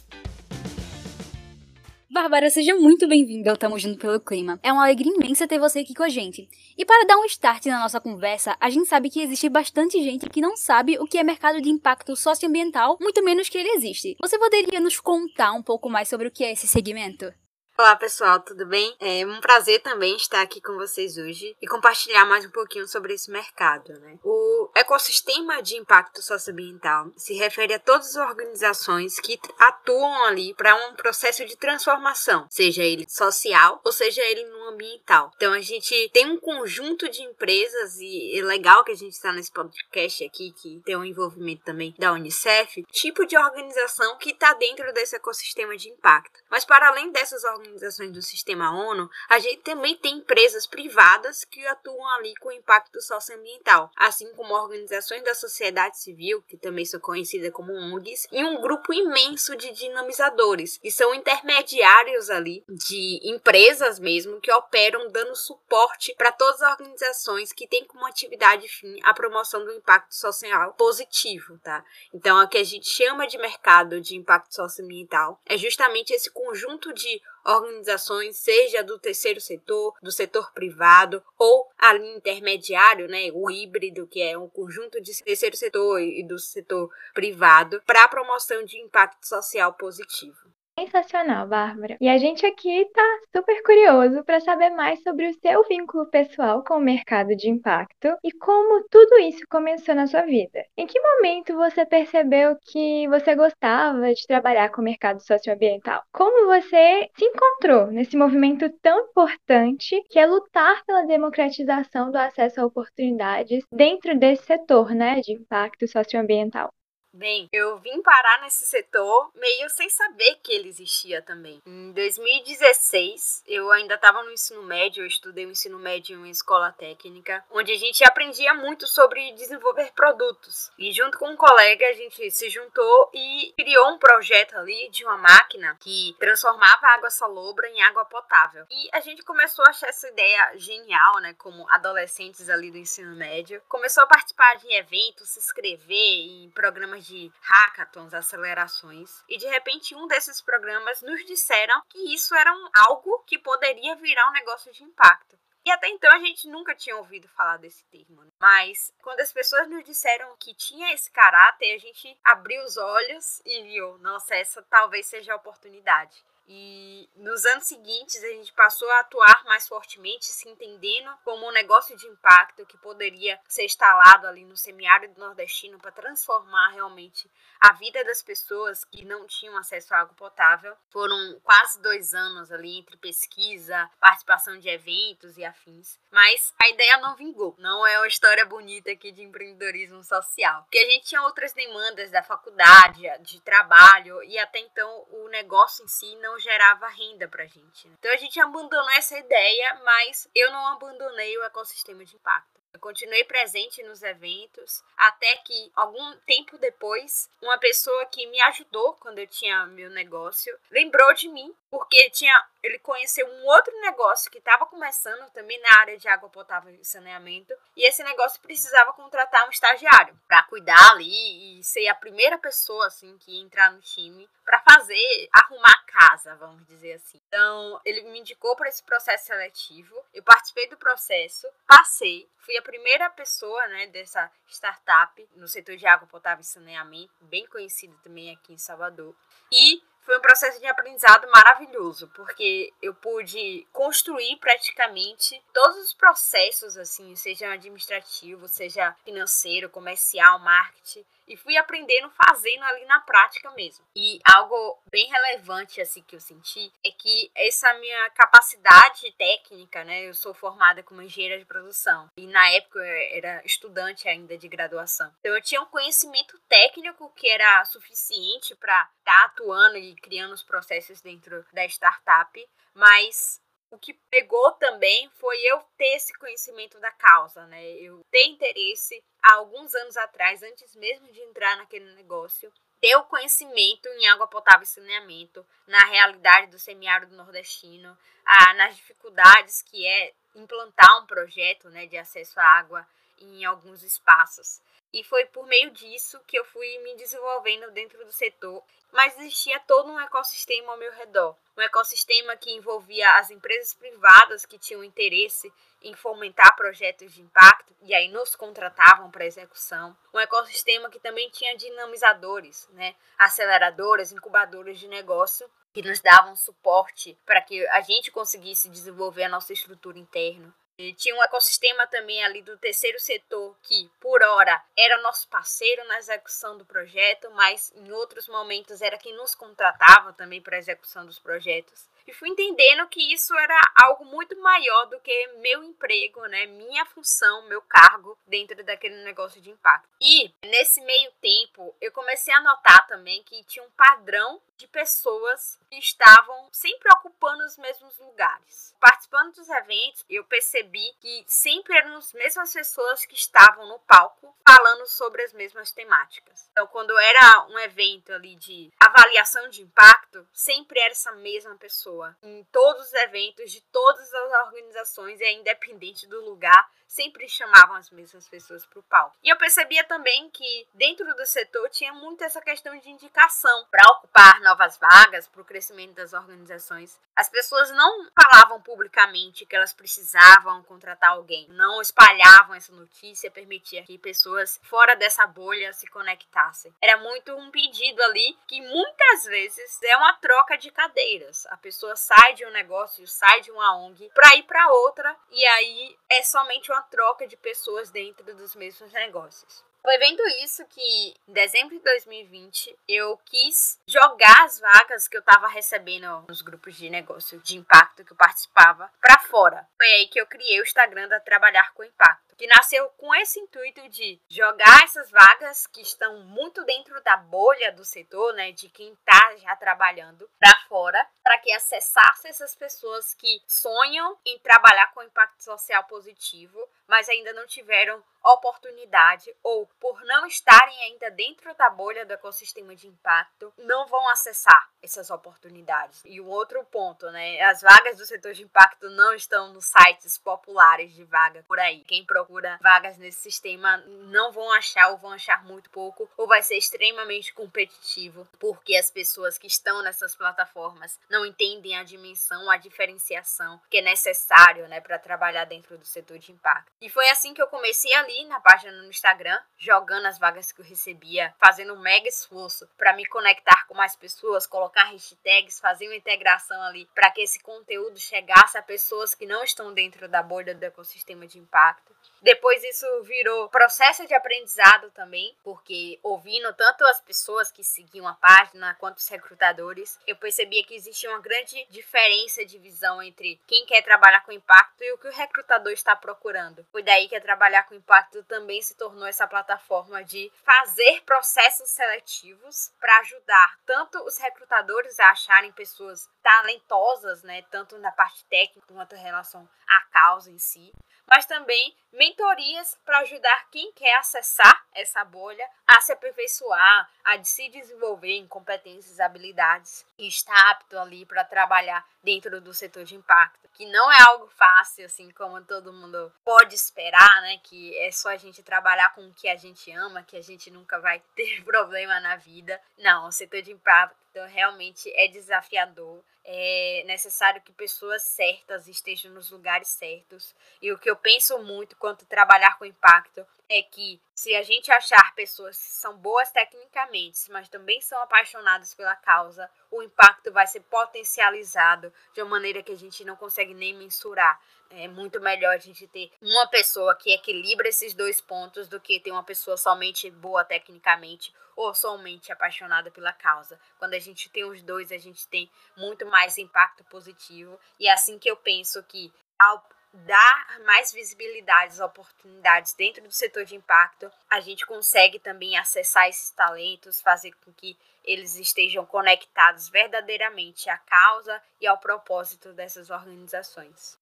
Bárbara, 2.16 2.50
seja 2.50 2.74
muito 2.76 3.10
bem-vinda 3.10 3.52
ao 3.52 3.58
Tamo 3.58 3.78
Junto 3.78 3.98
pelo 3.98 4.22
Clima. 4.22 4.58
É 4.64 4.72
uma 4.72 4.84
alegria 4.84 5.14
imensa 5.14 5.48
ter 5.48 5.60
você 5.60 5.80
aqui 5.80 5.94
com 5.94 6.04
a 6.04 6.08
gente. 6.08 6.48
E 6.78 6.86
para 6.86 7.06
dar 7.06 7.18
um 7.18 7.26
start 7.26 7.66
na 7.66 7.80
nossa 7.80 8.00
conversa, 8.00 8.56
a 8.60 8.70
gente 8.70 8.88
sabe 8.88 9.10
que 9.10 9.22
existe 9.22 9.50
bastante 9.50 10.02
gente 10.02 10.30
que 10.30 10.40
não 10.40 10.56
sabe 10.56 10.98
o 10.98 11.06
que 11.06 11.18
é 11.18 11.24
mercado 11.24 11.60
de 11.60 11.70
impacto 11.70 12.16
socioambiental, 12.16 12.98
muito 13.02 13.22
menos 13.22 13.50
que 13.50 13.58
ele 13.58 13.70
existe. 13.72 14.16
Você 14.22 14.40
poderia 14.40 14.80
nos 14.80 15.00
contar 15.00 15.52
um 15.52 15.62
pouco 15.62 15.90
mais 15.90 16.08
sobre 16.08 16.28
o 16.28 16.32
que 16.32 16.46
é 16.46 16.54
esse 16.54 16.68
segmento? 16.68 17.34
Olá 17.78 17.94
pessoal, 17.98 18.40
tudo 18.40 18.66
bem? 18.66 18.96
É 19.02 19.26
um 19.26 19.42
prazer 19.42 19.82
também 19.82 20.16
estar 20.16 20.40
aqui 20.40 20.62
com 20.62 20.76
vocês 20.76 21.18
hoje 21.18 21.58
e 21.62 21.68
compartilhar 21.68 22.24
mais 22.24 22.46
um 22.46 22.50
pouquinho 22.50 22.88
sobre 22.88 23.14
esse 23.14 23.30
mercado. 23.30 23.92
Né? 24.00 24.18
O 24.24 24.70
ecossistema 24.74 25.62
de 25.62 25.76
impacto 25.76 26.22
socioambiental 26.22 27.12
se 27.18 27.34
refere 27.34 27.74
a 27.74 27.80
todas 27.80 28.16
as 28.16 28.30
organizações 28.30 29.20
que 29.20 29.38
atuam 29.60 30.24
ali 30.24 30.54
para 30.54 30.74
um 30.74 30.96
processo 30.96 31.46
de 31.46 31.58
transformação, 31.58 32.48
seja 32.50 32.82
ele 32.82 33.06
social 33.10 33.82
ou 33.84 33.92
seja 33.92 34.22
ele 34.22 34.46
no 34.46 34.70
ambiental. 34.70 35.34
Então 35.36 35.52
a 35.52 35.60
gente 35.60 36.10
tem 36.14 36.32
um 36.32 36.40
conjunto 36.40 37.10
de 37.10 37.24
empresas 37.24 37.98
e 38.00 38.40
é 38.40 38.42
legal 38.42 38.86
que 38.86 38.94
a 38.94 38.98
gente 38.98 39.12
está 39.12 39.34
nesse 39.34 39.52
podcast 39.52 40.24
aqui 40.24 40.54
que 40.54 40.82
tem 40.86 40.96
um 40.96 41.04
envolvimento 41.04 41.66
também 41.66 41.94
da 42.00 42.14
Unicef, 42.14 42.86
tipo 42.90 43.26
de 43.26 43.38
organização 43.38 44.18
que 44.18 44.30
está 44.30 44.54
dentro 44.54 44.94
desse 44.94 45.18
ecossistema 45.18 45.76
de 45.76 45.90
impacto. 45.90 46.40
Mas 46.50 46.64
para 46.64 46.88
além 46.88 47.12
dessas 47.12 47.44
organizações 47.44 47.65
organizações 47.66 48.12
do 48.12 48.22
sistema 48.22 48.72
ONU, 48.72 49.10
a 49.30 49.40
gente 49.40 49.62
também 49.62 49.96
tem 49.98 50.18
empresas 50.18 50.66
privadas 50.66 51.44
que 51.44 51.66
atuam 51.68 52.08
ali 52.16 52.34
com 52.36 52.52
impacto 52.52 53.02
socioambiental, 53.02 53.92
assim 53.96 54.32
como 54.34 54.54
organizações 54.54 55.24
da 55.24 55.34
sociedade 55.34 56.00
civil, 56.00 56.42
que 56.48 56.58
também 56.58 56.86
são 56.86 57.00
conhecidas 57.00 57.52
como 57.52 57.74
ONGs, 57.74 58.28
e 58.32 58.44
um 58.44 58.62
grupo 58.62 58.94
imenso 58.94 59.56
de 59.56 59.72
dinamizadores, 59.72 60.78
que 60.78 60.92
são 60.92 61.14
intermediários 61.14 62.30
ali 62.30 62.64
de 62.68 63.20
empresas 63.24 64.00
mesmo 64.00 64.40
que 64.40 64.52
operam 64.52 65.12
dando 65.12 65.36
suporte 65.36 66.14
para 66.18 66.32
todas 66.32 66.62
as 66.62 66.72
organizações 66.72 67.52
que 67.52 67.68
têm 67.68 67.86
como 67.86 68.06
atividade 68.06 68.68
fim 68.68 69.00
a 69.04 69.14
promoção 69.14 69.64
do 69.66 69.74
impacto 69.74 70.14
social 70.14 70.74
positivo, 70.74 71.58
tá? 71.60 71.84
Então, 72.14 72.42
o 72.44 72.48
que 72.48 72.58
a 72.58 72.64
gente 72.64 72.90
chama 72.90 73.28
de 73.28 73.38
mercado 73.38 74.00
de 74.00 74.16
impacto 74.16 74.54
socioambiental 74.54 75.40
é 75.46 75.58
justamente 75.58 76.14
esse 76.14 76.30
conjunto 76.30 76.94
de 76.94 77.22
organizações, 77.46 78.38
seja 78.38 78.84
do 78.84 78.98
terceiro 78.98 79.40
setor, 79.40 79.94
do 80.02 80.12
setor 80.12 80.52
privado 80.54 81.24
ou 81.38 81.70
ali 81.78 82.16
intermediário, 82.16 83.08
né, 83.08 83.30
o 83.34 83.50
híbrido, 83.52 84.08
que 84.08 84.22
é 84.22 84.38
um 84.38 84.50
conjunto 84.50 85.02
de 85.02 85.24
terceiro 85.24 85.56
setor 85.56 86.02
e 86.02 86.24
do 86.24 86.40
setor 86.40 86.90
privado, 87.14 87.82
para 87.86 88.04
a 88.04 88.08
promoção 88.08 88.64
de 88.64 88.80
impacto 88.80 89.26
social 89.28 89.74
positivo. 89.74 90.55
Sensacional, 90.78 91.48
Bárbara. 91.48 91.98
E 92.02 92.10
a 92.10 92.18
gente 92.18 92.46
aqui 92.46 92.86
tá 92.94 93.20
super 93.34 93.64
curioso 93.64 94.24
para 94.26 94.42
saber 94.42 94.72
mais 94.72 95.02
sobre 95.04 95.30
o 95.30 95.34
seu 95.40 95.64
vínculo 95.70 96.06
pessoal 96.10 96.64
com 96.66 96.76
o 96.76 96.82
mercado 96.82 97.34
de 97.36 97.50
impacto 97.50 98.10
e 98.22 98.32
como 98.34 98.84
tudo 98.90 99.18
isso 99.20 99.40
começou 99.50 99.96
na 99.96 100.06
sua 100.06 100.24
vida. 100.24 100.66
Em 100.78 100.86
que 100.86 101.00
momento 101.00 101.54
você 101.56 101.86
percebeu 101.86 102.58
que 102.62 103.08
você 103.08 103.36
gostava 103.36 104.14
de 104.14 104.28
trabalhar 104.28 104.70
com 104.70 104.82
o 104.82 104.84
mercado 104.84 105.22
socioambiental? 105.22 106.04
Como 106.12 106.48
você 106.48 107.10
se 107.18 107.24
encontrou 107.24 107.88
nesse 107.88 108.18
movimento 108.18 108.70
tão 108.82 109.00
importante 109.08 110.04
que 110.10 110.20
é 110.20 110.26
lutar 110.26 110.84
pela 110.86 111.06
democratização 111.06 112.12
do 112.12 112.18
acesso 112.18 112.60
a 112.60 112.66
oportunidades 112.66 113.64
dentro 113.72 114.18
desse 114.20 114.44
setor, 114.44 114.94
né, 114.94 115.22
de 115.22 115.32
impacto 115.32 115.88
socioambiental? 115.88 116.70
Bem, 117.16 117.48
eu 117.54 117.78
vim 117.78 118.02
parar 118.02 118.42
nesse 118.42 118.66
setor 118.66 119.32
meio 119.36 119.70
sem 119.70 119.90
saber 119.90 120.36
que 120.44 120.52
ele 120.52 120.68
existia 120.68 121.22
também. 121.22 121.62
Em 121.66 121.94
2016, 121.94 123.42
eu 123.48 123.72
ainda 123.72 123.96
estava 123.96 124.22
no 124.22 124.34
ensino 124.34 124.62
médio, 124.64 125.02
eu 125.02 125.08
estudei 125.08 125.46
o 125.46 125.52
ensino 125.52 125.80
médio 125.80 126.14
em 126.14 126.18
uma 126.18 126.28
escola 126.28 126.74
técnica, 126.74 127.42
onde 127.50 127.72
a 127.72 127.78
gente 127.78 128.04
aprendia 128.04 128.54
muito 128.54 128.86
sobre 128.86 129.32
desenvolver 129.32 129.94
produtos. 129.94 130.70
E 130.78 130.92
junto 130.92 131.18
com 131.18 131.30
um 131.30 131.38
colega, 131.38 131.88
a 131.88 131.94
gente 131.94 132.30
se 132.32 132.50
juntou 132.50 133.10
e 133.14 133.54
criou 133.58 133.92
um 133.92 133.98
projeto 133.98 134.58
ali 134.58 134.90
de 134.90 135.06
uma 135.06 135.18
máquina 135.18 135.78
que 135.80 136.14
transformava 136.20 136.86
água 136.96 137.10
salobra 137.10 137.70
em 137.70 137.82
água 137.84 138.04
potável. 138.04 138.66
E 138.70 138.90
a 138.92 139.00
gente 139.00 139.24
começou 139.24 139.64
a 139.64 139.70
achar 139.70 139.88
essa 139.88 140.10
ideia 140.10 140.52
genial, 140.58 141.22
né, 141.22 141.34
como 141.38 141.66
adolescentes 141.70 142.50
ali 142.50 142.72
do 142.72 142.78
ensino 142.78 143.16
médio. 143.16 143.62
Começou 143.70 144.04
a 144.04 144.08
participar 144.08 144.56
de 144.56 144.70
eventos, 144.74 145.30
se 145.30 145.40
inscrever 145.40 145.96
em 145.96 146.52
programas 146.54 147.05
de 147.06 147.32
hackathons, 147.42 148.14
acelerações, 148.14 149.24
e 149.30 149.38
de 149.38 149.46
repente 149.48 149.96
um 149.96 150.08
desses 150.08 150.42
programas 150.42 151.02
nos 151.02 151.24
disseram 151.26 151.82
que 151.90 152.14
isso 152.14 152.34
era 152.36 152.54
um, 152.54 152.70
algo 152.88 153.24
que 153.28 153.38
poderia 153.38 153.96
virar 153.96 154.30
um 154.30 154.34
negócio 154.34 154.72
de 154.72 154.84
impacto. 154.84 155.38
E 155.66 155.72
até 155.72 155.90
então 155.90 156.12
a 156.14 156.20
gente 156.20 156.48
nunca 156.48 156.76
tinha 156.76 156.96
ouvido 156.96 157.28
falar 157.30 157.58
desse 157.58 157.84
termo. 157.86 158.24
Né? 158.24 158.30
Mas 158.40 158.94
quando 159.02 159.20
as 159.22 159.34
pessoas 159.34 159.68
nos 159.68 159.84
disseram 159.84 160.36
que 160.40 160.54
tinha 160.54 160.94
esse 160.94 161.10
caráter, 161.12 161.74
a 161.74 161.80
gente 161.80 162.16
abriu 162.24 162.64
os 162.64 162.78
olhos 162.78 163.42
e 163.44 163.64
viu, 163.64 163.98
nossa, 163.98 164.36
essa 164.36 164.62
talvez 164.70 165.08
seja 165.08 165.34
a 165.34 165.38
oportunidade. 165.38 166.24
E 166.48 167.10
nos 167.16 167.44
anos 167.46 167.68
seguintes 167.68 168.24
a 168.24 168.28
gente 168.28 168.54
passou 168.54 168.90
a 168.92 169.00
atuar 169.00 169.44
mais 169.46 169.68
fortemente, 169.68 170.26
se 170.26 170.48
entendendo 170.48 171.12
como 171.24 171.48
um 171.48 171.52
negócio 171.52 171.98
de 171.98 172.06
impacto 172.08 172.66
que 172.66 172.78
poderia 172.78 173.40
ser 173.48 173.66
instalado 173.66 174.28
ali 174.28 174.46
no 174.46 174.56
semiárido 174.56 175.20
nordestino 175.20 175.80
para 175.80 175.92
transformar 175.92 176.70
realmente 176.70 177.30
a 177.60 177.74
vida 177.74 178.04
das 178.04 178.22
pessoas 178.22 178.84
que 178.86 179.04
não 179.06 179.26
tinham 179.26 179.58
acesso 179.58 179.94
à 179.96 180.00
água 180.00 180.14
potável. 180.16 180.76
Foram 180.92 181.40
quase 181.44 181.82
dois 181.82 182.14
anos 182.14 182.52
ali 182.52 182.78
entre 182.78 182.96
pesquisa, 182.98 183.90
participação 184.00 184.60
de 184.60 184.70
eventos 184.70 185.38
e 185.38 185.44
afins. 185.44 185.98
Mas 186.12 186.54
a 186.62 186.70
ideia 186.70 186.98
não 186.98 187.16
vingou. 187.16 187.56
Não 187.58 187.86
é 187.88 187.98
uma 187.98 188.08
história 188.08 188.46
bonita 188.46 188.92
aqui 188.92 189.12
de 189.12 189.24
empreendedorismo 189.24 190.04
social. 190.04 190.62
Porque 190.64 190.78
a 190.78 190.90
gente 190.92 191.08
tinha 191.08 191.24
outras 191.24 191.54
demandas 191.54 192.12
da 192.12 192.22
faculdade, 192.22 193.02
de 193.22 193.42
trabalho, 193.42 194.24
e 194.24 194.38
até 194.38 194.60
então 194.60 195.08
o 195.10 195.28
negócio 195.30 195.84
em 195.84 195.88
si 195.88 196.16
não 196.18 196.35
gerava 196.40 196.88
renda 196.88 197.28
pra 197.28 197.46
gente. 197.46 197.88
Né? 197.88 197.96
Então 198.00 198.12
a 198.12 198.18
gente 198.18 198.40
abandonou 198.40 198.90
essa 198.92 199.18
ideia, 199.18 199.82
mas 199.84 200.30
eu 200.34 200.52
não 200.52 200.68
abandonei 200.68 201.38
o 201.38 201.44
ecossistema 201.44 202.04
de 202.04 202.16
impacto. 202.16 202.56
Eu 202.76 202.80
continuei 202.80 203.24
presente 203.24 203.82
nos 203.84 204.04
eventos, 204.04 204.84
até 204.98 205.38
que 205.38 205.72
algum 205.74 206.18
tempo 206.26 206.58
depois, 206.58 207.30
uma 207.42 207.58
pessoa 207.58 208.06
que 208.08 208.28
me 208.28 208.42
ajudou 208.42 208.96
quando 208.96 209.18
eu 209.20 209.28
tinha 209.28 209.66
meu 209.68 209.90
negócio 209.90 210.54
lembrou 210.70 211.14
de 211.14 211.30
mim, 211.30 211.56
porque 211.70 212.10
tinha 212.10 212.36
ele 212.62 212.80
conheceu 212.80 213.26
um 213.28 213.46
outro 213.46 213.72
negócio 213.80 214.30
que 214.32 214.40
estava 214.40 214.66
começando 214.66 215.30
também 215.32 215.60
na 215.62 215.80
área 215.80 215.98
de 215.98 216.08
água 216.08 216.28
potável 216.30 216.74
e 216.74 216.84
saneamento, 216.84 217.54
e 217.78 217.88
esse 217.88 218.04
negócio 218.04 218.42
precisava 218.42 218.92
contratar 218.92 219.48
um 219.48 219.52
estagiário 219.52 220.20
para 220.28 220.44
cuidar 220.44 220.92
ali 220.92 221.60
e 221.60 221.64
ser 221.64 221.88
a 221.88 221.96
primeira 221.96 222.38
pessoa 222.38 222.88
assim 222.88 223.18
que 223.20 223.40
entrar 223.40 223.72
no 223.72 223.80
time 223.82 224.28
para 224.44 224.60
fazer 224.60 225.30
arrumar 225.32 225.72
a 225.72 225.92
casa, 225.92 226.36
vamos 226.36 226.66
dizer 226.68 226.94
assim. 226.94 227.22
Então, 227.28 227.80
ele 227.86 228.02
me 228.04 228.20
indicou 228.20 228.56
para 228.56 228.70
esse 228.70 228.84
processo 228.84 229.26
seletivo. 229.26 229.96
Eu 230.14 230.24
participei 230.24 230.68
do 230.68 230.78
processo, 230.78 231.48
passei, 231.68 232.28
fui 232.40 232.58
a 232.58 232.62
primeira 232.66 233.10
pessoa, 233.12 233.68
né, 233.68 233.88
dessa 233.88 234.30
startup 234.48 235.30
no 235.36 235.48
setor 235.48 235.78
de 235.78 235.86
água 235.86 236.08
potável 236.08 236.42
e 236.42 236.46
saneamento, 236.46 237.14
bem 237.22 237.46
conhecida 237.46 237.96
também 238.04 238.32
aqui 238.34 238.52
em 238.52 238.58
Salvador. 238.58 239.16
E 239.52 239.82
foi 240.02 240.18
um 240.18 240.22
processo 240.22 240.60
de 240.60 240.68
aprendizado 240.68 241.30
maravilhoso, 241.32 242.08
porque 242.16 242.74
eu 242.82 242.94
pude 242.94 243.68
construir 243.72 244.38
praticamente 244.38 245.42
todos 245.54 245.78
os 245.78 245.94
processos, 245.94 246.78
assim, 246.78 247.16
seja 247.16 247.52
administrativo, 247.52 248.48
seja 248.48 248.96
financeiro, 249.04 249.70
comercial, 249.70 250.40
marketing, 250.40 251.06
e 251.28 251.36
fui 251.36 251.58
aprendendo 251.58 252.10
fazendo 252.12 252.64
ali 252.64 252.86
na 252.86 253.00
prática 253.00 253.50
mesmo. 253.52 253.86
E 253.96 254.20
algo 254.26 254.80
bem 254.90 255.10
relevante 255.10 255.82
assim 255.82 256.04
que 256.04 256.16
eu 256.16 256.20
senti 256.20 256.72
é 256.84 256.92
que 256.92 257.32
essa 257.36 257.74
minha 257.76 258.10
capacidade 258.12 259.12
técnica, 259.14 259.84
né? 259.84 260.04
Eu 260.04 260.14
sou 260.14 260.34
formada 260.34 260.84
como 260.84 261.02
engenheira 261.02 261.38
de 261.38 261.46
produção 261.46 262.10
e 262.18 262.28
na 262.28 262.50
época 262.52 262.80
eu 262.80 263.18
era 263.18 263.42
estudante 263.46 264.08
ainda 264.08 264.38
de 264.38 264.48
graduação. 264.48 265.12
Então 265.20 265.34
eu 265.34 265.42
tinha 265.42 265.62
um 265.62 265.66
conhecimento 265.66 266.40
técnico 266.48 267.12
que 267.16 267.30
era 267.30 267.64
suficiente 267.66 268.56
para 268.56 268.90
estar 269.00 269.20
tá 269.20 269.26
atuando 269.26 269.78
e 269.78 269.96
criando 269.96 270.34
os 270.34 270.44
processos 270.44 271.02
dentro 271.02 271.46
da 271.54 271.66
startup, 271.66 272.48
mas 272.74 273.42
o 273.76 273.80
que 273.80 273.94
pegou 274.10 274.54
também 274.54 275.10
foi 275.20 275.38
eu 275.42 275.60
ter 275.78 275.96
esse 275.96 276.14
conhecimento 276.18 276.80
da 276.80 276.92
causa, 276.92 277.46
né? 277.48 277.64
Eu 277.74 278.04
ter 278.10 278.24
interesse 278.24 279.04
há 279.22 279.36
alguns 279.36 279.76
anos 279.76 279.98
atrás, 279.98 280.42
antes 280.42 280.76
mesmo 280.76 281.12
de 281.12 281.20
entrar 281.22 281.58
naquele 281.58 281.94
negócio, 281.96 282.52
ter 282.80 282.96
o 282.96 283.04
conhecimento 283.04 283.88
em 283.90 284.08
água 284.08 284.28
potável 284.28 284.64
e 284.64 284.68
saneamento, 284.68 285.46
na 285.68 285.86
realidade 285.86 286.48
do 286.48 286.58
semiárido 286.58 287.16
nordestino, 287.16 287.98
ah, 288.26 288.54
nas 288.54 288.76
dificuldades 288.76 289.62
que 289.62 289.86
é 289.86 290.14
implantar 290.36 291.02
um 291.02 291.06
projeto 291.06 291.70
né, 291.70 291.86
de 291.86 291.98
acesso 291.98 292.40
à 292.40 292.44
água 292.44 292.88
em 293.20 293.44
alguns 293.44 293.84
espaços. 293.84 294.62
E 294.94 295.04
foi 295.04 295.26
por 295.26 295.46
meio 295.46 295.72
disso 295.72 296.20
que 296.26 296.38
eu 296.38 296.46
fui 296.46 296.78
me 296.80 296.96
desenvolvendo 296.96 297.72
dentro 297.72 298.04
do 298.06 298.12
setor, 298.12 298.64
mas 298.92 299.18
existia 299.18 299.60
todo 299.60 299.92
um 299.92 300.00
ecossistema 300.00 300.72
ao 300.72 300.78
meu 300.78 300.92
redor. 300.94 301.36
Um 301.58 301.62
ecossistema 301.62 302.38
que 302.38 302.52
envolvia 302.52 303.18
as 303.18 303.30
empresas 303.30 303.74
privadas 303.74 304.46
que 304.46 304.58
tinham 304.58 304.84
interesse 304.84 305.52
em 305.82 305.94
fomentar 305.94 306.56
projetos 306.56 307.14
de 307.14 307.22
impacto 307.22 307.76
e 307.82 307.94
aí 307.94 308.08
nos 308.08 308.36
contratavam 308.36 309.12
para 309.12 309.26
execução. 309.26 309.96
Um 310.14 310.20
ecossistema 310.20 310.90
que 310.90 311.00
também 311.00 311.30
tinha 311.30 311.58
dinamizadores, 311.58 312.68
né? 312.72 312.96
aceleradoras, 313.18 314.12
incubadoras 314.12 314.80
de 314.80 314.88
negócio 314.88 315.50
que 315.74 315.82
nos 315.82 316.00
davam 316.00 316.36
suporte 316.36 317.18
para 317.26 317.42
que 317.42 317.68
a 317.68 317.82
gente 317.82 318.12
conseguisse 318.12 318.70
desenvolver 318.70 319.26
a 319.26 319.30
nossa 319.30 319.52
estrutura 319.52 320.00
interna. 320.00 320.56
E 320.78 320.94
tinha 320.94 321.16
um 321.16 321.24
ecossistema 321.24 321.88
também 321.88 322.24
ali 322.24 322.42
do 322.42 322.58
terceiro 322.58 323.00
setor 323.00 323.56
que, 323.64 323.90
por 324.00 324.22
hora, 324.22 324.62
era 324.78 325.02
nosso 325.02 325.28
parceiro 325.30 325.86
na 325.88 325.98
execução 325.98 326.58
do 326.58 326.66
projeto, 326.66 327.30
mas 327.32 327.72
em 327.76 327.92
outros 327.92 328.28
momentos 328.28 328.82
era 328.82 328.98
quem 328.98 329.16
nos 329.16 329.34
contratava 329.34 330.12
também 330.14 330.42
para 330.42 330.58
a 330.58 330.60
execução 330.60 331.06
dos 331.06 331.18
projetos. 331.18 331.88
E 332.08 332.14
fui 332.14 332.30
entendendo 332.30 332.88
que 332.88 333.14
isso 333.14 333.36
era 333.36 333.60
algo 333.82 334.06
muito 334.06 334.40
maior 334.40 334.86
do 334.86 335.00
que 335.00 335.28
meu 335.38 335.64
emprego, 335.64 336.24
né, 336.28 336.46
minha 336.46 336.86
função, 336.86 337.48
meu 337.48 337.62
cargo 337.64 338.16
dentro 338.28 338.64
daquele 338.64 339.04
negócio 339.04 339.42
de 339.42 339.50
impacto. 339.50 339.90
E 340.00 340.32
nesse 340.44 340.82
meio 340.82 341.12
tempo, 341.20 341.76
eu 341.82 341.92
comecei 341.92 342.34
a 342.34 342.42
notar 342.42 342.86
também 342.88 343.24
que 343.24 343.44
tinha 343.46 343.66
um 343.66 343.72
padrão 343.72 344.40
de 344.58 344.68
pessoas 344.68 345.60
que 345.70 345.78
estavam 345.78 346.50
sempre 346.52 346.92
ocupando 346.94 347.44
os 347.44 347.58
mesmos 347.58 347.98
lugares. 348.00 348.74
Participando 348.80 349.34
dos 349.34 349.50
eventos, 349.50 350.06
eu 350.10 350.24
percebi 350.24 350.94
que 351.00 351.26
sempre 351.28 351.78
eram 351.78 351.96
as 351.98 352.14
mesmas 352.14 352.54
pessoas 352.54 353.06
que 353.06 353.16
estavam 353.16 353.68
no 353.68 353.80
palco 353.80 354.36
falando 354.48 354.86
sobre 354.86 355.24
as 355.24 355.34
mesmas 355.34 355.72
temáticas. 355.72 356.48
Então, 356.52 356.68
quando 356.68 356.98
era 356.98 357.48
um 357.50 357.60
evento 357.60 358.14
ali 358.14 358.36
de 358.36 358.72
avaliação 358.80 359.50
de 359.50 359.62
impacto, 359.62 360.28
sempre 360.34 360.80
era 360.80 360.92
essa 360.92 361.12
mesma 361.14 361.56
pessoa. 361.58 362.16
Em 362.24 362.44
todos 362.46 362.88
os 362.88 362.94
eventos 362.94 363.52
de 363.52 363.62
todas 363.62 364.14
as 364.14 364.32
organizações, 364.46 365.20
é 365.20 365.32
independente 365.34 366.08
do 366.08 366.24
lugar, 366.24 366.70
sempre 366.96 367.28
chamavam 367.28 367.76
as 367.76 367.90
mesmas 367.90 368.28
pessoas 368.30 368.66
para 368.66 368.80
o 368.80 368.84
palco. 368.84 369.18
E 369.22 369.30
eu 369.30 369.38
percebia 369.38 369.84
também 369.84 370.30
que 370.30 370.68
dentro 370.74 371.14
do 371.14 371.26
setor 371.26 371.70
tinha 371.70 371.94
muito 371.94 372.24
essa 372.24 372.42
questão 372.42 372.78
de 372.80 372.90
indicação 372.90 373.66
para 373.70 373.92
ocupar 373.92 374.40
novas 374.40 374.78
vagas, 374.78 375.28
para 375.28 375.42
o 375.42 375.46
crescimento 375.46 375.94
das 375.94 376.14
organizações. 376.14 376.98
As 377.16 377.30
pessoas 377.30 377.70
não 377.72 378.08
falavam 378.20 378.62
publicamente 378.62 379.46
que 379.46 379.56
elas 379.56 379.74
precisavam 379.74 380.64
contratar 380.64 381.12
alguém, 381.12 381.48
não 381.50 381.82
espalhavam 381.82 382.56
essa 382.56 382.72
notícia, 382.74 383.32
permitia 383.32 383.84
que 383.84 383.98
pessoas 383.98 384.60
fora 384.64 384.96
dessa 384.96 385.28
bolha 385.28 385.74
se 385.74 385.88
conectassem. 385.88 386.74
Era 386.82 386.98
muito 386.98 387.34
um 387.36 387.52
pedido 387.52 388.02
ali 388.04 388.38
que 388.48 388.62
muitas 388.62 389.26
vezes 389.26 389.82
é 389.84 389.98
uma 389.98 390.14
troca 390.14 390.58
de 390.58 390.72
cadeiras. 390.72 391.46
A 391.48 391.58
pessoa 391.58 391.96
sai 391.96 392.34
de 392.34 392.46
um 392.46 392.52
negócio, 392.52 393.06
sai 393.08 393.42
de 393.42 393.52
uma 393.52 393.78
ONG 393.78 394.10
para 394.14 394.36
ir 394.36 394.44
para 394.44 394.72
outra 394.72 395.16
e 395.32 395.46
aí 395.46 395.98
é 396.10 396.24
somente 396.24 396.72
uma 396.72 396.85
troca 396.90 397.28
de 397.28 397.38
pessoas 397.38 397.90
dentro 397.92 398.24
dos 398.36 398.56
mesmos 398.56 398.92
negócios. 398.94 399.64
Foi 399.86 400.00
vendo 400.00 400.26
isso 400.44 400.66
que, 400.66 401.14
em 401.28 401.32
dezembro 401.32 401.78
de 401.78 401.84
2020, 401.84 402.76
eu 402.88 403.16
quis 403.24 403.80
jogar 403.86 404.44
as 404.44 404.60
vagas 404.60 405.08
que 405.08 405.16
eu 405.16 405.20
estava 405.20 405.48
recebendo 405.48 406.26
nos 406.28 406.42
grupos 406.42 406.76
de 406.76 406.90
negócio 406.90 407.40
de 407.42 407.56
impacto 407.56 408.04
que 408.04 408.12
eu 408.12 408.18
participava 408.18 408.92
para 409.00 409.20
fora. 409.20 409.68
Foi 409.78 409.86
aí 409.86 410.08
que 410.08 410.20
eu 410.20 410.26
criei 410.26 410.60
o 410.60 410.64
Instagram 410.64 411.08
da 411.08 411.20
Trabalhar 411.20 411.72
com 411.76 411.84
Impacto, 411.84 412.35
que 412.38 412.48
nasceu 412.48 412.90
com 412.98 413.14
esse 413.16 413.40
intuito 413.40 413.88
de 413.90 414.22
jogar 414.30 414.84
essas 414.84 415.10
vagas 415.10 415.66
que 415.68 415.82
estão 415.82 416.20
muito 416.24 416.64
dentro 416.66 417.02
da 417.02 417.18
bolha 417.18 417.72
do 417.72 417.86
setor, 417.86 418.34
né, 418.34 418.52
de 418.52 418.70
quem 418.70 418.94
está 418.94 419.36
já 419.38 419.56
trabalhando 419.56 420.30
para 420.40 420.56
fora, 420.68 421.08
para 421.24 421.38
que 421.40 421.52
acessasse 421.52 422.28
essas 422.28 422.56
pessoas 422.56 423.14
que 423.14 423.42
sonham 423.48 424.18
em 424.26 424.38
trabalhar 424.40 424.94
com 424.94 425.04
impacto 425.04 425.44
social 425.44 425.84
positivo, 425.86 426.60
mas 426.88 427.10
ainda 427.10 427.34
não 427.34 427.48
tiveram 427.48 428.04
oportunidade 428.24 429.36
ou 429.44 429.68
por 429.80 430.04
não 430.04 430.26
estarem 430.26 430.84
ainda 430.84 431.12
dentro 431.12 431.54
da 431.56 431.70
bolha 431.70 432.06
do 432.06 432.14
ecossistema 432.14 432.76
de 432.76 432.88
impacto, 432.88 433.54
não 433.58 433.86
vão 433.86 434.10
acessar 434.10 434.70
essas 434.82 435.12
oportunidades. 435.12 436.02
E 436.06 436.20
o 436.20 436.28
outro 436.28 436.64
ponto, 436.66 437.10
né, 437.12 437.40
as 437.42 437.62
vagas 437.62 437.98
do 437.98 438.06
setor 438.06 438.34
de 438.34 438.44
impacto 438.44 438.90
não 438.90 439.14
estão 439.14 439.54
nos 439.54 439.66
sites 439.66 440.18
populares 440.18 440.94
de 440.94 441.04
vaga 441.04 441.44
por 441.48 441.60
aí. 441.60 441.84
Quem 441.84 442.04
procura 442.04 442.25
procura 442.26 442.58
vagas 442.62 442.98
nesse 442.98 443.22
sistema 443.22 443.78
não 444.08 444.32
vão 444.32 444.52
achar 444.52 444.90
ou 444.90 444.98
vão 444.98 445.12
achar 445.12 445.44
muito 445.46 445.70
pouco, 445.70 446.10
ou 446.18 446.28
vai 446.28 446.42
ser 446.42 446.58
extremamente 446.58 447.34
competitivo, 447.34 448.28
porque 448.40 448.76
as 448.76 448.90
pessoas 448.90 449.38
que 449.38 449.48
estão 449.48 449.82
nessas 449.84 450.16
plataformas 450.16 451.00
não 451.10 451.26
entendem 451.26 451.78
a 451.78 451.84
dimensão, 451.84 452.50
a 452.50 452.58
diferenciação 452.58 453.62
que 453.70 453.78
é 453.78 453.82
necessário, 453.82 454.68
né, 454.68 454.82
para 454.82 454.98
trabalhar 454.98 455.46
dentro 455.46 455.78
do 455.78 455.86
setor 455.86 456.18
de 456.18 456.32
impacto. 456.32 456.72
E 456.82 456.90
foi 456.90 457.10
assim 457.10 457.34
que 457.34 457.42
eu 457.42 457.48
comecei 457.48 457.94
ali 457.94 458.26
na 458.26 458.40
página 458.40 458.72
no 458.82 458.90
Instagram, 458.90 459.40
jogando 459.58 460.08
as 460.08 460.18
vagas 460.18 460.52
que 460.52 460.62
eu 460.62 460.66
recebia, 460.66 461.34
fazendo 461.40 461.74
um 461.74 461.80
mega 461.80 462.08
esforço 462.08 462.68
para 462.78 462.94
me 462.94 463.06
conectar 463.06 463.66
com 463.68 463.76
mais 463.76 463.96
pessoas, 463.96 464.48
colocar 464.48 464.86
hashtags, 464.86 465.60
fazer 465.60 465.88
uma 465.88 465.96
integração 465.96 466.60
ali 466.64 466.88
para 466.96 467.12
que 467.12 467.22
esse 467.22 467.40
conteúdo 467.40 468.00
chegasse 468.00 468.58
a 468.58 468.64
pessoas 468.64 469.14
que 469.14 469.26
não 469.26 469.44
estão 469.44 469.74
dentro 469.74 470.08
da 470.08 470.24
bolha 470.24 470.56
do 470.56 470.64
ecossistema 470.64 471.28
de 471.28 471.38
impacto. 471.38 471.96
Depois 472.26 472.64
isso 472.64 472.88
virou 473.04 473.48
processo 473.50 474.08
de 474.08 474.16
aprendizado 474.16 474.90
também, 474.90 475.38
porque 475.44 476.00
ouvindo 476.02 476.52
tanto 476.56 476.84
as 476.86 477.00
pessoas 477.00 477.52
que 477.52 477.64
seguiam 477.64 478.08
a 478.08 478.16
página 478.16 478.74
quanto 478.80 478.98
os 478.98 479.08
recrutadores, 479.08 480.00
eu 480.08 480.16
percebia 480.16 480.64
que 480.64 480.74
existia 480.74 481.12
uma 481.12 481.22
grande 481.22 481.64
diferença 481.70 482.44
de 482.44 482.58
visão 482.58 483.00
entre 483.04 483.40
quem 483.46 483.64
quer 483.68 483.84
trabalhar 483.84 484.22
com 484.22 484.32
impacto 484.32 484.84
e 484.84 484.92
o 484.94 484.98
que 484.98 485.08
o 485.08 485.12
recrutador 485.12 485.72
está 485.72 485.96
procurando. 485.96 486.66
Foi 486.72 486.82
daí 486.82 487.08
que 487.08 487.22
trabalhar 487.22 487.62
com 487.68 487.76
impacto 487.76 488.24
também 488.24 488.60
se 488.60 488.74
tornou 488.74 489.06
essa 489.06 489.28
plataforma 489.28 490.04
de 490.04 490.32
fazer 490.44 491.04
processos 491.06 491.70
seletivos 491.70 492.72
para 492.80 493.02
ajudar 493.02 493.60
tanto 493.68 494.04
os 494.04 494.18
recrutadores 494.18 495.00
a 495.00 495.12
acharem 495.12 495.52
pessoas 495.52 496.10
talentosas, 496.24 497.22
né, 497.22 497.44
tanto 497.52 497.78
na 497.78 497.92
parte 497.92 498.26
técnica 498.26 498.74
quanto 498.74 498.96
em 498.96 499.04
relação 499.04 499.48
à 499.68 499.82
causa 499.92 500.32
em 500.32 500.40
si, 500.40 500.74
mas 501.08 501.26
também 501.26 501.76
mentorias 502.16 502.78
para 502.86 503.00
ajudar 503.00 503.50
quem 503.52 503.72
quer 503.74 503.98
acessar 503.98 504.66
essa 504.74 505.04
bolha 505.04 505.46
a 505.68 505.82
se 505.82 505.92
aperfeiçoar, 505.92 506.90
a 507.04 507.22
se 507.24 507.50
desenvolver 507.50 508.16
em 508.16 508.28
competências 508.28 509.00
habilidades 509.00 509.86
e 509.98 510.08
estar 510.08 510.52
apto 510.52 510.80
ali 510.80 511.06
para 511.06 511.26
trabalhar 511.26 511.86
dentro 512.02 512.40
do 512.40 512.54
setor 512.54 512.86
de 512.86 512.96
impacto, 512.96 513.50
que 513.54 513.66
não 513.66 513.92
é 513.92 514.02
algo 514.04 514.28
fácil, 514.28 514.86
assim 514.86 515.10
como 515.12 515.44
todo 515.44 515.74
mundo 515.74 516.12
pode 516.24 516.56
esperar, 516.56 517.22
né? 517.22 517.38
Que 517.44 517.78
é 517.80 517.92
só 517.92 518.10
a 518.10 518.18
gente 518.18 518.44
trabalhar 518.44 518.94
com 518.94 519.02
o 519.02 519.14
que 519.14 519.28
a 519.28 519.36
gente 519.36 519.72
ama, 519.72 520.04
que 520.04 520.18
a 520.18 520.22
gente 520.22 520.50
nunca 520.50 520.80
vai 520.80 521.02
ter 521.16 521.44
problema 521.44 522.00
na 522.00 522.16
vida. 522.16 522.60
Não, 522.78 523.08
o 523.08 523.12
setor 523.12 523.42
de 523.42 523.52
impacto 523.52 523.96
realmente 524.28 524.92
é 524.96 525.08
desafiador 525.08 526.02
é 526.26 526.84
necessário 526.86 527.42
que 527.42 527.52
pessoas 527.52 528.02
certas 528.02 528.68
estejam 528.68 529.12
nos 529.12 529.30
lugares 529.30 529.68
certos. 529.68 530.36
E 530.62 530.72
o 530.72 530.78
que 530.78 530.90
eu 530.90 530.96
penso 530.96 531.38
muito 531.40 531.76
quanto 531.78 532.06
trabalhar 532.06 532.58
com 532.58 532.66
impacto 532.66 533.26
é 533.48 533.62
que 533.62 534.02
se 534.14 534.36
a 534.36 534.44
gente 534.44 534.72
achar 534.72 535.14
pessoas 535.14 535.58
que 535.58 535.70
são 535.70 535.98
boas 535.98 536.32
tecnicamente, 536.32 537.32
mas 537.32 537.48
também 537.48 537.80
são 537.82 538.02
apaixonadas 538.02 538.74
pela 538.74 538.96
causa, 538.96 539.50
o 539.70 539.84
impacto 539.84 540.32
vai 540.32 540.48
ser 540.48 540.62
potencializado 540.62 541.94
de 542.14 542.22
uma 542.22 542.32
maneira 542.32 542.64
que 542.64 542.72
a 542.72 542.78
gente 542.78 543.06
não 543.06 543.16
consegue 543.16 543.54
nem 543.54 543.76
mensurar. 543.76 544.40
É 544.72 544.88
muito 544.88 545.22
melhor 545.22 545.54
a 545.54 545.60
gente 545.60 545.88
ter 545.88 546.12
uma 546.22 546.48
pessoa 546.48 546.96
que 546.96 547.14
equilibra 547.14 547.68
esses 547.68 547.94
dois 547.94 548.20
pontos 548.20 548.68
do 548.68 548.80
que 548.80 549.00
ter 549.00 549.12
uma 549.12 549.24
pessoa 549.24 549.58
somente 549.58 550.10
boa 550.10 550.44
tecnicamente 550.44 551.34
ou 551.56 551.74
somente 551.74 552.32
apaixonada 552.32 552.90
pela 552.90 553.14
causa. 553.14 553.60
Quando 553.78 553.94
a 553.94 554.00
gente 554.00 554.30
tem 554.30 554.44
os 554.44 554.62
dois, 554.64 554.92
a 554.92 554.98
gente 554.98 555.28
tem 555.28 555.50
muito 555.78 556.06
mais 556.08 556.38
impacto 556.38 556.84
positivo. 556.86 557.60
E 557.80 557.88
é 557.88 557.94
assim 557.94 558.18
que 558.18 558.30
eu 558.30 558.36
penso 558.36 558.82
que 558.84 559.14
ao 559.38 559.64
dar 559.96 560.60
mais 560.66 560.92
visibilidade 560.92 561.74
às 561.74 561.80
oportunidades 561.80 562.74
dentro 562.74 563.04
do 563.04 563.12
setor 563.12 563.46
de 563.46 563.56
impacto, 563.56 564.12
a 564.30 564.40
gente 564.40 564.66
consegue 564.66 565.20
também 565.20 565.58
acessar 565.58 566.08
esses 566.08 566.32
talentos, 566.32 567.02
fazer 567.02 567.34
com 567.44 567.54
que 567.54 567.78
eles 568.04 568.36
estejam 568.36 568.86
conectados 568.86 569.70
verdadeiramente 569.70 570.70
à 570.70 570.78
causa 570.78 571.42
e 571.60 571.66
ao 571.66 571.78
propósito 571.78 572.54
dessas 572.54 572.90
organizações. 572.90 573.98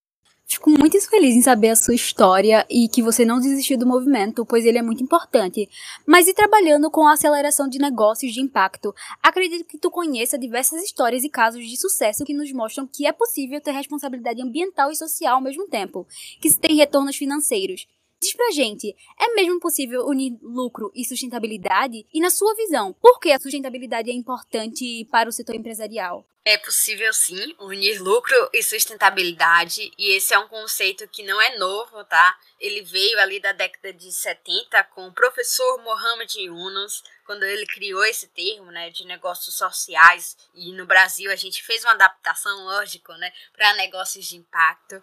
Fico 0.46 0.70
muito 0.70 1.00
feliz 1.10 1.36
em 1.36 1.42
saber 1.42 1.70
a 1.70 1.76
sua 1.76 1.96
história 1.96 2.66
e 2.70 2.88
que 2.88 3.02
você 3.02 3.26
não 3.26 3.40
desistiu 3.40 3.78
do 3.78 3.88
movimento, 3.88 4.46
pois 4.46 4.66
ele 4.66 4.78
é 4.78 4.82
muito 4.82 5.02
importante. 5.02 5.70
Mas 6.06 6.28
e 6.28 6.34
trabalhando 6.34 6.92
com 6.92 7.08
a 7.08 7.14
aceleração 7.14 7.68
de 7.68 7.80
negócios 7.80 8.34
de 8.34 8.42
impacto? 8.42 8.94
Acredito 9.22 9.66
que 9.66 9.78
tu 9.78 9.90
conheça 9.90 10.38
diversas 10.38 10.84
histórias 10.84 11.24
e 11.24 11.30
casos 11.30 11.66
de 11.66 11.78
sucesso 11.78 12.26
que 12.26 12.34
nos 12.34 12.52
mostram 12.52 12.86
que 12.86 13.08
é 13.08 13.12
possível 13.12 13.60
ter 13.62 13.72
responsabilidade 13.72 14.42
ambiental 14.42 14.92
e 14.92 14.96
social 14.96 15.36
ao 15.36 15.42
mesmo 15.42 15.68
tempo, 15.68 16.06
que 16.40 16.50
se 16.50 16.60
tem 16.60 16.76
retornos 16.76 17.16
financeiros. 17.16 17.88
Diz 18.22 18.34
pra 18.36 18.52
gente, 18.52 18.96
é 19.20 19.34
mesmo 19.34 19.60
possível 19.60 20.06
unir 20.06 20.38
lucro 20.42 20.92
e 20.96 21.04
sustentabilidade? 21.04 22.06
E 22.14 22.22
na 22.22 22.30
sua 22.30 22.56
visão, 22.56 22.96
por 23.02 23.20
que 23.20 23.32
a 23.32 23.40
sustentabilidade 23.40 24.10
é 24.10 24.14
importante 24.14 25.06
para 25.12 25.28
o 25.28 25.32
setor 25.32 25.56
empresarial? 25.56 26.26
É 26.46 26.58
possível 26.58 27.14
sim 27.14 27.56
unir 27.58 28.02
lucro 28.02 28.50
e 28.52 28.62
sustentabilidade, 28.62 29.94
e 29.98 30.12
esse 30.12 30.34
é 30.34 30.40
um 30.40 30.50
conceito 30.50 31.08
que 31.08 31.24
não 31.24 31.42
é 31.42 31.58
novo, 31.58 32.04
tá? 32.04 32.38
Ele 32.60 32.82
veio 32.82 33.18
ali 33.20 33.40
da 33.40 33.54
década 33.54 33.94
de 33.94 34.12
70 34.12 34.84
com 34.86 35.08
o 35.08 35.14
professor 35.14 35.82
Mohamed 35.82 36.42
Yunus, 36.42 37.02
quando 37.26 37.44
ele 37.44 37.66
criou 37.68 38.04
esse 38.04 38.28
termo, 38.28 38.72
né, 38.72 38.90
de 38.90 39.06
negócios 39.06 39.56
sociais, 39.56 40.36
e 40.54 40.74
no 40.74 40.86
Brasil 40.86 41.32
a 41.32 41.36
gente 41.38 41.64
fez 41.64 41.86
uma 41.86 41.94
adaptação, 41.94 42.66
lógico, 42.66 43.14
né, 43.14 43.32
para 43.54 43.74
negócios 43.76 44.26
de 44.26 44.36
impacto. 44.36 45.02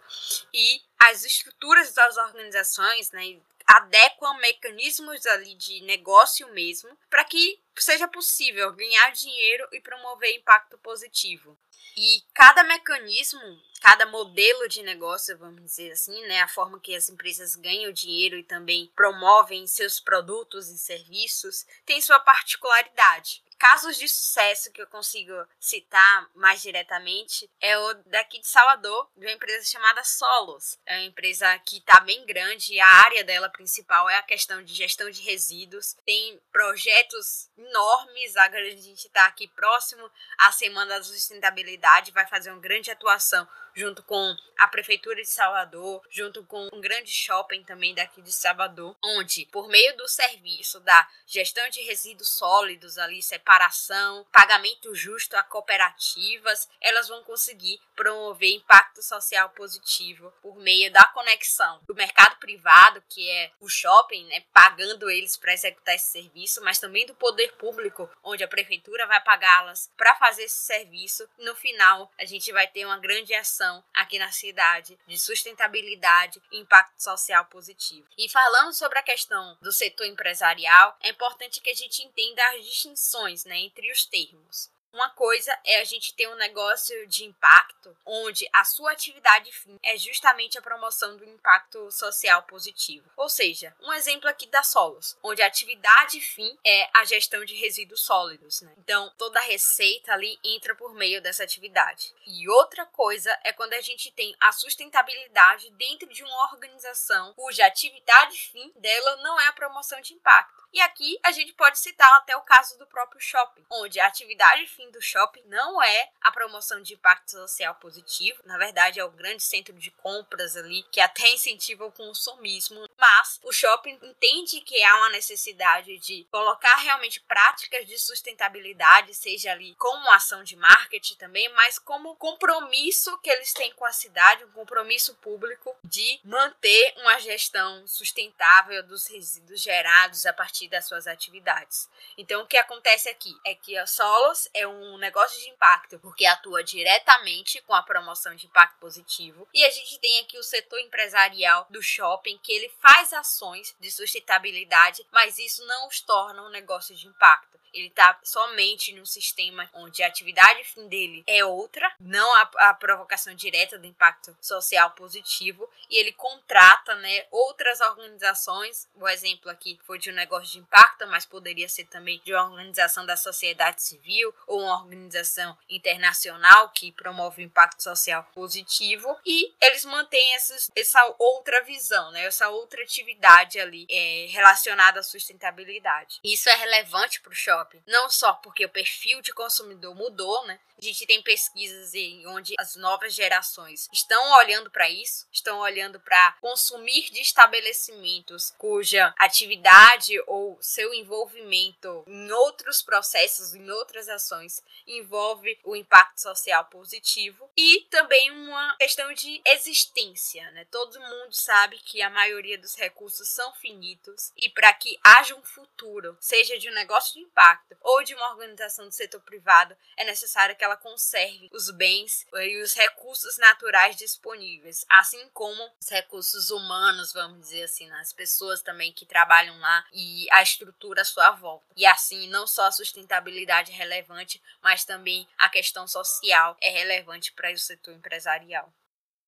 E 0.53 0.83
as 0.99 1.25
estruturas 1.25 1.95
das 1.95 2.19
organizações, 2.19 3.11
né, 3.13 3.39
adequam 3.77 4.35
mecanismos 4.39 5.25
ali 5.27 5.55
de 5.55 5.81
negócio 5.83 6.49
mesmo 6.53 6.91
para 7.09 7.25
que 7.25 7.63
seja 7.79 8.09
possível 8.09 8.73
ganhar 8.73 9.11
dinheiro 9.13 9.69
e 9.73 9.81
promover 9.81 10.35
impacto 10.35 10.77
positivo. 10.79 11.59
E 11.97 12.23
cada 12.35 12.65
mecanismo, 12.65 13.41
cada 13.81 14.07
modelo 14.07 14.69
de 14.69 14.83
negócio, 14.83 15.37
vamos 15.39 15.63
dizer 15.63 15.93
assim, 15.93 16.21
né, 16.27 16.41
a 16.41 16.49
forma 16.49 16.81
que 16.81 16.95
as 16.95 17.09
empresas 17.09 17.55
ganham 17.55 17.93
dinheiro 17.93 18.37
e 18.37 18.45
também 18.45 18.91
promovem 18.95 19.67
seus 19.67 20.01
produtos 20.01 20.69
e 20.69 20.79
serviços, 20.79 21.65
tem 21.85 22.01
sua 22.01 22.21
particularidade. 22.21 23.43
Casos 23.61 23.99
de 23.99 24.09
sucesso 24.09 24.73
que 24.73 24.81
eu 24.81 24.87
consigo 24.87 25.35
citar 25.61 26.31
mais 26.35 26.63
diretamente 26.63 27.47
é 27.61 27.77
o 27.77 27.93
daqui 28.07 28.41
de 28.41 28.49
Salvador, 28.49 29.11
de 29.15 29.27
uma 29.27 29.35
empresa 29.35 29.67
chamada 29.67 30.03
Solos. 30.03 30.79
É 30.87 30.97
uma 30.97 31.05
empresa 31.05 31.59
que 31.59 31.77
está 31.77 32.01
bem 32.01 32.25
grande 32.25 32.73
e 32.73 32.81
a 32.81 32.91
área 33.05 33.23
dela 33.23 33.51
principal 33.51 34.09
é 34.09 34.17
a 34.17 34.23
questão 34.23 34.63
de 34.65 34.73
gestão 34.73 35.11
de 35.11 35.21
resíduos. 35.21 35.95
Tem 36.07 36.41
projetos 36.51 37.51
enormes, 37.59 38.35
agora 38.39 38.67
a 38.67 38.71
gente 38.71 39.07
está 39.07 39.27
aqui 39.27 39.47
próximo 39.49 40.11
à 40.39 40.51
Semana 40.53 40.97
da 40.97 41.03
Sustentabilidade, 41.03 42.13
vai 42.13 42.27
fazer 42.27 42.51
uma 42.51 42.63
grande 42.63 42.91
atuação 42.91 43.47
junto 43.75 44.03
com 44.03 44.37
a 44.59 44.67
Prefeitura 44.69 45.17
de 45.17 45.31
Salvador, 45.31 46.03
junto 46.11 46.45
com 46.45 46.69
um 46.73 46.81
grande 46.81 47.11
shopping 47.11 47.63
também 47.65 47.95
daqui 47.95 48.21
de 48.21 48.33
Salvador, 48.33 48.97
onde, 49.03 49.47
por 49.47 49.69
meio 49.69 49.97
do 49.97 50.09
serviço 50.09 50.81
da 50.81 51.09
gestão 51.27 51.69
de 51.71 51.81
resíduos 51.83 52.31
sólidos 52.31 52.99
ali, 52.99 53.23
separação, 53.51 54.25
pagamento 54.31 54.95
justo 54.95 55.37
a 55.37 55.43
cooperativas, 55.43 56.69
elas 56.81 57.09
vão 57.09 57.25
conseguir 57.25 57.81
promover 57.97 58.55
impacto 58.55 59.03
social 59.03 59.51
positivo 59.51 60.33
por 60.41 60.57
meio 60.57 60.93
da 60.93 61.05
conexão 61.09 61.81
do 61.87 61.95
mercado 61.95 62.37
privado, 62.39 63.03
que 63.09 63.29
é 63.29 63.51
o 63.61 63.69
shopping, 63.69 64.25
né, 64.27 64.45
pagando 64.53 65.11
eles 65.11 65.37
para 65.37 65.53
executar 65.53 65.97
esse 65.97 66.13
serviço, 66.13 66.63
mas 66.63 66.79
também 66.79 67.05
do 67.05 67.15
poder 67.15 67.53
público, 67.57 68.09
onde 68.23 68.45
a 68.45 68.49
prefeitura 68.49 69.07
vai 69.07 69.21
pagá-las 69.21 69.91
para 69.97 70.15
fazer 70.15 70.45
esse 70.45 70.59
serviço. 70.59 71.29
No 71.39 71.55
final, 71.57 72.11
a 72.19 72.25
gente 72.25 72.53
vai 72.53 72.69
ter 72.69 72.85
uma 72.85 72.99
grande 72.99 73.35
ação 73.35 73.83
aqui 73.93 74.19
na 74.19 74.31
cidade 74.31 74.97
de 75.09 75.19
sustentabilidade 75.19 76.41
e 76.53 76.61
impacto 76.61 77.03
social 77.03 77.45
positivo. 77.47 78.07
E 78.17 78.29
falando 78.29 78.73
sobre 78.73 78.99
a 78.99 79.03
questão 79.03 79.59
do 79.61 79.73
setor 79.73 80.07
empresarial, 80.07 80.97
é 81.03 81.11
importante 81.11 81.61
que 81.61 81.71
a 81.71 81.75
gente 81.75 82.03
entenda 82.03 82.43
as 82.53 82.65
distinções 82.65 83.40
né, 83.45 83.59
entre 83.61 83.91
os 83.91 84.05
termos. 84.07 84.71
Uma 84.93 85.09
coisa 85.11 85.57
é 85.65 85.81
a 85.81 85.85
gente 85.85 86.15
ter 86.15 86.27
um 86.29 86.35
negócio 86.35 87.07
de 87.07 87.25
impacto, 87.25 87.97
onde 88.05 88.49
a 88.53 88.65
sua 88.65 88.93
atividade 88.93 89.53
fim 89.53 89.79
é 89.83 89.97
justamente 89.97 90.59
a 90.59 90.63
promoção 90.63 91.17
do 91.17 91.25
impacto 91.25 91.91
social 91.93 92.43
positivo. 92.43 93.09
Ou 93.17 93.29
seja, 93.29 93.75
um 93.81 93.93
exemplo 93.93 94.29
aqui 94.29 94.47
da 94.49 94.63
Solos, 94.63 95.17
onde 95.23 95.43
a 95.43 95.47
atividade 95.47 96.21
fim 96.21 96.59
é 96.65 96.91
a 96.93 97.05
gestão 97.05 97.45
de 97.45 97.55
resíduos 97.55 98.03
sólidos. 98.03 98.63
Né? 98.63 98.73
Então, 98.79 99.13
toda 99.17 99.39
a 99.39 99.43
receita 99.43 100.13
ali 100.13 100.39
entra 100.43 100.75
por 100.75 100.93
meio 100.95 101.23
dessa 101.23 101.45
atividade. 101.45 102.13
E 102.27 102.49
outra 102.49 102.85
coisa 102.85 103.37
é 103.45 103.53
quando 103.53 103.75
a 103.75 103.81
gente 103.81 104.11
tem 104.11 104.35
a 104.41 104.51
sustentabilidade 104.51 105.71
dentro 105.73 106.09
de 106.09 106.25
uma 106.25 106.53
organização 106.53 107.33
cuja 107.35 107.65
atividade 107.65 108.37
fim 108.51 108.73
dela 108.77 109.17
não 109.17 109.41
é 109.41 109.47
a 109.47 109.53
promoção 109.53 110.01
de 110.01 110.15
impacto. 110.15 110.61
E 110.73 110.81
aqui 110.81 111.19
a 111.25 111.33
gente 111.33 111.53
pode 111.53 111.79
citar 111.79 112.13
até 112.15 112.37
o 112.37 112.43
caso 112.43 112.79
do 112.79 112.87
próprio 112.87 113.21
shopping, 113.21 113.65
onde 113.71 113.99
a 113.99 114.07
atividade 114.07 114.67
fim 114.67 114.80
fim 114.81 114.91
do 114.91 115.03
shopping 115.03 115.43
não 115.47 115.83
é 115.83 116.09
a 116.23 116.33
promoção 116.33 116.81
de 116.81 116.95
impacto 116.95 117.33
social 117.33 117.75
positivo, 117.75 118.41
na 118.47 118.57
verdade 118.57 118.99
é 118.99 119.05
o 119.05 119.11
grande 119.11 119.43
centro 119.43 119.75
de 119.75 119.91
compras 119.91 120.57
ali 120.57 120.83
que 120.91 121.01
até 121.01 121.29
incentiva 121.29 121.85
o 121.85 121.93
consumismo, 121.93 122.89
mas 122.97 123.39
o 123.43 123.53
shopping 123.53 123.99
entende 124.03 124.61
que 124.63 124.83
há 124.83 124.97
uma 124.97 125.11
necessidade 125.11 125.99
de 125.99 126.27
colocar 126.31 126.77
realmente 126.77 127.21
práticas 127.21 127.87
de 127.87 127.99
sustentabilidade, 127.99 129.15
seja 129.15 129.53
ali 129.53 129.75
como 129.75 130.11
ação 130.13 130.43
de 130.43 130.57
marketing 130.57 131.17
também, 131.17 131.49
mas 131.51 131.79
como 131.79 132.17
compromisso 132.17 133.19
que 133.19 133.31
eles 133.31 133.53
têm 133.53 133.73
com 133.75 133.85
a 133.85 133.93
cidade, 133.93 134.45
um 134.45 134.53
compromisso 134.53 135.15
público 135.17 135.77
de 135.85 136.21
manter 136.25 136.95
uma 136.99 137.19
gestão 137.19 137.87
sustentável 137.87 138.83
dos 138.85 139.07
resíduos 139.07 139.61
gerados 139.61 140.25
a 140.25 140.33
partir 140.33 140.69
das 140.69 140.87
suas 140.87 141.07
atividades. 141.07 141.89
Então, 142.17 142.43
o 142.43 142.47
que 142.47 142.57
acontece 142.57 143.09
aqui 143.09 143.37
é 143.45 143.55
que 143.55 143.77
a 143.77 143.87
Solos 143.87 144.49
é 144.55 144.70
um 144.71 144.99
negócio 144.99 145.41
de 145.41 145.49
impacto, 145.49 145.99
porque 145.99 146.27
atua 146.27 146.63
diretamente 146.63 147.61
com 147.63 147.75
a 147.75 147.83
promoção 147.83 148.35
de 148.35 148.47
impacto 148.47 148.79
positivo, 148.79 149.49
e 149.53 149.65
a 149.65 149.71
gente 149.71 149.99
tem 149.99 150.21
aqui 150.21 150.39
o 150.39 150.43
setor 150.43 150.79
empresarial 150.81 151.67
do 151.71 151.83
shopping, 151.83 152.39
que 152.43 152.53
ele 152.53 152.69
faz 152.81 153.13
ações 153.13 153.75
de 153.81 153.91
sustentabilidade, 153.91 155.07
mas 155.13 155.39
isso 155.39 155.65
não 155.67 155.89
os 155.89 156.01
torna 156.01 156.43
um 156.43 156.51
negócio 156.51 156.95
de 156.95 157.07
impacto 157.07 157.51
ele 157.73 157.87
está 157.87 158.19
somente 158.23 158.93
num 158.93 159.05
sistema 159.05 159.69
onde 159.75 160.03
a 160.03 160.07
atividade 160.07 160.65
fim 160.65 160.89
dele 160.89 161.23
é 161.27 161.45
outra, 161.45 161.93
não 162.01 162.35
a, 162.37 162.51
a, 162.69 162.75
provocação 162.75 163.35
direta 163.35 163.79
do 163.79 163.87
impacto 163.87 164.37
social 164.41 164.91
positivo, 164.93 165.69
e 165.89 165.97
ele 165.97 166.13
contrata 166.13 166.95
né, 166.97 167.27
outras 167.31 167.81
organizações. 167.81 168.89
O 168.95 169.09
exemplo 169.09 169.51
aqui 169.51 169.79
foi 169.85 169.99
de 169.99 170.11
um 170.11 170.15
negócio 170.15 170.53
de 170.53 170.59
impacto, 170.59 171.07
mas 171.07 171.25
poderia 171.25 171.69
ser 171.69 171.85
também 171.85 172.21
de 172.25 172.33
uma 172.33 172.45
organização 172.45 173.07
da 173.07 173.17
sociedade 173.17 173.83
civil 173.83 174.35
ou 174.47 174.60
uma 174.61 174.83
organização 174.83 175.57
internacional 175.69 176.71
que 176.71 176.93
promove 176.93 177.43
o 177.43 177.47
impacto 177.47 177.83
social 177.83 178.25
positivo, 178.35 179.17
e 179.25 179.55
eles 179.61 179.85
mantêm 179.85 180.35
essas, 180.35 180.71
essa 180.75 181.15
outra 181.19 181.63
visão, 181.65 182.11
né, 182.13 182.25
essa 182.25 182.49
outra 182.49 182.83
atividade 182.83 183.61
ali 183.61 183.87
é, 183.89 184.27
relacionada 184.31 185.01
à 185.01 185.03
sustentabilidade. 185.03 186.21
Isso 186.25 186.49
é 186.49 186.55
relevante 186.55 187.21
para 187.21 187.33
o 187.33 187.35
shopping 187.35 187.51
shopping. 187.51 187.83
Não 187.87 188.09
só 188.11 188.35
porque 188.35 188.65
o 188.65 188.69
perfil 188.69 189.21
de 189.21 189.33
consumidor 189.33 189.95
mudou, 189.95 190.47
né? 190.47 190.59
A 190.79 190.83
gente 190.83 191.07
tem 191.07 191.23
pesquisas 191.23 191.95
em 191.95 192.27
onde 192.27 192.55
as 192.59 192.75
novas 192.77 193.13
gerações 193.13 193.87
estão 193.93 194.33
olhando 194.39 194.71
para 194.71 194.89
isso, 194.89 195.27
estão 195.31 195.59
olhando 195.59 196.01
para 196.01 196.33
consumir 196.41 197.11
de 197.11 197.21
estabelecimentos 197.21 198.55
cuja 198.57 199.13
atividade 199.19 200.19
ou 200.27 200.57
seu 200.61 200.95
envolvimento 200.95 202.03
em 202.07 202.33
outros 202.33 202.81
processos, 202.81 203.55
em 203.55 203.71
outras 203.71 204.09
ações, 204.09 204.50
envolve 204.87 205.59
o 205.65 205.77
impacto 205.77 206.21
social 206.21 206.65
positivo 206.67 207.51
e 207.57 207.87
também 207.91 208.31
uma 208.31 208.77
questão 208.77 209.13
de 209.13 209.41
existência, 209.45 210.51
né? 210.53 210.65
Todo 210.71 211.01
mundo 211.01 211.33
sabe 211.33 211.79
que 211.79 212.03
a 212.03 212.11
maioria 212.11 212.59
dos 212.59 212.75
recursos 212.75 213.29
são 213.29 213.53
finitos 213.55 214.33
e 214.37 214.49
para 214.49 214.73
que 214.75 214.99
haja 215.03 215.35
um 215.35 215.43
futuro, 215.43 216.17
seja 216.21 216.59
de 216.59 216.69
um 216.69 216.75
negócio 216.75 217.15
de 217.15 217.21
impacto 217.21 217.77
ou 217.81 218.03
de 218.03 218.15
uma 218.15 218.31
organização 218.31 218.87
do 218.87 218.93
setor 218.93 219.21
privado, 219.21 219.77
é 219.97 220.05
necessário 220.05 220.57
que 220.57 220.65
ela 220.65 220.77
conserve 220.77 221.49
os 221.53 221.71
bens 221.71 222.27
e 222.35 222.63
os 222.63 222.75
recursos 222.75 223.39
naturais 223.39 223.97
disponíveis, 223.97 224.85
assim 224.89 225.29
como 225.33 225.71
os 225.81 225.89
recursos 225.89 226.51
humanos, 226.51 227.13
vamos 227.13 227.41
dizer 227.41 227.65
assim, 227.65 227.87
né? 227.89 227.99
as 228.01 228.13
pessoas 228.13 228.63
também 228.63 228.93
que 228.93 229.07
trabalham 229.07 229.59
lá 229.59 229.85
e 229.93 230.27
a 230.31 230.43
estrutura 230.43 231.03
à 231.03 231.05
sua 231.05 231.31
volta. 231.33 231.67
E 231.77 231.87
assim, 231.87 232.29
não 232.29 232.47
só 232.47 232.67
a 232.67 232.73
sustentabilidade 232.73 233.73
relevante, 233.73 234.40
mas 234.63 234.85
também 234.85 235.29
a 235.39 235.49
questão 235.49 235.87
social 235.87 236.57
é 236.61 236.71
relevante 236.71 237.33
para 237.33 237.53
o 237.53 237.59
setor 237.59 237.95
empresarial. 237.95 238.73